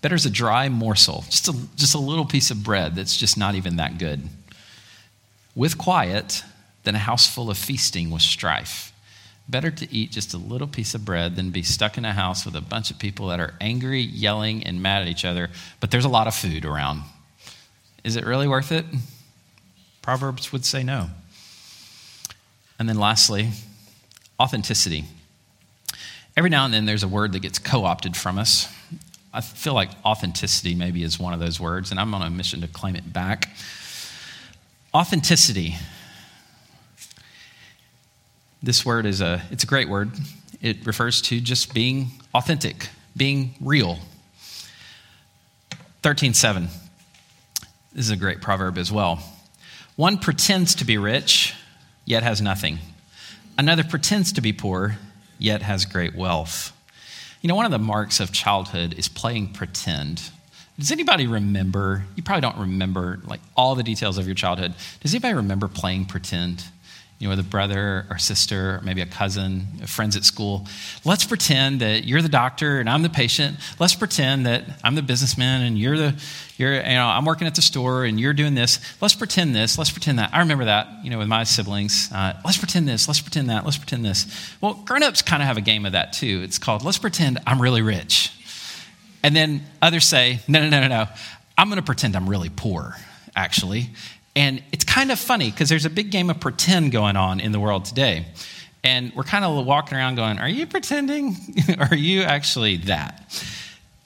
Better 0.00 0.14
is 0.14 0.24
a 0.24 0.30
dry 0.30 0.68
morsel, 0.68 1.24
just 1.28 1.48
a, 1.48 1.54
just 1.74 1.96
a 1.96 1.98
little 1.98 2.24
piece 2.24 2.52
of 2.52 2.62
bread 2.62 2.94
that's 2.94 3.16
just 3.16 3.36
not 3.36 3.56
even 3.56 3.76
that 3.76 3.98
good. 3.98 4.22
With 5.56 5.76
quiet 5.76 6.44
than 6.84 6.94
a 6.94 6.98
house 6.98 7.26
full 7.26 7.50
of 7.50 7.58
feasting 7.58 8.10
with 8.10 8.22
strife. 8.22 8.92
Better 9.48 9.72
to 9.72 9.92
eat 9.92 10.12
just 10.12 10.32
a 10.34 10.38
little 10.38 10.68
piece 10.68 10.94
of 10.94 11.04
bread 11.04 11.34
than 11.34 11.50
be 11.50 11.64
stuck 11.64 11.98
in 11.98 12.04
a 12.04 12.12
house 12.12 12.46
with 12.46 12.54
a 12.54 12.60
bunch 12.60 12.92
of 12.92 12.98
people 13.00 13.26
that 13.26 13.40
are 13.40 13.54
angry, 13.60 14.00
yelling, 14.00 14.62
and 14.62 14.80
mad 14.80 15.02
at 15.02 15.08
each 15.08 15.24
other, 15.24 15.50
but 15.80 15.90
there's 15.90 16.04
a 16.04 16.08
lot 16.08 16.28
of 16.28 16.34
food 16.34 16.64
around. 16.64 17.02
Is 18.04 18.14
it 18.14 18.24
really 18.24 18.46
worth 18.46 18.70
it? 18.70 18.84
Proverbs 20.00 20.52
would 20.52 20.64
say 20.64 20.84
no. 20.84 21.10
And 22.78 22.88
then 22.88 22.98
lastly, 22.98 23.50
authenticity. 24.38 25.06
Every 26.36 26.50
now 26.50 26.64
and 26.64 26.74
then 26.74 26.84
there's 26.84 27.02
a 27.02 27.08
word 27.08 27.32
that 27.32 27.40
gets 27.40 27.58
co 27.58 27.84
opted 27.84 28.16
from 28.16 28.38
us. 28.38 28.72
I 29.32 29.40
feel 29.40 29.74
like 29.74 29.90
authenticity 30.04 30.74
maybe 30.74 31.02
is 31.02 31.18
one 31.18 31.34
of 31.34 31.40
those 31.40 31.60
words, 31.60 31.90
and 31.90 31.98
I'm 31.98 32.14
on 32.14 32.22
a 32.22 32.30
mission 32.30 32.60
to 32.60 32.68
claim 32.68 32.96
it 32.96 33.12
back. 33.12 33.50
Authenticity 34.92 35.76
This 38.64 38.86
word 38.86 39.04
is 39.04 39.20
a, 39.20 39.42
it's 39.50 39.62
a 39.62 39.66
great 39.66 39.90
word. 39.90 40.10
It 40.62 40.86
refers 40.86 41.20
to 41.22 41.38
just 41.38 41.74
being 41.74 42.12
authentic, 42.34 42.88
being 43.14 43.54
real. 43.60 43.98
13.7. 46.02 46.68
This 47.92 48.06
is 48.06 48.10
a 48.10 48.16
great 48.16 48.40
proverb 48.40 48.78
as 48.78 48.90
well. 48.90 49.22
One 49.96 50.16
pretends 50.16 50.76
to 50.76 50.86
be 50.86 50.96
rich, 50.96 51.54
yet 52.06 52.22
has 52.22 52.40
nothing. 52.40 52.78
Another 53.58 53.84
pretends 53.84 54.32
to 54.32 54.40
be 54.40 54.54
poor, 54.54 54.96
yet 55.38 55.62
has 55.62 55.84
great 55.84 56.14
wealth. 56.14 56.72
You 57.40 57.48
know, 57.48 57.54
one 57.54 57.66
of 57.66 57.70
the 57.72 57.78
marks 57.78 58.20
of 58.20 58.32
childhood 58.32 58.94
is 58.94 59.08
playing 59.08 59.52
pretend. 59.52 60.30
Does 60.78 60.90
anybody 60.90 61.26
remember? 61.26 62.04
You 62.16 62.22
probably 62.22 62.40
don't 62.40 62.58
remember 62.58 63.20
like 63.24 63.40
all 63.56 63.74
the 63.74 63.82
details 63.82 64.18
of 64.18 64.26
your 64.26 64.34
childhood. 64.34 64.74
Does 65.00 65.14
anybody 65.14 65.34
remember 65.34 65.68
playing 65.68 66.06
pretend? 66.06 66.64
You 67.18 67.26
know, 67.26 67.30
with 67.30 67.38
a 67.38 67.48
brother 67.48 68.06
or 68.10 68.18
sister, 68.18 68.76
or 68.76 68.80
maybe 68.82 69.00
a 69.00 69.06
cousin, 69.06 69.66
friends 69.86 70.16
at 70.16 70.24
school. 70.24 70.66
Let's 71.04 71.24
pretend 71.24 71.80
that 71.80 72.04
you're 72.04 72.22
the 72.22 72.28
doctor 72.28 72.80
and 72.80 72.90
I'm 72.90 73.02
the 73.02 73.08
patient. 73.08 73.56
Let's 73.78 73.94
pretend 73.94 74.46
that 74.46 74.64
I'm 74.82 74.94
the 74.94 75.02
businessman 75.02 75.62
and 75.62 75.78
you're 75.78 75.96
the, 75.96 76.20
you're, 76.56 76.74
you 76.74 76.82
know, 76.82 77.06
I'm 77.06 77.24
working 77.24 77.46
at 77.46 77.54
the 77.54 77.62
store 77.62 78.04
and 78.04 78.20
you're 78.20 78.32
doing 78.32 78.54
this. 78.54 78.78
Let's 79.00 79.14
pretend 79.14 79.54
this. 79.54 79.78
Let's 79.78 79.90
pretend 79.90 80.18
that. 80.18 80.34
I 80.34 80.40
remember 80.40 80.64
that, 80.66 80.88
you 81.02 81.10
know, 81.10 81.18
with 81.18 81.28
my 81.28 81.44
siblings. 81.44 82.10
Uh, 82.12 82.34
let's 82.44 82.58
pretend 82.58 82.88
this. 82.88 83.08
Let's 83.08 83.20
pretend 83.20 83.48
that. 83.48 83.64
Let's 83.64 83.78
pretend 83.78 84.04
this. 84.04 84.26
Well, 84.60 84.74
grown-ups 84.74 85.22
kind 85.22 85.42
of 85.42 85.46
have 85.46 85.56
a 85.56 85.62
game 85.62 85.86
of 85.86 85.92
that 85.92 86.12
too. 86.12 86.42
It's 86.44 86.58
called 86.58 86.84
Let's 86.84 86.98
pretend 86.98 87.38
I'm 87.46 87.62
really 87.62 87.82
rich. 87.82 88.32
And 89.22 89.34
then 89.34 89.62
others 89.80 90.04
say, 90.04 90.40
no, 90.46 90.60
no, 90.60 90.68
no, 90.68 90.82
no, 90.82 90.88
no. 90.88 91.06
I'm 91.56 91.68
going 91.68 91.80
to 91.80 91.84
pretend 91.84 92.14
I'm 92.16 92.28
really 92.28 92.50
poor, 92.50 92.96
actually. 93.34 93.90
And 94.36 94.62
it's 94.72 94.84
kind 94.84 95.12
of 95.12 95.18
funny 95.18 95.50
because 95.50 95.68
there's 95.68 95.84
a 95.84 95.90
big 95.90 96.10
game 96.10 96.30
of 96.30 96.40
pretend 96.40 96.92
going 96.92 97.16
on 97.16 97.40
in 97.40 97.52
the 97.52 97.60
world 97.60 97.84
today. 97.84 98.26
And 98.82 99.12
we're 99.14 99.22
kind 99.22 99.44
of 99.44 99.64
walking 99.64 99.96
around 99.96 100.16
going, 100.16 100.38
Are 100.38 100.48
you 100.48 100.66
pretending? 100.66 101.36
are 101.78 101.94
you 101.94 102.22
actually 102.22 102.76
that? 102.78 103.42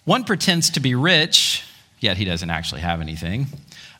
One 0.05 0.25
pretends 0.25 0.71
to 0.71 0.81
be 0.81 0.95
rich, 0.95 1.64
yet 2.01 2.17
he 2.17 2.25
doesn't 2.25 2.49
actually 2.49 2.81
have 2.83 3.01
anything. 3.01 3.47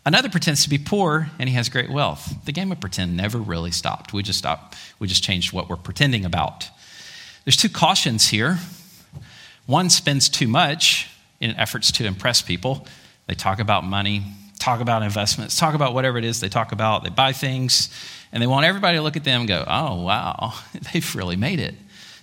Another 0.07 0.31
pretends 0.31 0.63
to 0.63 0.71
be 0.71 0.79
poor 0.79 1.29
and 1.39 1.49
he 1.49 1.55
has 1.55 1.69
great 1.69 1.91
wealth. 1.91 2.35
The 2.47 2.53
game 2.53 2.73
of 2.73 2.81
pretend 2.81 3.17
never 3.17 3.39
really 3.39 3.71
stopped. 3.71 4.13
We 4.13 4.23
just 4.23 4.39
stopped, 4.39 4.77
we 4.99 5.07
just 5.07 5.23
changed 5.23 5.53
what 5.53 5.69
we're 5.69 5.77
pretending 5.77 6.25
about. 6.25 6.71
There's 7.45 7.57
two 7.57 7.69
cautions 7.69 8.29
here. 8.29 8.59
One 9.67 9.91
spends 9.91 10.31
too 10.31 10.49
much 10.49 11.11
in 11.41 11.51
efforts 11.57 11.93
to 11.93 12.07
impress 12.07 12.41
people. 12.41 12.87
They 13.27 13.35
talk 13.35 13.59
about 13.59 13.85
money, 13.85 14.23
talk 14.69 14.81
about 14.83 15.03
investments, 15.03 15.57
talk 15.57 15.75
about 15.75 15.95
whatever 15.95 16.19
it 16.19 16.25
is 16.25 16.41
they 16.41 16.49
talk 16.51 16.73
about. 16.73 17.03
They 17.03 17.09
buy 17.09 17.33
things, 17.33 17.89
and 18.33 18.43
they 18.43 18.47
want 18.47 18.67
everybody 18.67 18.99
to 18.99 19.03
look 19.03 19.17
at 19.17 19.25
them 19.25 19.41
and 19.41 19.49
go, 19.49 19.65
oh, 19.67 20.03
wow, 20.03 20.53
they've 20.93 21.15
really 21.15 21.37
made 21.37 21.59
it. 21.59 21.75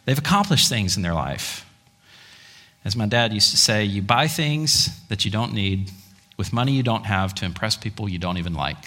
They've 0.05 0.17
accomplished 0.17 0.69
things 0.69 0.95
in 0.95 1.01
their 1.01 1.15
life. 1.15 1.67
As 2.83 2.95
my 2.95 3.07
dad 3.07 3.33
used 3.33 3.49
to 3.49 3.57
say, 3.57 3.83
you 3.83 4.03
buy 4.03 4.27
things 4.27 4.89
that 5.07 5.25
you 5.25 5.31
don't 5.31 5.53
need 5.53 5.89
with 6.37 6.53
money 6.53 6.73
you 6.73 6.83
don't 6.83 7.05
have 7.05 7.33
to 7.35 7.45
impress 7.45 7.75
people 7.75 8.07
you 8.07 8.19
don't 8.19 8.37
even 8.37 8.53
like. 8.53 8.77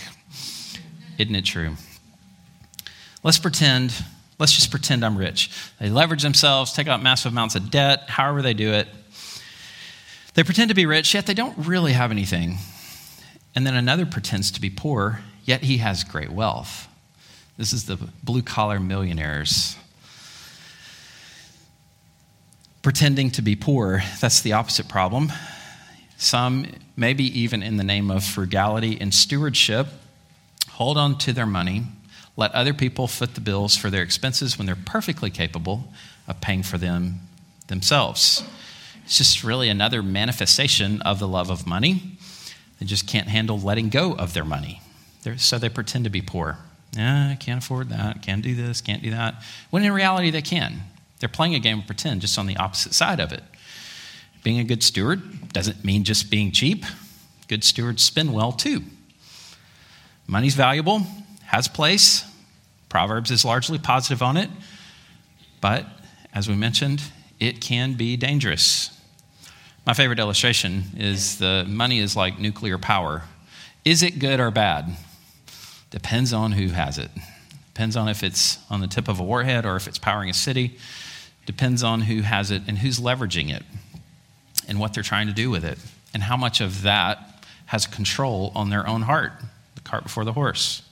Isn't 1.19 1.35
it 1.35 1.45
true? 1.45 1.75
Let's 3.25 3.39
pretend, 3.39 3.93
let's 4.39 4.53
just 4.53 4.71
pretend 4.71 5.05
I'm 5.05 5.17
rich. 5.17 5.51
They 5.81 5.91
leverage 5.91 6.23
themselves, 6.23 6.73
take 6.73 6.87
out 6.87 7.03
massive 7.03 7.33
amounts 7.33 7.57
of 7.57 7.73
debt, 7.73 8.09
however 8.09 8.41
they 8.41 8.55
do 8.55 8.73
it. 8.73 8.87
They 10.35 10.45
pretend 10.45 10.69
to 10.69 10.77
be 10.77 10.87
rich, 10.87 11.13
yet 11.15 11.27
they 11.27 11.35
don't 11.35 11.59
really 11.67 11.95
have 11.95 12.13
anything. 12.13 12.59
And 13.55 13.67
then 13.67 13.75
another 13.75 14.07
pretends 14.07 14.51
to 14.53 14.61
be 14.61 14.71
poor, 14.71 15.21
yet 15.45 15.63
he 15.63 15.79
has 15.79 16.05
great 16.05 16.31
wealth. 16.31 16.89
This 17.57 17.73
is 17.73 17.87
the 17.87 17.97
blue 18.23 18.43
collar 18.43 18.79
millionaires. 18.79 19.77
Pretending 22.83 23.31
to 23.33 23.43
be 23.43 23.57
poor, 23.57 24.03
that's 24.21 24.41
the 24.41 24.53
opposite 24.53 24.89
problem. 24.89 25.33
Some, 26.17 26.67
maybe 26.97 27.25
even 27.41 27.63
in 27.63 27.77
the 27.77 27.85
name 27.85 28.11
of 28.11 28.25
frugality 28.25 29.01
and 29.01 29.13
stewardship, 29.13 29.89
hold 30.71 30.97
on 30.97 31.19
to 31.19 31.33
their 31.33 31.47
money, 31.47 31.85
let 32.37 32.53
other 32.53 32.73
people 32.73 33.09
foot 33.09 33.35
the 33.35 33.41
bills 33.41 33.77
for 33.77 33.91
their 33.91 34.03
expenses 34.03 34.57
when 34.57 34.67
they're 34.67 34.77
perfectly 34.77 35.31
capable 35.31 35.93
of 36.29 36.41
paying 36.41 36.63
for 36.63 36.79
them 36.79 37.21
themselves. 37.67 38.45
It's 39.05 39.19
just 39.19 39.43
really 39.43 39.69
another 39.69 40.03
manifestation 40.03 41.03
of 41.03 41.19
the 41.19 41.27
love 41.27 41.51
of 41.51 41.67
money 41.67 42.18
they 42.79 42.87
just 42.87 43.07
can't 43.07 43.29
handle 43.29 43.59
letting 43.59 43.89
go 43.89 44.15
of 44.15 44.35
their 44.35 44.45
money. 44.45 44.81
They're, 45.23 45.39
so 45.39 45.59
they 45.59 45.69
pretend 45.69 46.05
to 46.05 46.11
be 46.11 46.23
poor. 46.23 46.59
Yeah, 46.97 47.31
I 47.33 47.37
can't 47.37 47.63
afford 47.63 47.91
that, 47.91 48.23
can't 48.23 48.43
do 48.43 48.55
this, 48.55 48.81
can't 48.81 49.03
do 49.03 49.11
that. 49.11 49.43
When 49.71 49.85
in 49.85 49.93
reality, 49.93 50.31
they 50.31 50.43
can. 50.43 50.81
They're 51.21 51.29
playing 51.29 51.55
a 51.55 51.59
game 51.59 51.81
of 51.81 51.87
pretend 51.87 52.21
just 52.21 52.39
on 52.39 52.47
the 52.47 52.57
opposite 52.57 52.95
side 52.95 53.21
of 53.21 53.33
it. 53.33 53.43
Being 54.43 54.59
a 54.59 54.65
good 54.65 54.83
steward 54.83 55.53
doesn't 55.53 55.85
mean 55.85 56.05
just 56.05 56.31
being 56.31 56.53
cheap. 56.53 56.85
Good 57.49 57.65
stewards 57.65 58.03
spend 58.03 58.33
well 58.33 58.53
too. 58.53 58.83
Money's 60.27 60.55
valuable, 60.55 61.03
has 61.47 61.69
place. 61.69 62.25
Proverbs 62.89 63.31
is 63.31 63.45
largely 63.45 63.79
positive 63.79 64.23
on 64.23 64.37
it. 64.37 64.49
But 65.61 65.87
as 66.35 66.49
we 66.49 66.55
mentioned, 66.55 67.03
it 67.41 67.61
can 67.61 67.95
be 67.95 68.17
dangerous. 68.17 68.98
My 69.89 69.95
favorite 69.95 70.19
illustration 70.19 70.85
is 70.99 71.39
the 71.39 71.65
money 71.67 71.99
is 71.99 72.15
like 72.15 72.39
nuclear 72.39 72.77
power. 72.77 73.23
Is 73.87 74.03
it 74.03 74.19
good 74.19 74.39
or 74.39 74.51
bad? 74.51 74.95
Depends 75.91 76.35
on 76.35 76.53
who 76.53 76.69
has 76.69 76.99
it. 76.99 77.11
Depends 77.73 77.97
on 77.97 78.07
if 78.07 78.23
it's 78.23 78.59
on 78.69 78.83
the 78.83 78.87
tip 78.87 79.09
of 79.09 79.19
a 79.19 79.25
warhead 79.25 79.65
or 79.65 79.77
if 79.77 79.89
it's 79.89 79.99
powering 79.99 80.29
a 80.29 80.35
city. 80.35 80.77
Depends 81.47 81.83
on 81.83 82.03
who 82.03 82.21
has 82.21 82.51
it 82.51 82.65
and 82.69 82.77
who's 82.77 83.01
leveraging 83.01 83.51
it 83.51 83.63
and 84.69 84.79
what 84.79 84.93
they're 84.93 85.03
trying 85.03 85.27
to 85.27 85.33
do 85.33 85.49
with 85.49 85.65
it 85.65 85.79
and 86.13 86.23
how 86.23 86.37
much 86.37 86.61
of 86.61 86.83
that 86.83 87.47
has 87.65 87.87
control 87.87 88.53
on 88.55 88.69
their 88.69 88.87
own 88.87 89.01
heart, 89.01 89.33
the 89.75 89.81
cart 89.81 90.03
before 90.03 90.27
the 90.27 90.35
horse. 90.35 90.83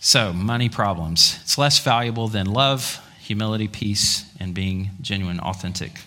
So, 0.00 0.34
money 0.34 0.68
problems. 0.68 1.38
It's 1.40 1.56
less 1.56 1.78
valuable 1.78 2.28
than 2.28 2.44
love, 2.44 3.00
humility, 3.20 3.68
peace, 3.68 4.30
and 4.38 4.52
being 4.52 4.90
genuine, 5.00 5.40
authentic. 5.40 6.00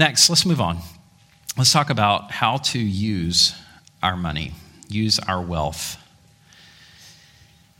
Next, 0.00 0.30
let's 0.30 0.46
move 0.46 0.62
on. 0.62 0.78
Let's 1.58 1.74
talk 1.74 1.90
about 1.90 2.30
how 2.30 2.56
to 2.56 2.78
use 2.78 3.54
our 4.02 4.16
money, 4.16 4.52
use 4.88 5.18
our 5.18 5.42
wealth. 5.42 5.98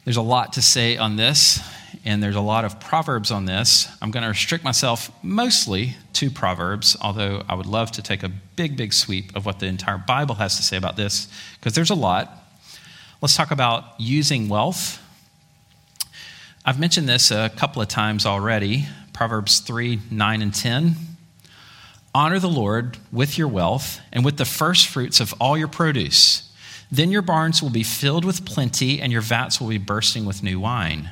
There's 0.05 0.19
a 0.19 0.23
lot 0.23 0.53
to 0.53 0.61
say 0.61 0.99
on 0.99 1.17
this, 1.17 1.61
and 2.05 2.23
there's 2.23 2.37
a 2.37 2.43
lot 2.43 2.67
of 2.67 2.79
proverbs 2.79 3.31
on 3.31 3.47
this. 3.47 3.89
I'm 4.03 4.11
going 4.11 4.23
to 4.23 4.29
restrict 4.29 4.65
myself 4.65 5.11
mostly 5.23 5.97
to 6.13 6.31
proverbs, 6.31 6.95
although 7.01 7.43
I 7.49 7.55
would 7.55 7.65
love 7.65 7.91
to 7.93 8.03
take 8.03 8.23
a 8.23 8.29
big, 8.29 8.77
big 8.77 8.93
sweep 8.93 9.35
of 9.35 9.47
what 9.47 9.59
the 9.59 9.65
entire 9.65 9.97
Bible 9.97 10.35
has 10.35 10.59
to 10.59 10.63
say 10.63 10.77
about 10.77 10.97
this, 10.97 11.27
because 11.55 11.73
there's 11.73 11.89
a 11.89 11.95
lot. 11.95 12.31
Let's 13.23 13.35
talk 13.35 13.51
about 13.51 13.99
using 13.99 14.51
wealth. 14.51 15.03
I've 16.67 16.79
mentioned 16.79 17.09
this 17.09 17.31
a 17.31 17.49
couple 17.57 17.81
of 17.81 17.89
times 17.89 18.27
already 18.27 18.89
Proverbs 19.15 19.61
3 19.61 20.01
9 20.11 20.43
and 20.43 20.55
10. 20.55 21.10
Honor 22.15 22.39
the 22.39 22.49
Lord 22.49 22.99
with 23.13 23.39
your 23.39 23.49
wealth 23.49 24.01
and 24.13 24.25
with 24.25 24.37
the 24.37 24.45
first 24.45 24.89
fruits 24.89 25.21
of 25.21 25.33
all 25.41 25.57
your 25.57 25.69
produce. 25.69 26.53
Then 26.91 27.11
your 27.11 27.23
barns 27.23 27.63
will 27.63 27.71
be 27.71 27.85
filled 27.85 28.25
with 28.25 28.45
plenty, 28.45 29.01
and 29.01 29.13
your 29.13 29.21
vats 29.21 29.61
will 29.61 29.69
be 29.69 29.79
bursting 29.79 30.25
with 30.25 30.43
new 30.43 30.59
wine. 30.59 31.11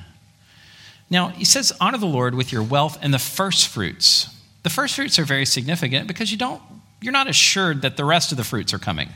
Now, 1.08 1.28
he 1.28 1.44
says, 1.44 1.72
honor 1.80 1.98
the 1.98 2.06
Lord 2.06 2.34
with 2.34 2.52
your 2.52 2.62
wealth 2.62 2.98
and 3.00 3.14
the 3.14 3.18
first 3.18 3.68
fruits. 3.68 4.34
The 4.64 4.70
first 4.70 4.96
fruits 4.96 5.18
are 5.18 5.24
very 5.24 5.46
significant 5.46 6.08
because 6.08 6.32
you 6.32 6.36
don't, 6.36 6.60
you're 7.00 7.12
not 7.12 7.28
assured 7.28 7.82
that 7.82 7.96
the 7.96 8.04
rest 8.04 8.32
of 8.32 8.38
the 8.38 8.44
fruits 8.44 8.74
are 8.74 8.78
coming. 8.78 9.10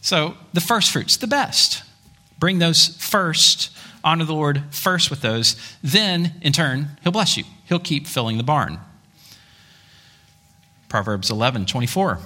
So, 0.00 0.34
the 0.52 0.60
first 0.60 0.90
fruits, 0.90 1.16
the 1.16 1.28
best. 1.28 1.82
Bring 2.38 2.58
those 2.58 2.88
first. 2.98 3.70
Honor 4.02 4.24
the 4.24 4.34
Lord 4.34 4.64
first 4.70 5.08
with 5.08 5.22
those. 5.22 5.56
Then, 5.82 6.34
in 6.42 6.52
turn, 6.52 6.88
he'll 7.02 7.12
bless 7.12 7.36
you. 7.36 7.44
He'll 7.66 7.78
keep 7.78 8.06
filling 8.06 8.36
the 8.36 8.42
barn. 8.42 8.80
Proverbs 10.94 11.28
11, 11.28 11.66
24. 11.66 12.20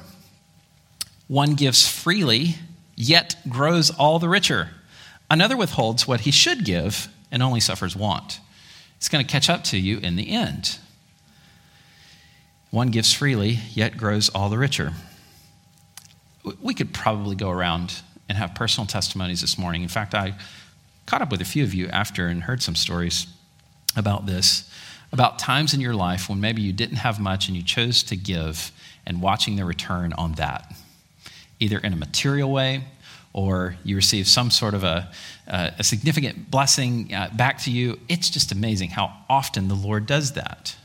One 1.27 1.55
gives 1.55 1.89
freely, 1.89 2.57
yet 2.97 3.35
grows 3.49 3.89
all 3.89 4.19
the 4.19 4.29
richer. 4.29 4.69
Another 5.31 5.57
withholds 5.57 6.07
what 6.07 6.21
he 6.21 6.31
should 6.31 6.66
give 6.66 7.09
and 7.33 7.43
only 7.43 7.61
suffers 7.61 7.97
want. 7.97 8.41
It's 8.99 9.09
going 9.09 9.25
to 9.25 9.33
catch 9.33 9.49
up 9.49 9.64
to 9.64 9.79
you 9.79 10.01
in 10.01 10.16
the 10.16 10.29
end. 10.29 10.79
One 12.71 12.91
gives 12.91 13.11
freely, 13.11 13.59
yet 13.73 13.97
grows 13.97 14.29
all 14.29 14.51
the 14.51 14.59
richer. 14.59 14.93
We 16.61 16.75
could 16.75 16.93
probably 16.93 17.37
go 17.37 17.49
around 17.49 18.03
and 18.29 18.37
have 18.37 18.55
personal 18.55 18.87
testimonies 18.87 19.41
this 19.41 19.57
morning. 19.57 19.81
In 19.81 19.89
fact, 19.89 20.14
I 20.14 20.35
caught 21.07 21.23
up 21.23 21.31
with 21.31 21.41
a 21.41 21.47
few 21.47 21.64
of 21.64 21.73
you 21.73 21.89
after 21.89 22.27
and 22.27 22.43
heard 22.43 22.62
some 22.62 22.77
stories 22.77 23.29
about 23.97 24.27
this 24.27 24.71
about 25.13 25.39
times 25.39 25.75
in 25.75 25.81
your 25.81 25.95
life 25.95 26.29
when 26.29 26.41
maybe 26.41 26.63
you 26.63 26.73
didn't 26.73 26.97
have 26.97 27.19
much 27.19 27.49
and 27.49 27.57
you 27.57 27.63
chose 27.63 28.03
to 28.05 28.17
give 28.17 28.73
and 29.07 29.23
watching 29.23 29.57
the 29.57 29.65
return 29.65 30.13
on 30.15 30.33
that, 30.35 30.75
either 31.61 31.79
in 31.79 31.93
a 31.93 31.97
material 31.97 32.51
way 32.51 32.85
or 33.33 33.77
you 33.85 33.97
receive 33.97 34.27
some 34.27 34.51
sort 34.51 34.75
of 34.75 34.85
a, 34.85 35.09
a 35.47 35.85
significant 35.85 36.51
blessing 36.51 37.13
uh, 37.15 37.31
back 37.35 37.59
to 37.63 37.71
you. 37.71 37.99
It's 38.09 38.31
just 38.31 38.53
amazing 38.53 38.91
how 38.91 39.13
often 39.29 39.69
the 39.69 39.75
Lord 39.75 40.07
does 40.07 40.33
that. 40.33 40.77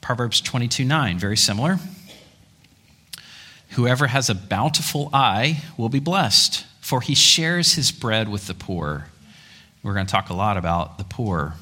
Proverbs 0.00 0.40
22 0.40 0.84
9, 0.84 1.18
very 1.18 1.36
similar. 1.36 1.78
Whoever 3.70 4.08
has 4.08 4.28
a 4.28 4.34
bountiful 4.34 5.10
eye 5.12 5.62
will 5.76 5.88
be 5.88 6.00
blessed, 6.00 6.64
for 6.80 7.00
he 7.00 7.14
shares 7.14 7.74
his 7.74 7.92
bread 7.92 8.28
with 8.28 8.46
the 8.46 8.54
poor. 8.54 9.06
We're 9.82 9.94
going 9.94 10.06
to 10.06 10.12
talk 10.12 10.30
a 10.30 10.34
lot 10.34 10.56
about 10.56 10.98
the 10.98 11.04
poor. 11.04 11.54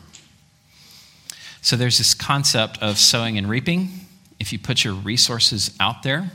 So 1.69 1.77
there's 1.77 1.99
this 1.99 2.15
concept 2.15 2.79
of 2.81 2.97
sowing 2.97 3.37
and 3.37 3.47
reaping. 3.47 3.91
If 4.41 4.55
you 4.55 4.59
put 4.59 4.85
your 4.85 4.95
resources 4.95 5.77
out 5.79 6.03
there, 6.03 6.31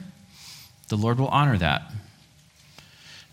the 0.89 0.95
Lord 0.95 1.19
will 1.19 1.29
honor 1.29 1.57
that. 1.57 1.91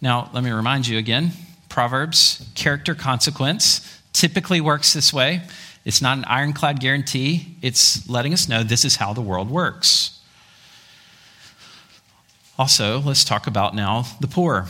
Now, 0.01 0.31
let 0.33 0.43
me 0.43 0.51
remind 0.51 0.87
you 0.87 0.97
again 0.97 1.33
Proverbs, 1.69 2.51
character 2.55 2.95
consequence, 2.95 4.01
typically 4.15 4.63
works 4.63 4.95
this 4.95 5.13
way. 5.13 5.43
It's 5.85 6.01
not 6.01 6.17
an 6.17 6.25
ironclad 6.25 6.81
guarantee, 6.81 7.59
it's 7.61 8.09
letting 8.09 8.33
us 8.33 8.49
know 8.49 8.63
this 8.63 8.87
is 8.87 8.97
how 8.97 9.13
the 9.13 9.21
world 9.21 9.51
works. 9.51 10.19
Also, 12.59 13.01
let's 13.01 13.27
talk 13.27 13.47
about 13.47 13.75
now 13.75 14.07
the 14.21 14.27
poor. 14.27 14.69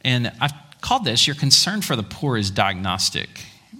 And 0.00 0.32
I've 0.40 0.54
called 0.80 1.04
this 1.04 1.28
your 1.28 1.36
concern 1.36 1.82
for 1.82 1.94
the 1.94 2.02
poor 2.02 2.36
is 2.36 2.50
diagnostic, 2.50 3.28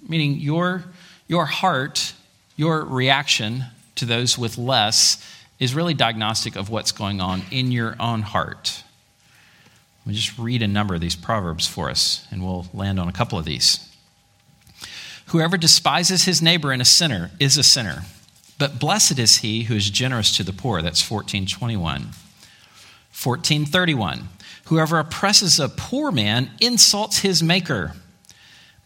meaning 0.08 0.34
your, 0.38 0.84
your 1.26 1.46
heart, 1.46 2.12
your 2.56 2.84
reaction 2.84 3.64
to 3.96 4.04
those 4.04 4.38
with 4.38 4.58
less 4.58 5.24
is 5.58 5.74
really 5.74 5.94
diagnostic 5.94 6.56
of 6.56 6.70
what's 6.70 6.92
going 6.92 7.20
on 7.20 7.42
in 7.50 7.70
your 7.70 7.96
own 8.00 8.22
heart. 8.22 8.82
Let 10.00 10.08
me 10.08 10.14
just 10.14 10.38
read 10.38 10.62
a 10.62 10.68
number 10.68 10.94
of 10.94 11.00
these 11.00 11.14
proverbs 11.14 11.66
for 11.66 11.88
us, 11.88 12.26
and 12.30 12.44
we'll 12.44 12.66
land 12.74 12.98
on 12.98 13.08
a 13.08 13.12
couple 13.12 13.38
of 13.38 13.44
these. 13.44 13.88
Whoever 15.26 15.56
despises 15.56 16.24
his 16.24 16.42
neighbor 16.42 16.72
and 16.72 16.82
a 16.82 16.84
sinner 16.84 17.30
is 17.38 17.56
a 17.56 17.62
sinner, 17.62 18.02
but 18.58 18.80
blessed 18.80 19.18
is 19.18 19.38
he 19.38 19.64
who 19.64 19.76
is 19.76 19.88
generous 19.88 20.36
to 20.36 20.42
the 20.42 20.52
poor. 20.52 20.82
That's 20.82 21.08
1421. 21.08 22.02
1431. 22.02 24.28
Whoever 24.64 24.98
oppresses 24.98 25.60
a 25.60 25.68
poor 25.68 26.10
man 26.10 26.50
insults 26.60 27.18
his 27.18 27.42
maker, 27.42 27.94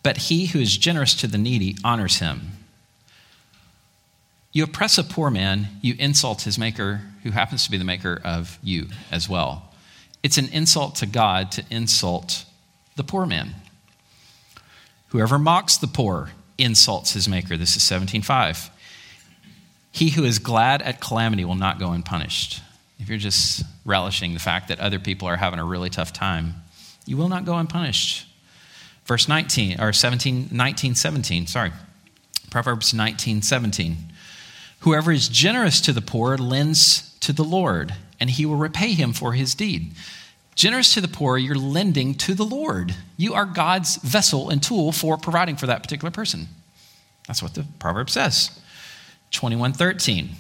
but 0.03 0.17
he 0.17 0.47
who 0.47 0.61
is 0.61 0.77
generous 0.77 1.15
to 1.15 1.27
the 1.27 1.39
needy 1.39 1.77
honors 1.83 2.19
him. 2.19 2.56
You 4.57 4.65
oppress 4.65 4.97
a 4.97 5.05
poor 5.05 5.29
man, 5.29 5.69
you 5.83 5.95
insult 5.99 6.41
his 6.45 6.59
maker, 6.59 7.03
who 7.25 7.31
happens 7.31 7.65
to 7.65 7.71
be 7.71 7.77
the 7.77 7.85
maker 7.85 8.19
of 8.25 8.59
you 8.63 8.87
as 9.11 9.29
well. 9.29 9.71
It's 10.23 10.39
an 10.39 10.49
insult 10.49 10.95
to 10.95 11.07
God 11.07 11.53
to 11.53 11.65
insult 11.69 12.47
the 12.97 13.05
poor 13.05 13.27
man. 13.27 13.55
Whoever 15.09 15.39
mocks 15.39 15.77
the 15.77 15.87
poor 15.87 16.31
insults 16.57 17.13
his 17.13 17.29
maker. 17.29 17.59
This 17.59 17.77
is 17.77 17.83
17:5. 17.83 18.71
He 19.93 20.09
who 20.09 20.25
is 20.25 20.39
glad 20.39 20.81
at 20.81 21.03
calamity 21.03 21.45
will 21.45 21.55
not 21.55 21.79
go 21.79 21.93
unpunished. 21.93 22.63
If 22.99 23.11
you're 23.11 23.19
just 23.19 23.63
relishing 23.85 24.33
the 24.33 24.41
fact 24.41 24.69
that 24.69 24.81
other 24.81 24.99
people 24.99 25.29
are 25.29 25.37
having 25.37 25.59
a 25.59 25.67
really 25.67 25.91
tough 25.91 26.15
time, 26.15 26.63
you 27.05 27.19
will 27.19 27.29
not 27.29 27.45
go 27.45 27.59
unpunished. 27.59 28.27
Verse 29.05 29.29
19 29.29 29.79
or 29.83 29.93
17 29.93 30.49
19 30.51 30.95
17, 30.95 31.47
sorry. 31.47 31.73
Proverbs 32.49 32.95
19 32.95 33.43
17. 33.43 34.06
Whoever 34.87 35.11
is 35.11 35.27
generous 35.27 35.81
to 35.81 35.93
the 35.93 36.01
poor 36.01 36.39
lends 36.39 37.13
to 37.19 37.33
the 37.33 37.43
Lord, 37.43 37.97
and 38.21 38.31
he 38.31 38.47
will 38.47 38.55
repay 38.55 38.93
him 38.93 39.13
for 39.13 39.33
his 39.33 39.53
deed. 39.53 39.91
Generous 40.55 40.95
to 40.95 41.01
the 41.01 41.09
poor, 41.09 41.37
you're 41.37 41.57
lending 41.57 42.15
to 42.15 42.35
the 42.35 42.45
Lord. 42.45 42.95
You 43.17 43.35
are 43.35 43.47
God's 43.47 43.97
vessel 43.97 44.49
and 44.49 44.63
tool 44.63 44.93
for 44.93 45.19
providing 45.19 45.57
for 45.57 45.67
that 45.67 45.83
particular 45.83 46.13
person. 46.13 46.47
That's 47.27 47.43
what 47.43 47.55
the 47.55 47.67
proverb 47.81 48.11
says. 48.11 48.61
2113. 49.33 50.31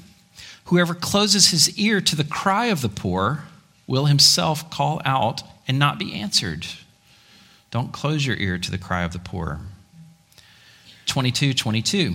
Whoever 0.67 0.95
closes 0.95 1.49
his 1.49 1.77
ear 1.77 2.01
to 2.03 2.15
the 2.15 2.23
cry 2.23 2.67
of 2.67 2.83
the 2.83 2.89
poor 2.89 3.47
will 3.89 4.05
himself 4.05 4.71
call 4.71 5.03
out 5.05 5.43
and 5.67 5.77
not 5.77 5.99
be 5.99 6.15
answered. 6.15 6.69
Don't 7.73 7.91
close 7.91 8.25
your 8.25 8.37
ear 8.37 8.59
to 8.59 8.71
the 8.71 8.79
cry 8.79 9.03
of 9.03 9.13
the 9.13 9.19
poor. 9.19 9.59
22 11.07 11.53
22. 11.53 12.15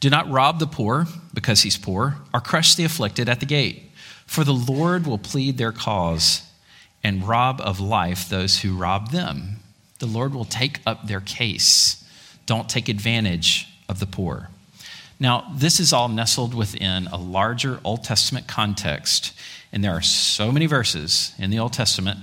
Do 0.00 0.08
not 0.08 0.30
rob 0.30 0.58
the 0.58 0.66
poor 0.66 1.06
because 1.34 1.62
he's 1.62 1.76
poor, 1.76 2.16
or 2.32 2.40
crush 2.40 2.74
the 2.74 2.84
afflicted 2.84 3.28
at 3.28 3.40
the 3.40 3.46
gate. 3.46 3.92
For 4.26 4.44
the 4.44 4.54
Lord 4.54 5.06
will 5.06 5.18
plead 5.18 5.58
their 5.58 5.72
cause 5.72 6.42
and 7.04 7.26
rob 7.26 7.60
of 7.60 7.80
life 7.80 8.28
those 8.28 8.60
who 8.60 8.76
rob 8.76 9.10
them. 9.10 9.56
The 9.98 10.06
Lord 10.06 10.32
will 10.32 10.44
take 10.44 10.80
up 10.86 11.06
their 11.06 11.20
case. 11.20 12.02
Don't 12.46 12.68
take 12.68 12.88
advantage 12.88 13.68
of 13.88 14.00
the 14.00 14.06
poor. 14.06 14.48
Now, 15.18 15.52
this 15.54 15.78
is 15.78 15.92
all 15.92 16.08
nestled 16.08 16.54
within 16.54 17.06
a 17.08 17.18
larger 17.18 17.78
Old 17.84 18.04
Testament 18.04 18.48
context, 18.48 19.34
and 19.70 19.84
there 19.84 19.92
are 19.92 20.00
so 20.00 20.50
many 20.50 20.64
verses 20.64 21.34
in 21.38 21.50
the 21.50 21.58
Old 21.58 21.74
Testament, 21.74 22.20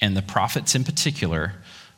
and 0.00 0.16
the 0.16 0.22
prophets 0.22 0.74
in 0.74 0.84
particular, 0.84 1.54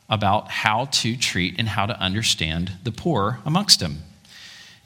about 0.09 0.49
how 0.49 0.85
to 0.85 1.15
treat 1.15 1.55
and 1.57 1.69
how 1.69 1.85
to 1.85 1.97
understand 1.97 2.73
the 2.83 2.91
poor 2.91 3.39
amongst 3.45 3.79
them. 3.79 4.03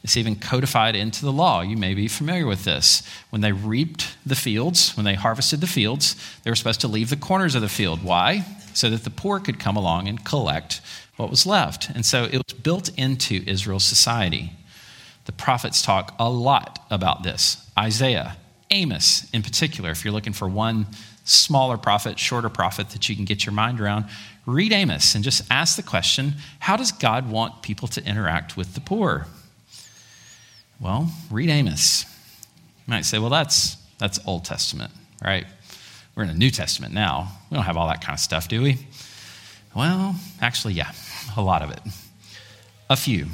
It's 0.06 0.18
even 0.18 0.36
codified 0.36 0.96
into 0.96 1.26
the 1.26 1.32
law. 1.32 1.62
You 1.62 1.78
may 1.78 1.96
be 1.96 2.08
familiar 2.08 2.46
with 2.46 2.64
this. 2.64 3.02
When 3.32 3.42
they 3.42 3.52
reaped 3.52 4.16
the 4.24 4.36
fields, 4.36 4.96
when 4.96 5.04
they 5.04 5.16
harvested 5.16 5.62
the 5.62 5.68
fields, 5.68 6.16
they 6.44 6.52
were 6.52 6.56
supposed 6.56 6.82
to 6.82 6.88
leave 6.88 7.10
the 7.10 7.16
corners 7.16 7.56
of 7.56 7.64
the 7.64 7.68
field. 7.68 8.04
Why? 8.04 8.46
So 8.76 8.92
that 8.92 9.04
the 9.04 9.10
poor 9.10 9.40
could 9.40 9.60
come 9.60 9.76
along 9.76 10.08
and 10.08 10.24
collect 10.24 10.82
what 11.16 11.32
was 11.32 11.48
left. 11.48 11.90
And 11.90 12.06
so 12.06 12.26
it 12.26 12.36
was 12.36 12.54
built 12.54 12.96
into 12.96 13.44
Israel's 13.48 13.84
society. 13.84 14.52
The 15.26 15.32
prophets 15.32 15.82
talk 15.82 16.14
a 16.20 16.30
lot 16.30 16.86
about 16.92 17.24
this. 17.24 17.68
Isaiah, 17.76 18.38
Amos, 18.70 19.28
in 19.34 19.42
particular, 19.42 19.90
if 19.90 20.06
you're 20.06 20.14
looking 20.14 20.34
for 20.34 20.48
one 20.48 20.86
smaller 21.24 21.80
prophet, 21.80 22.20
shorter 22.20 22.50
prophet 22.50 22.92
that 22.92 23.10
you 23.10 23.16
can 23.16 23.26
get 23.26 23.44
your 23.44 23.54
mind 23.54 23.82
around, 23.82 24.06
read 24.46 24.72
Amos 24.72 25.16
and 25.16 25.24
just 25.24 25.42
ask 25.50 25.76
the 25.76 25.82
question 25.82 26.36
how 26.60 26.78
does 26.78 26.92
God 26.92 27.28
want 27.28 27.64
people 27.64 27.88
to 27.88 28.08
interact 28.08 28.56
with 28.56 28.76
the 28.76 28.82
poor? 28.82 29.26
Well, 30.80 31.12
read 31.32 31.50
Amos. 31.50 32.06
You 32.88 32.92
might 32.92 33.06
say, 33.06 33.18
well, 33.18 33.30
that's, 33.30 33.78
that's 33.98 34.20
Old 34.26 34.46
Testament, 34.46 34.92
right? 35.24 35.46
We're 36.16 36.24
in 36.24 36.30
the 36.30 36.36
New 36.36 36.52
Testament 36.52 36.94
now. 36.94 37.32
We 37.50 37.56
don't 37.56 37.66
have 37.66 37.78
all 37.78 37.88
that 37.88 38.02
kind 38.02 38.16
of 38.16 38.20
stuff, 38.20 38.48
do 38.48 38.62
we? 38.62 38.78
Well, 39.76 40.16
actually, 40.42 40.74
yeah, 40.74 40.92
a 41.36 41.42
lot 41.42 41.62
of 41.62 41.72
it. 41.72 41.80
A 42.90 42.96
few. 42.96 43.28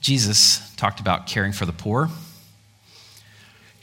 Jesus 0.00 0.74
talked 0.76 1.00
about 1.00 1.26
caring 1.26 1.52
for 1.52 1.66
the 1.66 1.72
poor, 1.72 2.08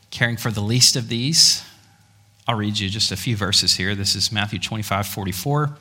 caring 0.09 0.38
for 0.38 0.51
the 0.51 0.61
least 0.61 0.95
of 0.95 1.09
these. 1.09 1.64
I'll 2.47 2.55
read 2.55 2.80
you 2.80 2.89
just 2.89 3.11
a 3.11 3.18
few 3.18 3.36
verses 3.36 3.76
here. 3.76 3.95
This 3.95 4.16
is 4.16 4.32
Matthew 4.32 4.59
25, 4.59 5.07
44. 5.07 5.78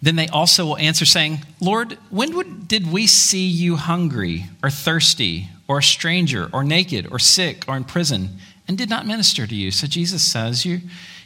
Then 0.00 0.16
they 0.16 0.28
also 0.28 0.64
will 0.64 0.76
answer, 0.76 1.04
saying, 1.04 1.40
Lord, 1.60 1.98
when 2.10 2.36
would, 2.36 2.68
did 2.68 2.90
we 2.90 3.06
see 3.06 3.46
you 3.46 3.76
hungry 3.76 4.46
or 4.62 4.70
thirsty 4.70 5.48
or 5.66 5.78
a 5.78 5.82
stranger 5.82 6.48
or 6.52 6.62
naked 6.62 7.08
or 7.10 7.18
sick 7.18 7.64
or 7.66 7.76
in 7.76 7.84
prison 7.84 8.38
and 8.68 8.78
did 8.78 8.88
not 8.88 9.06
minister 9.06 9.46
to 9.46 9.54
you? 9.54 9.72
So 9.72 9.88
Jesus 9.88 10.22
says, 10.22 10.64
You, 10.64 10.80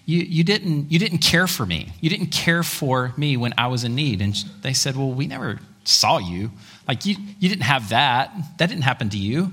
you, 0.06 0.20
you, 0.20 0.42
didn't, 0.42 0.90
you 0.90 0.98
didn't 0.98 1.18
care 1.18 1.46
for 1.46 1.66
me. 1.66 1.92
You 2.00 2.08
didn't 2.08 2.28
care 2.28 2.62
for 2.62 3.12
me 3.16 3.36
when 3.36 3.52
I 3.58 3.66
was 3.66 3.84
in 3.84 3.94
need. 3.94 4.22
And 4.22 4.34
they 4.62 4.72
said, 4.72 4.96
Well, 4.96 5.12
we 5.12 5.26
never 5.26 5.60
saw 5.84 6.18
you. 6.18 6.50
Like, 6.88 7.04
you, 7.04 7.16
you 7.38 7.50
didn't 7.50 7.64
have 7.64 7.90
that. 7.90 8.32
That 8.56 8.70
didn't 8.70 8.84
happen 8.84 9.10
to 9.10 9.18
you. 9.18 9.52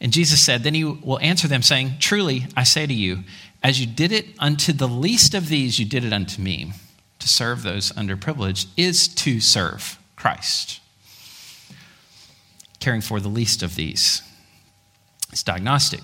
And 0.00 0.10
Jesus 0.10 0.40
said, 0.40 0.62
Then 0.62 0.72
he 0.72 0.84
will 0.84 1.18
answer 1.20 1.48
them, 1.48 1.60
saying, 1.60 1.96
Truly, 2.00 2.46
I 2.56 2.64
say 2.64 2.86
to 2.86 2.94
you, 2.94 3.24
as 3.62 3.78
you 3.78 3.86
did 3.86 4.10
it 4.10 4.26
unto 4.38 4.72
the 4.72 4.88
least 4.88 5.34
of 5.34 5.48
these, 5.48 5.78
you 5.78 5.84
did 5.84 6.02
it 6.02 6.14
unto 6.14 6.40
me 6.40 6.72
to 7.18 7.28
serve 7.28 7.62
those 7.62 7.92
underprivileged 7.92 8.66
is 8.76 9.08
to 9.08 9.40
serve 9.40 9.98
Christ. 10.16 10.80
Caring 12.80 13.00
for 13.00 13.20
the 13.20 13.28
least 13.28 13.62
of 13.62 13.74
these. 13.74 14.22
It's 15.32 15.42
diagnostic. 15.42 16.02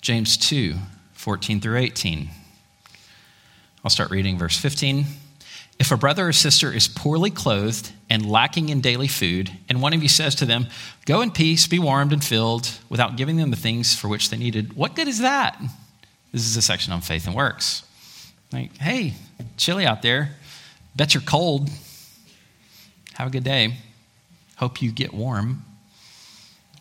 James 0.00 0.36
2 0.36 0.76
14 1.12 1.60
through 1.60 1.76
18. 1.76 2.30
I'll 3.84 3.90
start 3.90 4.10
reading 4.10 4.38
verse 4.38 4.56
15. 4.56 5.04
If 5.78 5.90
a 5.90 5.96
brother 5.96 6.28
or 6.28 6.32
sister 6.32 6.72
is 6.72 6.88
poorly 6.88 7.30
clothed 7.30 7.92
and 8.10 8.30
lacking 8.30 8.68
in 8.68 8.82
daily 8.82 9.08
food, 9.08 9.50
and 9.68 9.80
one 9.80 9.94
of 9.94 10.02
you 10.02 10.10
says 10.10 10.34
to 10.36 10.46
them, 10.46 10.66
Go 11.06 11.22
in 11.22 11.30
peace, 11.30 11.66
be 11.66 11.78
warmed 11.78 12.12
and 12.12 12.22
filled, 12.22 12.70
without 12.90 13.16
giving 13.16 13.36
them 13.36 13.50
the 13.50 13.56
things 13.56 13.94
for 13.94 14.08
which 14.08 14.28
they 14.28 14.36
needed, 14.36 14.74
what 14.74 14.94
good 14.94 15.08
is 15.08 15.20
that? 15.20 15.58
This 16.32 16.46
is 16.46 16.56
a 16.56 16.62
section 16.62 16.92
on 16.92 17.00
faith 17.00 17.26
and 17.26 17.34
works. 17.34 17.82
Like, 18.52 18.76
hey, 18.76 19.14
chilly 19.56 19.86
out 19.86 20.02
there. 20.02 20.36
Bet 20.96 21.14
you're 21.14 21.22
cold. 21.22 21.70
Have 23.14 23.28
a 23.28 23.30
good 23.30 23.44
day. 23.44 23.76
Hope 24.56 24.82
you 24.82 24.92
get 24.92 25.14
warm. 25.14 25.64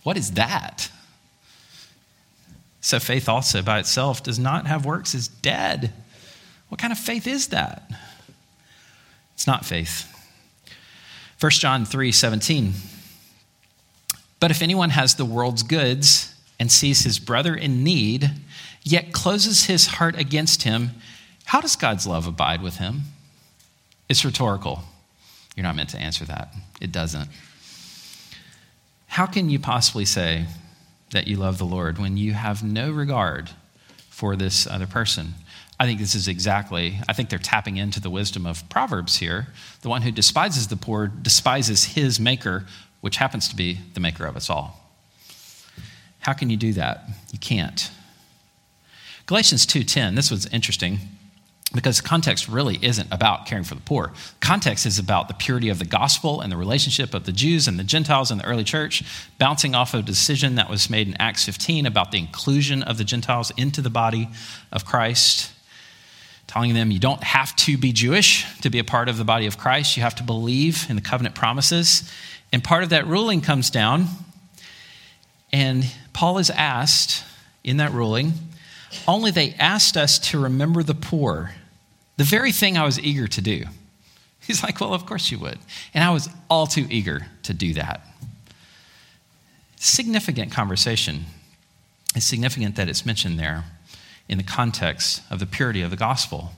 What 0.04 0.18
is 0.18 0.32
that? 0.32 0.90
So, 2.82 3.00
faith 3.00 3.28
also 3.28 3.62
by 3.62 3.80
itself 3.80 4.24
does 4.24 4.40
not 4.40 4.66
have 4.66 4.86
works, 4.86 5.14
is 5.14 5.28
dead. 5.28 5.94
What 6.70 6.80
kind 6.80 6.94
of 6.94 7.00
faith 7.00 7.28
is 7.28 7.48
that? 7.48 7.92
It's 9.34 9.48
not 9.48 9.66
faith. 9.66 10.06
1 11.40 11.52
John 11.52 11.86
3 11.86 12.12
17. 12.12 12.74
But 14.40 14.52
if 14.52 14.62
anyone 14.62 14.92
has 14.92 15.16
the 15.16 15.26
world's 15.26 15.64
goods 15.64 16.34
and 16.60 16.72
sees 16.72 17.04
his 17.04 17.20
brother 17.20 17.56
in 17.56 17.84
need, 17.84 18.32
yet 18.84 19.12
closes 19.12 19.66
his 19.66 19.88
heart 19.88 20.18
against 20.18 20.64
him, 20.64 20.92
how 21.50 21.62
does 21.62 21.76
God's 21.76 22.06
love 22.06 22.28
abide 22.28 22.62
with 22.62 22.76
him? 22.76 23.06
It's 24.08 24.24
rhetorical. 24.24 24.84
You're 25.56 25.64
not 25.64 25.76
meant 25.76 25.90
to 25.90 25.98
answer 25.98 26.24
that. 26.26 26.54
It 26.80 26.92
doesn't. 26.92 27.28
How 29.08 29.26
can 29.26 29.50
you 29.50 29.58
possibly 29.58 30.06
say 30.06 30.46
that 31.10 31.26
you 31.26 31.38
love 31.38 31.58
the 31.58 31.66
Lord 31.66 31.98
when 31.98 32.18
you 32.18 32.34
have 32.34 32.62
no 32.62 32.92
regard 32.92 33.50
for 34.12 34.36
this 34.36 34.68
other 34.68 34.86
person? 34.86 35.34
I 35.80 35.88
think 35.88 36.00
this 36.00 36.14
is 36.14 36.28
exactly, 36.28 37.00
I 37.10 37.14
think 37.14 37.32
they're 37.32 37.40
tapping 37.40 37.78
into 37.78 38.00
the 38.00 38.12
wisdom 38.12 38.46
of 38.46 38.70
Proverbs 38.70 39.18
here. 39.18 39.48
The 39.82 39.90
one 39.90 40.04
who 40.04 40.12
despises 40.12 40.68
the 40.68 40.78
poor 40.78 41.08
despises 41.08 41.84
his 41.84 42.20
maker, 42.20 42.68
which 43.02 43.18
happens 43.18 43.48
to 43.48 43.56
be 43.56 43.80
the 43.96 44.00
maker 44.00 44.28
of 44.28 44.36
us 44.36 44.52
all. 44.52 44.80
How 46.20 46.34
can 46.34 46.52
you 46.52 46.58
do 46.58 46.74
that? 46.74 47.10
You 47.32 47.40
can't. 47.40 47.90
Galatians 49.26 49.66
2:10, 49.66 50.14
this 50.14 50.30
was 50.30 50.46
interesting 50.46 51.00
because 51.74 52.02
context 52.02 52.48
really 52.48 52.80
isn't 52.82 53.12
about 53.12 53.46
caring 53.46 53.64
for 53.64 53.76
the 53.76 53.82
poor. 53.82 54.12
Context 54.40 54.88
is 54.88 54.98
about 54.98 55.28
the 55.28 55.36
purity 55.36 55.70
of 55.70 55.78
the 55.78 55.86
gospel 55.86 56.42
and 56.42 56.52
the 56.52 56.58
relationship 56.58 57.14
of 57.14 57.26
the 57.26 57.32
Jews 57.32 57.68
and 57.68 57.78
the 57.78 57.84
Gentiles 57.84 58.32
in 58.32 58.40
the 58.40 58.46
early 58.46 58.64
church, 58.64 59.04
bouncing 59.38 59.76
off 59.76 59.94
of 59.94 60.00
a 60.00 60.04
decision 60.04 60.56
that 60.56 60.70
was 60.70 60.90
made 60.90 61.08
in 61.08 61.16
Acts 61.20 61.46
15 61.46 61.86
about 61.86 62.12
the 62.12 62.18
inclusion 62.18 62.82
of 62.82 62.98
the 62.98 63.04
Gentiles 63.04 63.52
into 63.56 63.82
the 63.82 63.90
body 63.92 64.30
of 64.72 64.84
Christ, 64.84 65.52
telling 66.48 66.74
them 66.74 66.90
you 66.90 67.00
don't 67.00 67.24
have 67.24 67.56
to 67.58 67.78
be 67.78 67.94
Jewish 67.94 68.48
to 68.62 68.72
be 68.72 68.80
a 68.80 68.84
part 68.84 69.08
of 69.08 69.18
the 69.18 69.24
body 69.24 69.46
of 69.46 69.60
Christ. 69.60 69.96
You 69.96 70.02
have 70.02 70.16
to 70.16 70.24
believe 70.24 70.88
in 70.90 70.96
the 70.96 71.04
covenant 71.04 71.36
promises. 71.36 72.12
And 72.52 72.64
part 72.64 72.82
of 72.82 72.90
that 72.90 73.06
ruling 73.06 73.42
comes 73.42 73.70
down, 73.70 74.08
and 75.54 75.86
Paul 76.14 76.40
is 76.40 76.50
asked 76.50 77.24
in 77.64 77.78
that 77.78 77.92
ruling, 77.92 78.34
only 79.08 79.30
they 79.30 79.54
asked 79.60 79.98
us 79.98 80.18
to 80.18 80.40
remember 80.40 80.82
the 80.82 80.96
poor 80.96 81.52
the 82.20 82.26
very 82.26 82.52
thing 82.52 82.78
I 82.78 82.84
was 82.84 83.00
eager 83.00 83.30
to 83.30 83.42
do. 83.42 83.64
He's 84.42 84.62
like, 84.62 84.82
Well, 84.82 84.94
of 84.94 85.06
course 85.06 85.32
you 85.32 85.40
would. 85.40 85.58
And 85.94 86.04
I 86.04 86.10
was 86.10 86.28
all 86.50 86.68
too 86.68 86.86
eager 86.90 87.28
to 87.44 87.54
do 87.54 87.74
that. 87.76 88.06
Significant 89.78 90.52
conversation. 90.52 91.28
It's 92.14 92.26
significant 92.26 92.76
that 92.76 92.90
it's 92.90 93.06
mentioned 93.06 93.40
there 93.40 93.64
in 94.28 94.38
the 94.38 94.44
context 94.44 95.22
of 95.32 95.40
the 95.40 95.46
purity 95.46 95.82
of 95.82 95.92
the 95.92 95.96
gospel. 95.96 96.52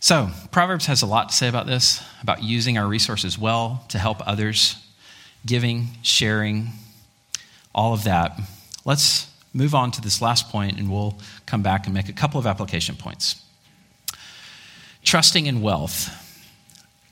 So, 0.00 0.30
Proverbs 0.50 0.86
has 0.86 1.02
a 1.02 1.06
lot 1.06 1.28
to 1.28 1.34
say 1.34 1.48
about 1.48 1.66
this, 1.66 2.02
about 2.22 2.42
using 2.42 2.78
our 2.78 2.86
resources 2.86 3.38
well 3.38 3.84
to 3.88 3.98
help 3.98 4.26
others, 4.26 4.76
giving, 5.44 5.88
sharing, 6.00 6.68
all 7.74 7.92
of 7.92 8.04
that. 8.04 8.40
Let's 8.86 9.30
move 9.52 9.74
on 9.74 9.90
to 9.90 10.00
this 10.00 10.22
last 10.22 10.48
point 10.48 10.78
and 10.78 10.90
we'll 10.90 11.18
come 11.44 11.62
back 11.62 11.84
and 11.84 11.92
make 11.92 12.08
a 12.08 12.14
couple 12.14 12.40
of 12.40 12.46
application 12.46 12.96
points. 12.96 13.43
Trusting 15.04 15.44
in 15.44 15.60
wealth. 15.60 16.10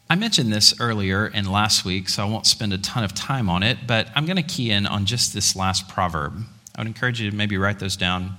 I 0.09 0.15
mentioned 0.15 0.51
this 0.51 0.75
earlier 0.81 1.27
and 1.27 1.51
last 1.51 1.85
week, 1.85 2.09
so 2.09 2.27
I 2.27 2.29
won't 2.29 2.47
spend 2.47 2.73
a 2.73 2.79
ton 2.79 3.05
of 3.05 3.15
time 3.15 3.51
on 3.51 3.63
it, 3.63 3.87
but 3.87 4.09
I'm 4.15 4.25
going 4.25 4.37
to 4.37 4.43
key 4.43 4.71
in 4.71 4.87
on 4.87 5.05
just 5.05 5.35
this 5.35 5.55
last 5.55 5.89
proverb. 5.89 6.43
I 6.75 6.81
would 6.81 6.87
encourage 6.87 7.21
you 7.21 7.31
to 7.31 7.37
maybe 7.37 7.59
write 7.59 7.79
those 7.79 7.97
down, 7.97 8.37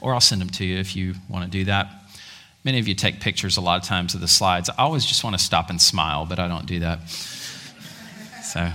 or 0.00 0.12
I'll 0.12 0.20
send 0.20 0.42
them 0.42 0.50
to 0.50 0.64
you 0.64 0.78
if 0.78 0.94
you 0.94 1.14
want 1.28 1.44
to 1.46 1.50
do 1.50 1.64
that. 1.64 1.90
Many 2.62 2.78
of 2.78 2.86
you 2.86 2.94
take 2.94 3.20
pictures 3.20 3.56
a 3.56 3.62
lot 3.62 3.80
of 3.80 3.88
times 3.88 4.14
of 4.14 4.20
the 4.20 4.28
slides. 4.28 4.68
I 4.68 4.74
always 4.82 5.06
just 5.06 5.24
want 5.24 5.36
to 5.36 5.42
stop 5.42 5.70
and 5.70 5.80
smile, 5.80 6.26
but 6.26 6.38
I 6.38 6.46
don't 6.46 6.66
do 6.66 6.80
that. 6.80 7.08
So, 8.42 8.70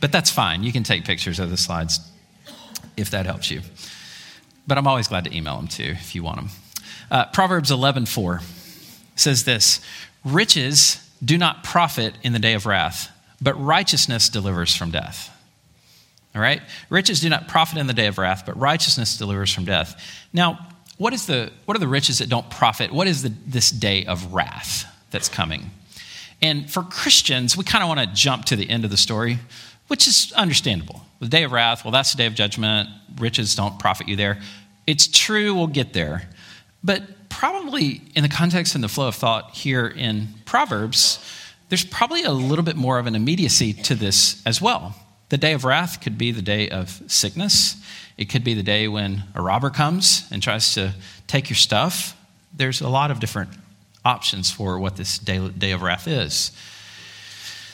but 0.00 0.10
that's 0.10 0.30
fine. 0.30 0.64
You 0.64 0.72
can 0.72 0.82
take 0.82 1.04
pictures 1.04 1.38
of 1.38 1.48
the 1.48 1.56
slides 1.56 2.00
if 2.96 3.10
that 3.10 3.26
helps 3.26 3.52
you. 3.52 3.62
But 4.66 4.78
I'm 4.78 4.88
always 4.88 5.06
glad 5.06 5.24
to 5.24 5.36
email 5.36 5.56
them 5.56 5.68
too 5.68 5.94
if 5.96 6.14
you 6.14 6.24
want 6.24 6.36
them. 6.36 6.48
Uh, 7.10 7.26
Proverbs 7.26 7.70
11:4 7.70 8.42
says 9.14 9.44
this 9.44 9.80
Riches 10.24 11.08
do 11.24 11.38
not 11.38 11.64
profit 11.64 12.14
in 12.22 12.32
the 12.32 12.38
day 12.38 12.54
of 12.54 12.66
wrath, 12.66 13.10
but 13.40 13.54
righteousness 13.54 14.28
delivers 14.28 14.74
from 14.74 14.90
death. 14.90 15.30
All 16.34 16.40
right? 16.40 16.62
Riches 16.88 17.20
do 17.20 17.28
not 17.28 17.48
profit 17.48 17.78
in 17.78 17.86
the 17.86 17.92
day 17.92 18.06
of 18.06 18.18
wrath, 18.18 18.44
but 18.46 18.58
righteousness 18.58 19.18
delivers 19.18 19.52
from 19.52 19.64
death. 19.64 20.02
Now, 20.32 20.66
what, 20.96 21.12
is 21.12 21.26
the, 21.26 21.50
what 21.66 21.76
are 21.76 21.80
the 21.80 21.88
riches 21.88 22.18
that 22.18 22.28
don't 22.28 22.48
profit? 22.50 22.92
What 22.92 23.06
is 23.06 23.22
the, 23.22 23.32
this 23.46 23.70
day 23.70 24.06
of 24.06 24.32
wrath 24.32 24.86
that's 25.10 25.28
coming? 25.28 25.70
And 26.40 26.70
for 26.70 26.82
Christians, 26.82 27.56
we 27.56 27.64
kind 27.64 27.82
of 27.82 27.88
want 27.88 28.00
to 28.00 28.06
jump 28.06 28.46
to 28.46 28.56
the 28.56 28.68
end 28.68 28.84
of 28.84 28.90
the 28.90 28.96
story, 28.96 29.38
which 29.88 30.08
is 30.08 30.32
understandable. 30.36 31.02
The 31.20 31.28
day 31.28 31.44
of 31.44 31.52
wrath, 31.52 31.84
well, 31.84 31.92
that's 31.92 32.12
the 32.12 32.18
day 32.18 32.26
of 32.26 32.34
judgment. 32.34 32.88
Riches 33.18 33.54
don't 33.54 33.78
profit 33.78 34.08
you 34.08 34.16
there. 34.16 34.40
It's 34.86 35.06
true, 35.06 35.54
we'll 35.54 35.68
get 35.68 35.92
there. 35.92 36.28
But 36.82 37.02
probably 37.32 38.02
in 38.14 38.22
the 38.22 38.28
context 38.28 38.74
and 38.74 38.84
the 38.84 38.88
flow 38.88 39.08
of 39.08 39.14
thought 39.14 39.54
here 39.54 39.86
in 39.86 40.28
Proverbs, 40.44 41.18
there's 41.70 41.84
probably 41.84 42.22
a 42.22 42.30
little 42.30 42.64
bit 42.64 42.76
more 42.76 42.98
of 42.98 43.06
an 43.06 43.14
immediacy 43.14 43.72
to 43.72 43.94
this 43.94 44.42
as 44.46 44.60
well. 44.60 44.94
The 45.30 45.38
day 45.38 45.54
of 45.54 45.64
wrath 45.64 46.02
could 46.02 46.18
be 46.18 46.30
the 46.30 46.42
day 46.42 46.68
of 46.68 47.02
sickness. 47.06 47.76
It 48.18 48.26
could 48.26 48.44
be 48.44 48.52
the 48.52 48.62
day 48.62 48.86
when 48.86 49.24
a 49.34 49.40
robber 49.40 49.70
comes 49.70 50.28
and 50.30 50.42
tries 50.42 50.74
to 50.74 50.94
take 51.26 51.48
your 51.48 51.56
stuff. 51.56 52.14
There's 52.54 52.82
a 52.82 52.88
lot 52.88 53.10
of 53.10 53.18
different 53.18 53.50
options 54.04 54.50
for 54.50 54.78
what 54.78 54.96
this 54.96 55.18
day, 55.18 55.48
day 55.48 55.72
of 55.72 55.80
wrath 55.80 56.06
is. 56.06 56.52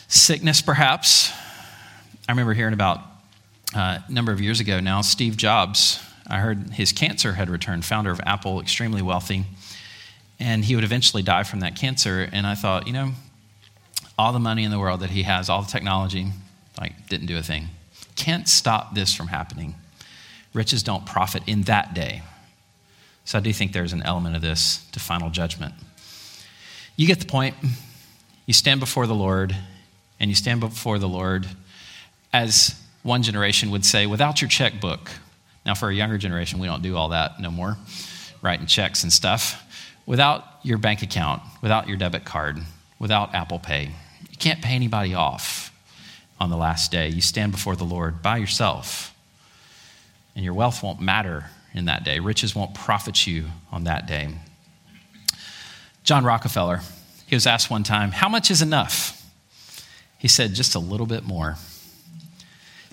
Sickness, 0.06 0.62
perhaps. 0.62 1.32
I 2.28 2.32
remember 2.32 2.54
hearing 2.54 2.74
about 2.74 3.00
uh, 3.74 3.98
a 4.06 4.12
number 4.12 4.30
of 4.30 4.40
years 4.40 4.60
ago 4.60 4.78
now, 4.78 5.00
Steve 5.00 5.36
Jobs 5.36 5.98
I 6.28 6.38
heard 6.38 6.70
his 6.70 6.92
cancer 6.92 7.32
had 7.32 7.48
returned, 7.48 7.84
founder 7.84 8.10
of 8.10 8.20
Apple, 8.26 8.60
extremely 8.60 9.02
wealthy, 9.02 9.44
and 10.38 10.64
he 10.64 10.74
would 10.74 10.84
eventually 10.84 11.22
die 11.22 11.42
from 11.42 11.60
that 11.60 11.74
cancer. 11.74 12.28
And 12.30 12.46
I 12.46 12.54
thought, 12.54 12.86
you 12.86 12.92
know, 12.92 13.12
all 14.18 14.32
the 14.32 14.38
money 14.38 14.64
in 14.64 14.70
the 14.70 14.78
world 14.78 15.00
that 15.00 15.10
he 15.10 15.22
has, 15.22 15.48
all 15.48 15.62
the 15.62 15.70
technology, 15.70 16.28
like, 16.80 17.08
didn't 17.08 17.26
do 17.26 17.38
a 17.38 17.42
thing. 17.42 17.68
Can't 18.16 18.48
stop 18.48 18.94
this 18.94 19.14
from 19.14 19.28
happening. 19.28 19.74
Riches 20.52 20.82
don't 20.82 21.06
profit 21.06 21.42
in 21.46 21.62
that 21.62 21.94
day. 21.94 22.22
So 23.24 23.38
I 23.38 23.40
do 23.40 23.52
think 23.52 23.72
there's 23.72 23.92
an 23.92 24.02
element 24.02 24.36
of 24.36 24.42
this 24.42 24.86
to 24.92 25.00
final 25.00 25.30
judgment. 25.30 25.74
You 26.96 27.06
get 27.06 27.20
the 27.20 27.26
point. 27.26 27.54
You 28.46 28.54
stand 28.54 28.80
before 28.80 29.06
the 29.06 29.14
Lord, 29.14 29.54
and 30.18 30.30
you 30.30 30.34
stand 30.34 30.60
before 30.60 30.98
the 30.98 31.08
Lord 31.08 31.46
as 32.32 32.74
one 33.02 33.22
generation 33.22 33.70
would 33.70 33.84
say, 33.84 34.06
without 34.06 34.40
your 34.40 34.48
checkbook, 34.48 35.10
now, 35.68 35.74
for 35.74 35.90
a 35.90 35.94
younger 35.94 36.16
generation, 36.16 36.60
we 36.60 36.66
don't 36.66 36.80
do 36.80 36.96
all 36.96 37.10
that 37.10 37.40
no 37.40 37.50
more, 37.50 37.76
writing 38.40 38.64
checks 38.64 39.02
and 39.02 39.12
stuff. 39.12 39.62
Without 40.06 40.42
your 40.62 40.78
bank 40.78 41.02
account, 41.02 41.42
without 41.60 41.86
your 41.86 41.98
debit 41.98 42.24
card, 42.24 42.56
without 42.98 43.34
Apple 43.34 43.58
Pay, 43.58 43.90
you 44.30 44.36
can't 44.38 44.62
pay 44.62 44.72
anybody 44.72 45.12
off 45.12 45.70
on 46.40 46.48
the 46.48 46.56
last 46.56 46.90
day. 46.90 47.10
You 47.10 47.20
stand 47.20 47.52
before 47.52 47.76
the 47.76 47.84
Lord 47.84 48.22
by 48.22 48.38
yourself, 48.38 49.14
and 50.34 50.42
your 50.42 50.54
wealth 50.54 50.82
won't 50.82 51.02
matter 51.02 51.50
in 51.74 51.84
that 51.84 52.02
day. 52.02 52.18
Riches 52.18 52.54
won't 52.54 52.72
profit 52.72 53.26
you 53.26 53.44
on 53.70 53.84
that 53.84 54.06
day. 54.06 54.30
John 56.02 56.24
Rockefeller, 56.24 56.80
he 57.26 57.36
was 57.36 57.46
asked 57.46 57.68
one 57.70 57.82
time, 57.82 58.12
How 58.12 58.30
much 58.30 58.50
is 58.50 58.62
enough? 58.62 59.22
He 60.16 60.28
said, 60.28 60.54
Just 60.54 60.74
a 60.74 60.78
little 60.78 61.04
bit 61.04 61.24
more. 61.24 61.56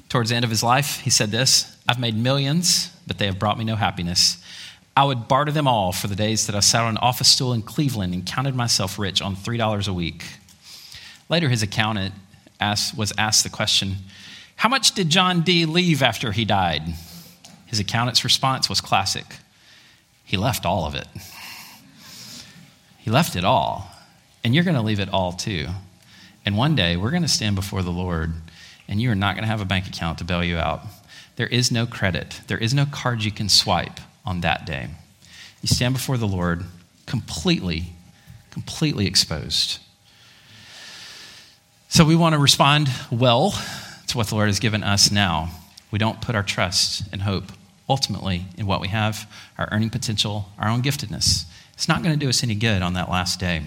Towards 0.09 0.30
the 0.30 0.36
end 0.36 0.43
of 0.43 0.51
his 0.51 0.61
life, 0.61 0.99
he 0.99 1.09
said 1.09 1.32
this 1.32 1.71
I've 1.88 1.99
made 1.99 2.15
millions, 2.15 2.91
but 3.05 3.17
they 3.17 3.25
have 3.25 3.39
brought 3.39 3.57
me 3.57 3.63
no 3.63 3.75
happiness. 3.75 4.43
I 4.97 5.03
would 5.03 5.27
barter 5.27 5.51
them 5.51 5.67
all 5.67 5.91
for 5.91 6.07
the 6.07 6.15
days 6.15 6.47
that 6.47 6.55
I 6.55 6.61
sat 6.61 6.83
on 6.83 6.91
an 6.91 6.97
office 6.97 7.27
stool 7.27 7.53
in 7.53 7.61
Cleveland 7.61 8.13
and 8.13 8.25
counted 8.25 8.55
myself 8.55 8.97
rich 8.97 9.21
on 9.21 9.36
$3 9.36 9.88
a 9.88 9.93
week. 9.93 10.23
Later, 11.29 11.49
his 11.49 11.61
accountant 11.61 12.15
asked, 12.59 12.97
was 12.97 13.11
asked 13.17 13.43
the 13.43 13.49
question 13.49 13.97
How 14.57 14.69
much 14.69 14.93
did 14.93 15.09
John 15.09 15.41
D. 15.41 15.65
leave 15.65 16.01
after 16.01 16.31
he 16.31 16.45
died? 16.45 16.83
His 17.67 17.79
accountant's 17.79 18.23
response 18.23 18.69
was 18.69 18.79
classic 18.79 19.25
He 20.23 20.38
left 20.38 20.65
all 20.65 20.86
of 20.86 20.95
it. 20.95 21.07
He 22.99 23.11
left 23.11 23.36
it 23.36 23.43
all. 23.43 23.91
And 24.43 24.55
you're 24.55 24.63
going 24.63 24.75
to 24.75 24.81
leave 24.81 24.99
it 24.99 25.09
all 25.09 25.31
too. 25.31 25.67
And 26.45 26.57
one 26.57 26.75
day, 26.75 26.97
we're 26.97 27.11
going 27.11 27.23
to 27.23 27.27
stand 27.27 27.55
before 27.55 27.83
the 27.83 27.91
Lord 27.91 28.33
and 28.88 29.01
you 29.01 29.11
are 29.11 29.15
not 29.15 29.36
going 29.36 29.43
to 29.43 29.49
have 29.49 29.61
a 29.61 29.65
bank 29.65 29.88
account 29.88 30.19
to 30.19 30.23
bail 30.23 30.43
you 30.43 30.57
out. 30.57 30.81
There 31.36 31.47
is 31.47 31.71
no 31.71 31.86
credit, 31.86 32.41
there 32.47 32.57
is 32.57 32.73
no 32.73 32.86
card 32.86 33.23
you 33.23 33.31
can 33.31 33.49
swipe 33.49 33.99
on 34.25 34.41
that 34.41 34.65
day. 34.65 34.88
You 35.61 35.67
stand 35.67 35.93
before 35.93 36.17
the 36.17 36.27
Lord 36.27 36.63
completely, 37.05 37.88
completely 38.51 39.07
exposed. 39.07 39.79
So 41.89 42.03
we 42.03 42.15
want 42.15 42.33
to 42.33 42.39
respond 42.39 42.89
well 43.11 43.51
to 44.07 44.17
what 44.17 44.27
the 44.27 44.36
Lord 44.36 44.47
has 44.47 44.59
given 44.59 44.83
us 44.83 45.11
now. 45.11 45.49
We 45.91 45.99
don't 45.99 46.21
put 46.21 46.36
our 46.36 46.43
trust 46.43 47.03
and 47.11 47.21
hope 47.21 47.51
ultimately 47.88 48.45
in 48.57 48.65
what 48.65 48.81
we 48.81 48.88
have, 48.89 49.31
our 49.57 49.69
earning 49.71 49.89
potential, 49.89 50.49
our 50.57 50.69
own 50.69 50.81
giftedness. 50.81 51.45
It's 51.73 51.88
not 51.88 52.03
going 52.03 52.17
to 52.17 52.25
do 52.25 52.29
us 52.29 52.43
any 52.43 52.55
good 52.55 52.81
on 52.81 52.93
that 52.93 53.09
last 53.09 53.39
day. 53.39 53.61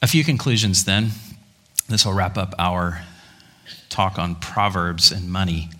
A 0.00 0.06
few 0.06 0.24
conclusions 0.24 0.84
then. 0.84 1.10
This 1.88 2.04
will 2.04 2.12
wrap 2.12 2.36
up 2.36 2.54
our 2.58 3.02
talk 3.88 4.18
on 4.18 4.34
Proverbs 4.36 5.12
and 5.12 5.30
money. 5.30 5.70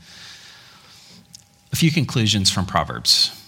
A 1.72 1.76
few 1.76 1.90
conclusions 1.90 2.50
from 2.50 2.66
Proverbs. 2.66 3.38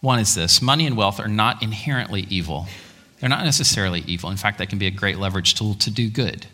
One 0.00 0.18
is 0.18 0.34
this 0.34 0.60
money 0.60 0.86
and 0.86 0.96
wealth 0.96 1.20
are 1.20 1.28
not 1.28 1.62
inherently 1.62 2.26
evil. 2.28 2.66
They're 3.18 3.28
not 3.28 3.44
necessarily 3.44 4.00
evil. 4.06 4.30
In 4.30 4.36
fact, 4.36 4.58
they 4.58 4.66
can 4.66 4.78
be 4.78 4.86
a 4.86 4.90
great 4.90 5.18
leverage 5.18 5.54
tool 5.54 5.74
to 5.74 5.90
do 5.90 6.08
good. 6.08 6.46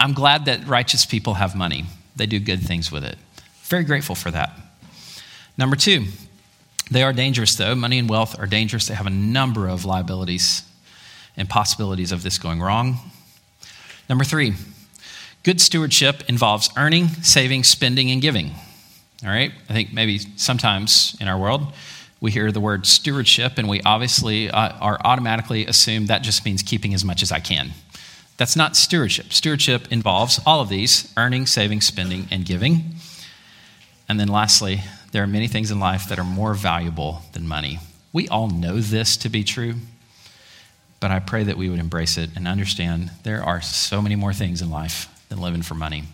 I'm 0.00 0.14
glad 0.14 0.46
that 0.46 0.66
righteous 0.66 1.04
people 1.04 1.34
have 1.34 1.54
money, 1.54 1.86
they 2.16 2.26
do 2.26 2.40
good 2.40 2.60
things 2.60 2.90
with 2.90 3.04
it. 3.04 3.16
Very 3.64 3.84
grateful 3.84 4.14
for 4.14 4.30
that. 4.30 4.52
Number 5.56 5.76
two, 5.76 6.06
they 6.90 7.02
are 7.02 7.12
dangerous, 7.12 7.54
though. 7.54 7.74
Money 7.74 7.98
and 7.98 8.08
wealth 8.08 8.38
are 8.38 8.46
dangerous. 8.46 8.86
They 8.86 8.94
have 8.94 9.06
a 9.06 9.10
number 9.10 9.68
of 9.68 9.84
liabilities 9.84 10.62
and 11.36 11.48
possibilities 11.48 12.12
of 12.12 12.22
this 12.22 12.38
going 12.38 12.60
wrong. 12.60 12.98
Number 14.08 14.24
three, 14.24 14.54
good 15.42 15.60
stewardship 15.60 16.22
involves 16.28 16.70
earning, 16.76 17.08
saving, 17.08 17.64
spending, 17.64 18.10
and 18.10 18.22
giving. 18.22 18.54
All 19.24 19.30
right? 19.30 19.52
I 19.68 19.72
think 19.72 19.92
maybe 19.92 20.18
sometimes 20.36 21.16
in 21.20 21.28
our 21.28 21.38
world, 21.38 21.72
we 22.20 22.30
hear 22.30 22.50
the 22.52 22.60
word 22.60 22.86
stewardship 22.86 23.58
and 23.58 23.68
we 23.68 23.80
obviously 23.82 24.50
uh, 24.50 24.76
are 24.80 24.98
automatically 25.04 25.66
assume 25.66 26.06
that 26.06 26.22
just 26.22 26.44
means 26.44 26.62
keeping 26.62 26.94
as 26.94 27.04
much 27.04 27.22
as 27.22 27.32
I 27.32 27.40
can. 27.40 27.70
That's 28.36 28.54
not 28.54 28.76
stewardship. 28.76 29.32
Stewardship 29.32 29.88
involves 29.90 30.40
all 30.46 30.60
of 30.60 30.68
these 30.68 31.12
earning, 31.16 31.46
saving, 31.46 31.80
spending, 31.80 32.28
and 32.30 32.44
giving. 32.44 32.94
And 34.08 34.18
then 34.18 34.28
lastly, 34.28 34.82
there 35.12 35.22
are 35.22 35.28
many 35.28 35.48
things 35.48 35.70
in 35.70 35.80
life 35.80 36.08
that 36.08 36.18
are 36.18 36.24
more 36.24 36.54
valuable 36.54 37.22
than 37.32 37.48
money. 37.48 37.80
We 38.12 38.28
all 38.28 38.48
know 38.48 38.80
this 38.80 39.16
to 39.18 39.28
be 39.28 39.42
true, 39.42 39.74
but 41.00 41.10
I 41.10 41.18
pray 41.18 41.44
that 41.44 41.56
we 41.56 41.68
would 41.68 41.78
embrace 41.78 42.16
it 42.16 42.30
and 42.36 42.46
understand 42.46 43.10
there 43.22 43.42
are 43.42 43.60
so 43.60 44.00
many 44.00 44.16
more 44.16 44.32
things 44.32 44.62
in 44.62 44.70
life 44.70 45.08
than 45.28 45.40
living 45.40 45.62
for 45.62 45.74
money. 45.74 46.04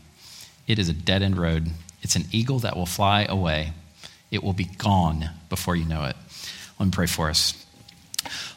It 0.67 0.79
is 0.79 0.89
a 0.89 0.95
dead 0.95 1.23
end 1.23 1.37
road, 1.37 1.71
it's 2.05 2.17
an 2.17 2.25
eagle 2.31 2.61
that 2.61 2.77
will 2.77 2.87
fly 2.87 3.25
away 3.25 3.73
it 4.35 4.43
will 4.43 4.53
be 4.53 4.65
gone 4.65 5.31
before 5.49 5.77
you 5.77 5.85
know 5.85 6.05
it. 6.07 6.17
Let 6.81 6.87
me 6.87 6.91
pray 6.91 7.07
for 7.07 7.31
us. 7.31 7.65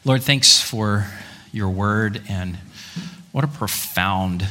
Lord, 0.03 0.23
thanks 0.23 0.59
for 0.59 1.05
your 1.51 1.69
word 1.69 2.23
and 2.27 2.57
what 3.31 3.43
a 3.43 3.47
profound 3.47 4.47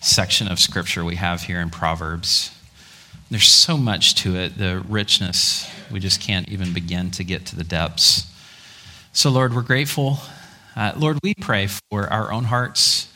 section 0.00 0.48
of 0.48 0.58
scripture 0.58 1.04
we 1.04 1.16
have 1.16 1.42
here 1.42 1.60
in 1.60 1.68
Proverbs. 1.68 2.56
There's 3.30 3.48
so 3.48 3.76
much 3.76 4.14
to 4.22 4.36
it, 4.36 4.56
the 4.56 4.82
richness, 4.88 5.70
we 5.90 6.00
just 6.00 6.22
can't 6.22 6.48
even 6.48 6.72
begin 6.72 7.10
to 7.12 7.24
get 7.24 7.44
to 7.46 7.56
the 7.56 7.64
depths. 7.64 8.32
So, 9.12 9.30
Lord, 9.30 9.54
we're 9.54 9.60
grateful. 9.60 10.18
Uh, 10.74 10.92
Lord, 10.96 11.18
we 11.22 11.34
pray 11.34 11.66
for 11.66 12.10
our 12.10 12.32
own 12.32 12.44
hearts. 12.44 13.12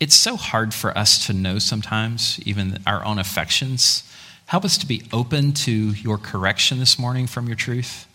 It's 0.00 0.14
so 0.14 0.36
hard 0.36 0.74
for 0.74 0.96
us 0.96 1.26
to 1.26 1.32
know 1.32 1.58
sometimes, 1.58 2.40
even 2.44 2.78
our 2.86 3.04
own 3.04 3.18
affections. 3.18 4.02
Help 4.46 4.64
us 4.64 4.76
to 4.78 4.86
be 4.86 5.02
open 5.12 5.52
to 5.52 5.72
your 5.72 6.18
correction 6.18 6.78
this 6.78 6.98
morning 6.98 7.26
from 7.26 7.46
your 7.46 7.56
truth. 7.56 8.06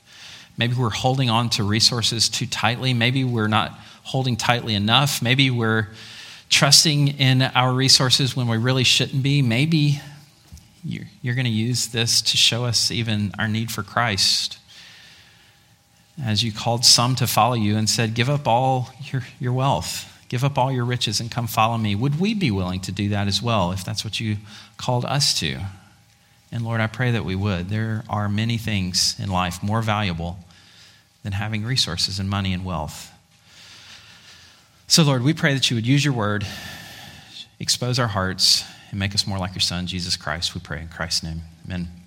Maybe 0.57 0.73
we're 0.75 0.89
holding 0.89 1.29
on 1.29 1.49
to 1.51 1.63
resources 1.63 2.27
too 2.27 2.45
tightly. 2.45 2.93
Maybe 2.93 3.23
we're 3.23 3.47
not 3.47 3.71
holding 4.03 4.35
tightly 4.35 4.75
enough. 4.75 5.21
Maybe 5.21 5.49
we're 5.49 5.87
trusting 6.49 7.19
in 7.19 7.43
our 7.43 7.73
resources 7.73 8.35
when 8.35 8.47
we 8.47 8.57
really 8.57 8.83
shouldn't 8.83 9.23
be. 9.23 9.41
Maybe 9.41 10.01
you're, 10.83 11.05
you're 11.21 11.35
going 11.35 11.45
to 11.45 11.51
use 11.51 11.87
this 11.87 12.21
to 12.23 12.37
show 12.37 12.65
us 12.65 12.91
even 12.91 13.31
our 13.39 13.47
need 13.47 13.71
for 13.71 13.83
Christ. 13.83 14.57
As 16.21 16.43
you 16.43 16.51
called 16.51 16.83
some 16.83 17.15
to 17.15 17.27
follow 17.27 17.53
you 17.53 17.77
and 17.77 17.89
said, 17.89 18.13
Give 18.13 18.29
up 18.29 18.47
all 18.47 18.89
your, 19.03 19.23
your 19.39 19.53
wealth, 19.53 20.08
give 20.29 20.43
up 20.43 20.57
all 20.57 20.71
your 20.71 20.85
riches, 20.85 21.19
and 21.19 21.29
come 21.29 21.47
follow 21.47 21.77
me. 21.77 21.95
Would 21.95 22.19
we 22.19 22.33
be 22.33 22.51
willing 22.51 22.79
to 22.81 22.91
do 22.91 23.09
that 23.09 23.27
as 23.27 23.41
well 23.41 23.71
if 23.71 23.83
that's 23.83 24.03
what 24.05 24.19
you 24.19 24.37
called 24.77 25.03
us 25.05 25.37
to? 25.39 25.59
And 26.51 26.63
Lord, 26.63 26.81
I 26.81 26.87
pray 26.87 27.11
that 27.11 27.25
we 27.25 27.35
would. 27.35 27.69
There 27.69 28.03
are 28.09 28.29
many 28.29 28.57
things 28.57 29.15
in 29.19 29.29
life 29.29 29.61
more 29.61 29.81
valuable 29.81 30.39
than 31.23 31.33
having 31.33 31.63
resources 31.63 32.19
and 32.19 32.29
money 32.29 32.53
and 32.53 32.63
wealth. 32.63 33.11
So, 34.87 35.03
Lord, 35.03 35.23
we 35.23 35.33
pray 35.33 35.53
that 35.53 35.69
you 35.69 35.75
would 35.75 35.85
use 35.85 36.03
your 36.03 36.13
word, 36.13 36.47
expose 37.59 37.99
our 37.99 38.07
hearts, 38.07 38.63
and 38.89 38.99
make 38.99 39.13
us 39.13 39.27
more 39.27 39.37
like 39.37 39.53
your 39.53 39.61
Son, 39.61 39.85
Jesus 39.85 40.17
Christ. 40.17 40.55
We 40.55 40.61
pray 40.61 40.81
in 40.81 40.87
Christ's 40.87 41.23
name. 41.23 41.41
Amen. 41.65 41.98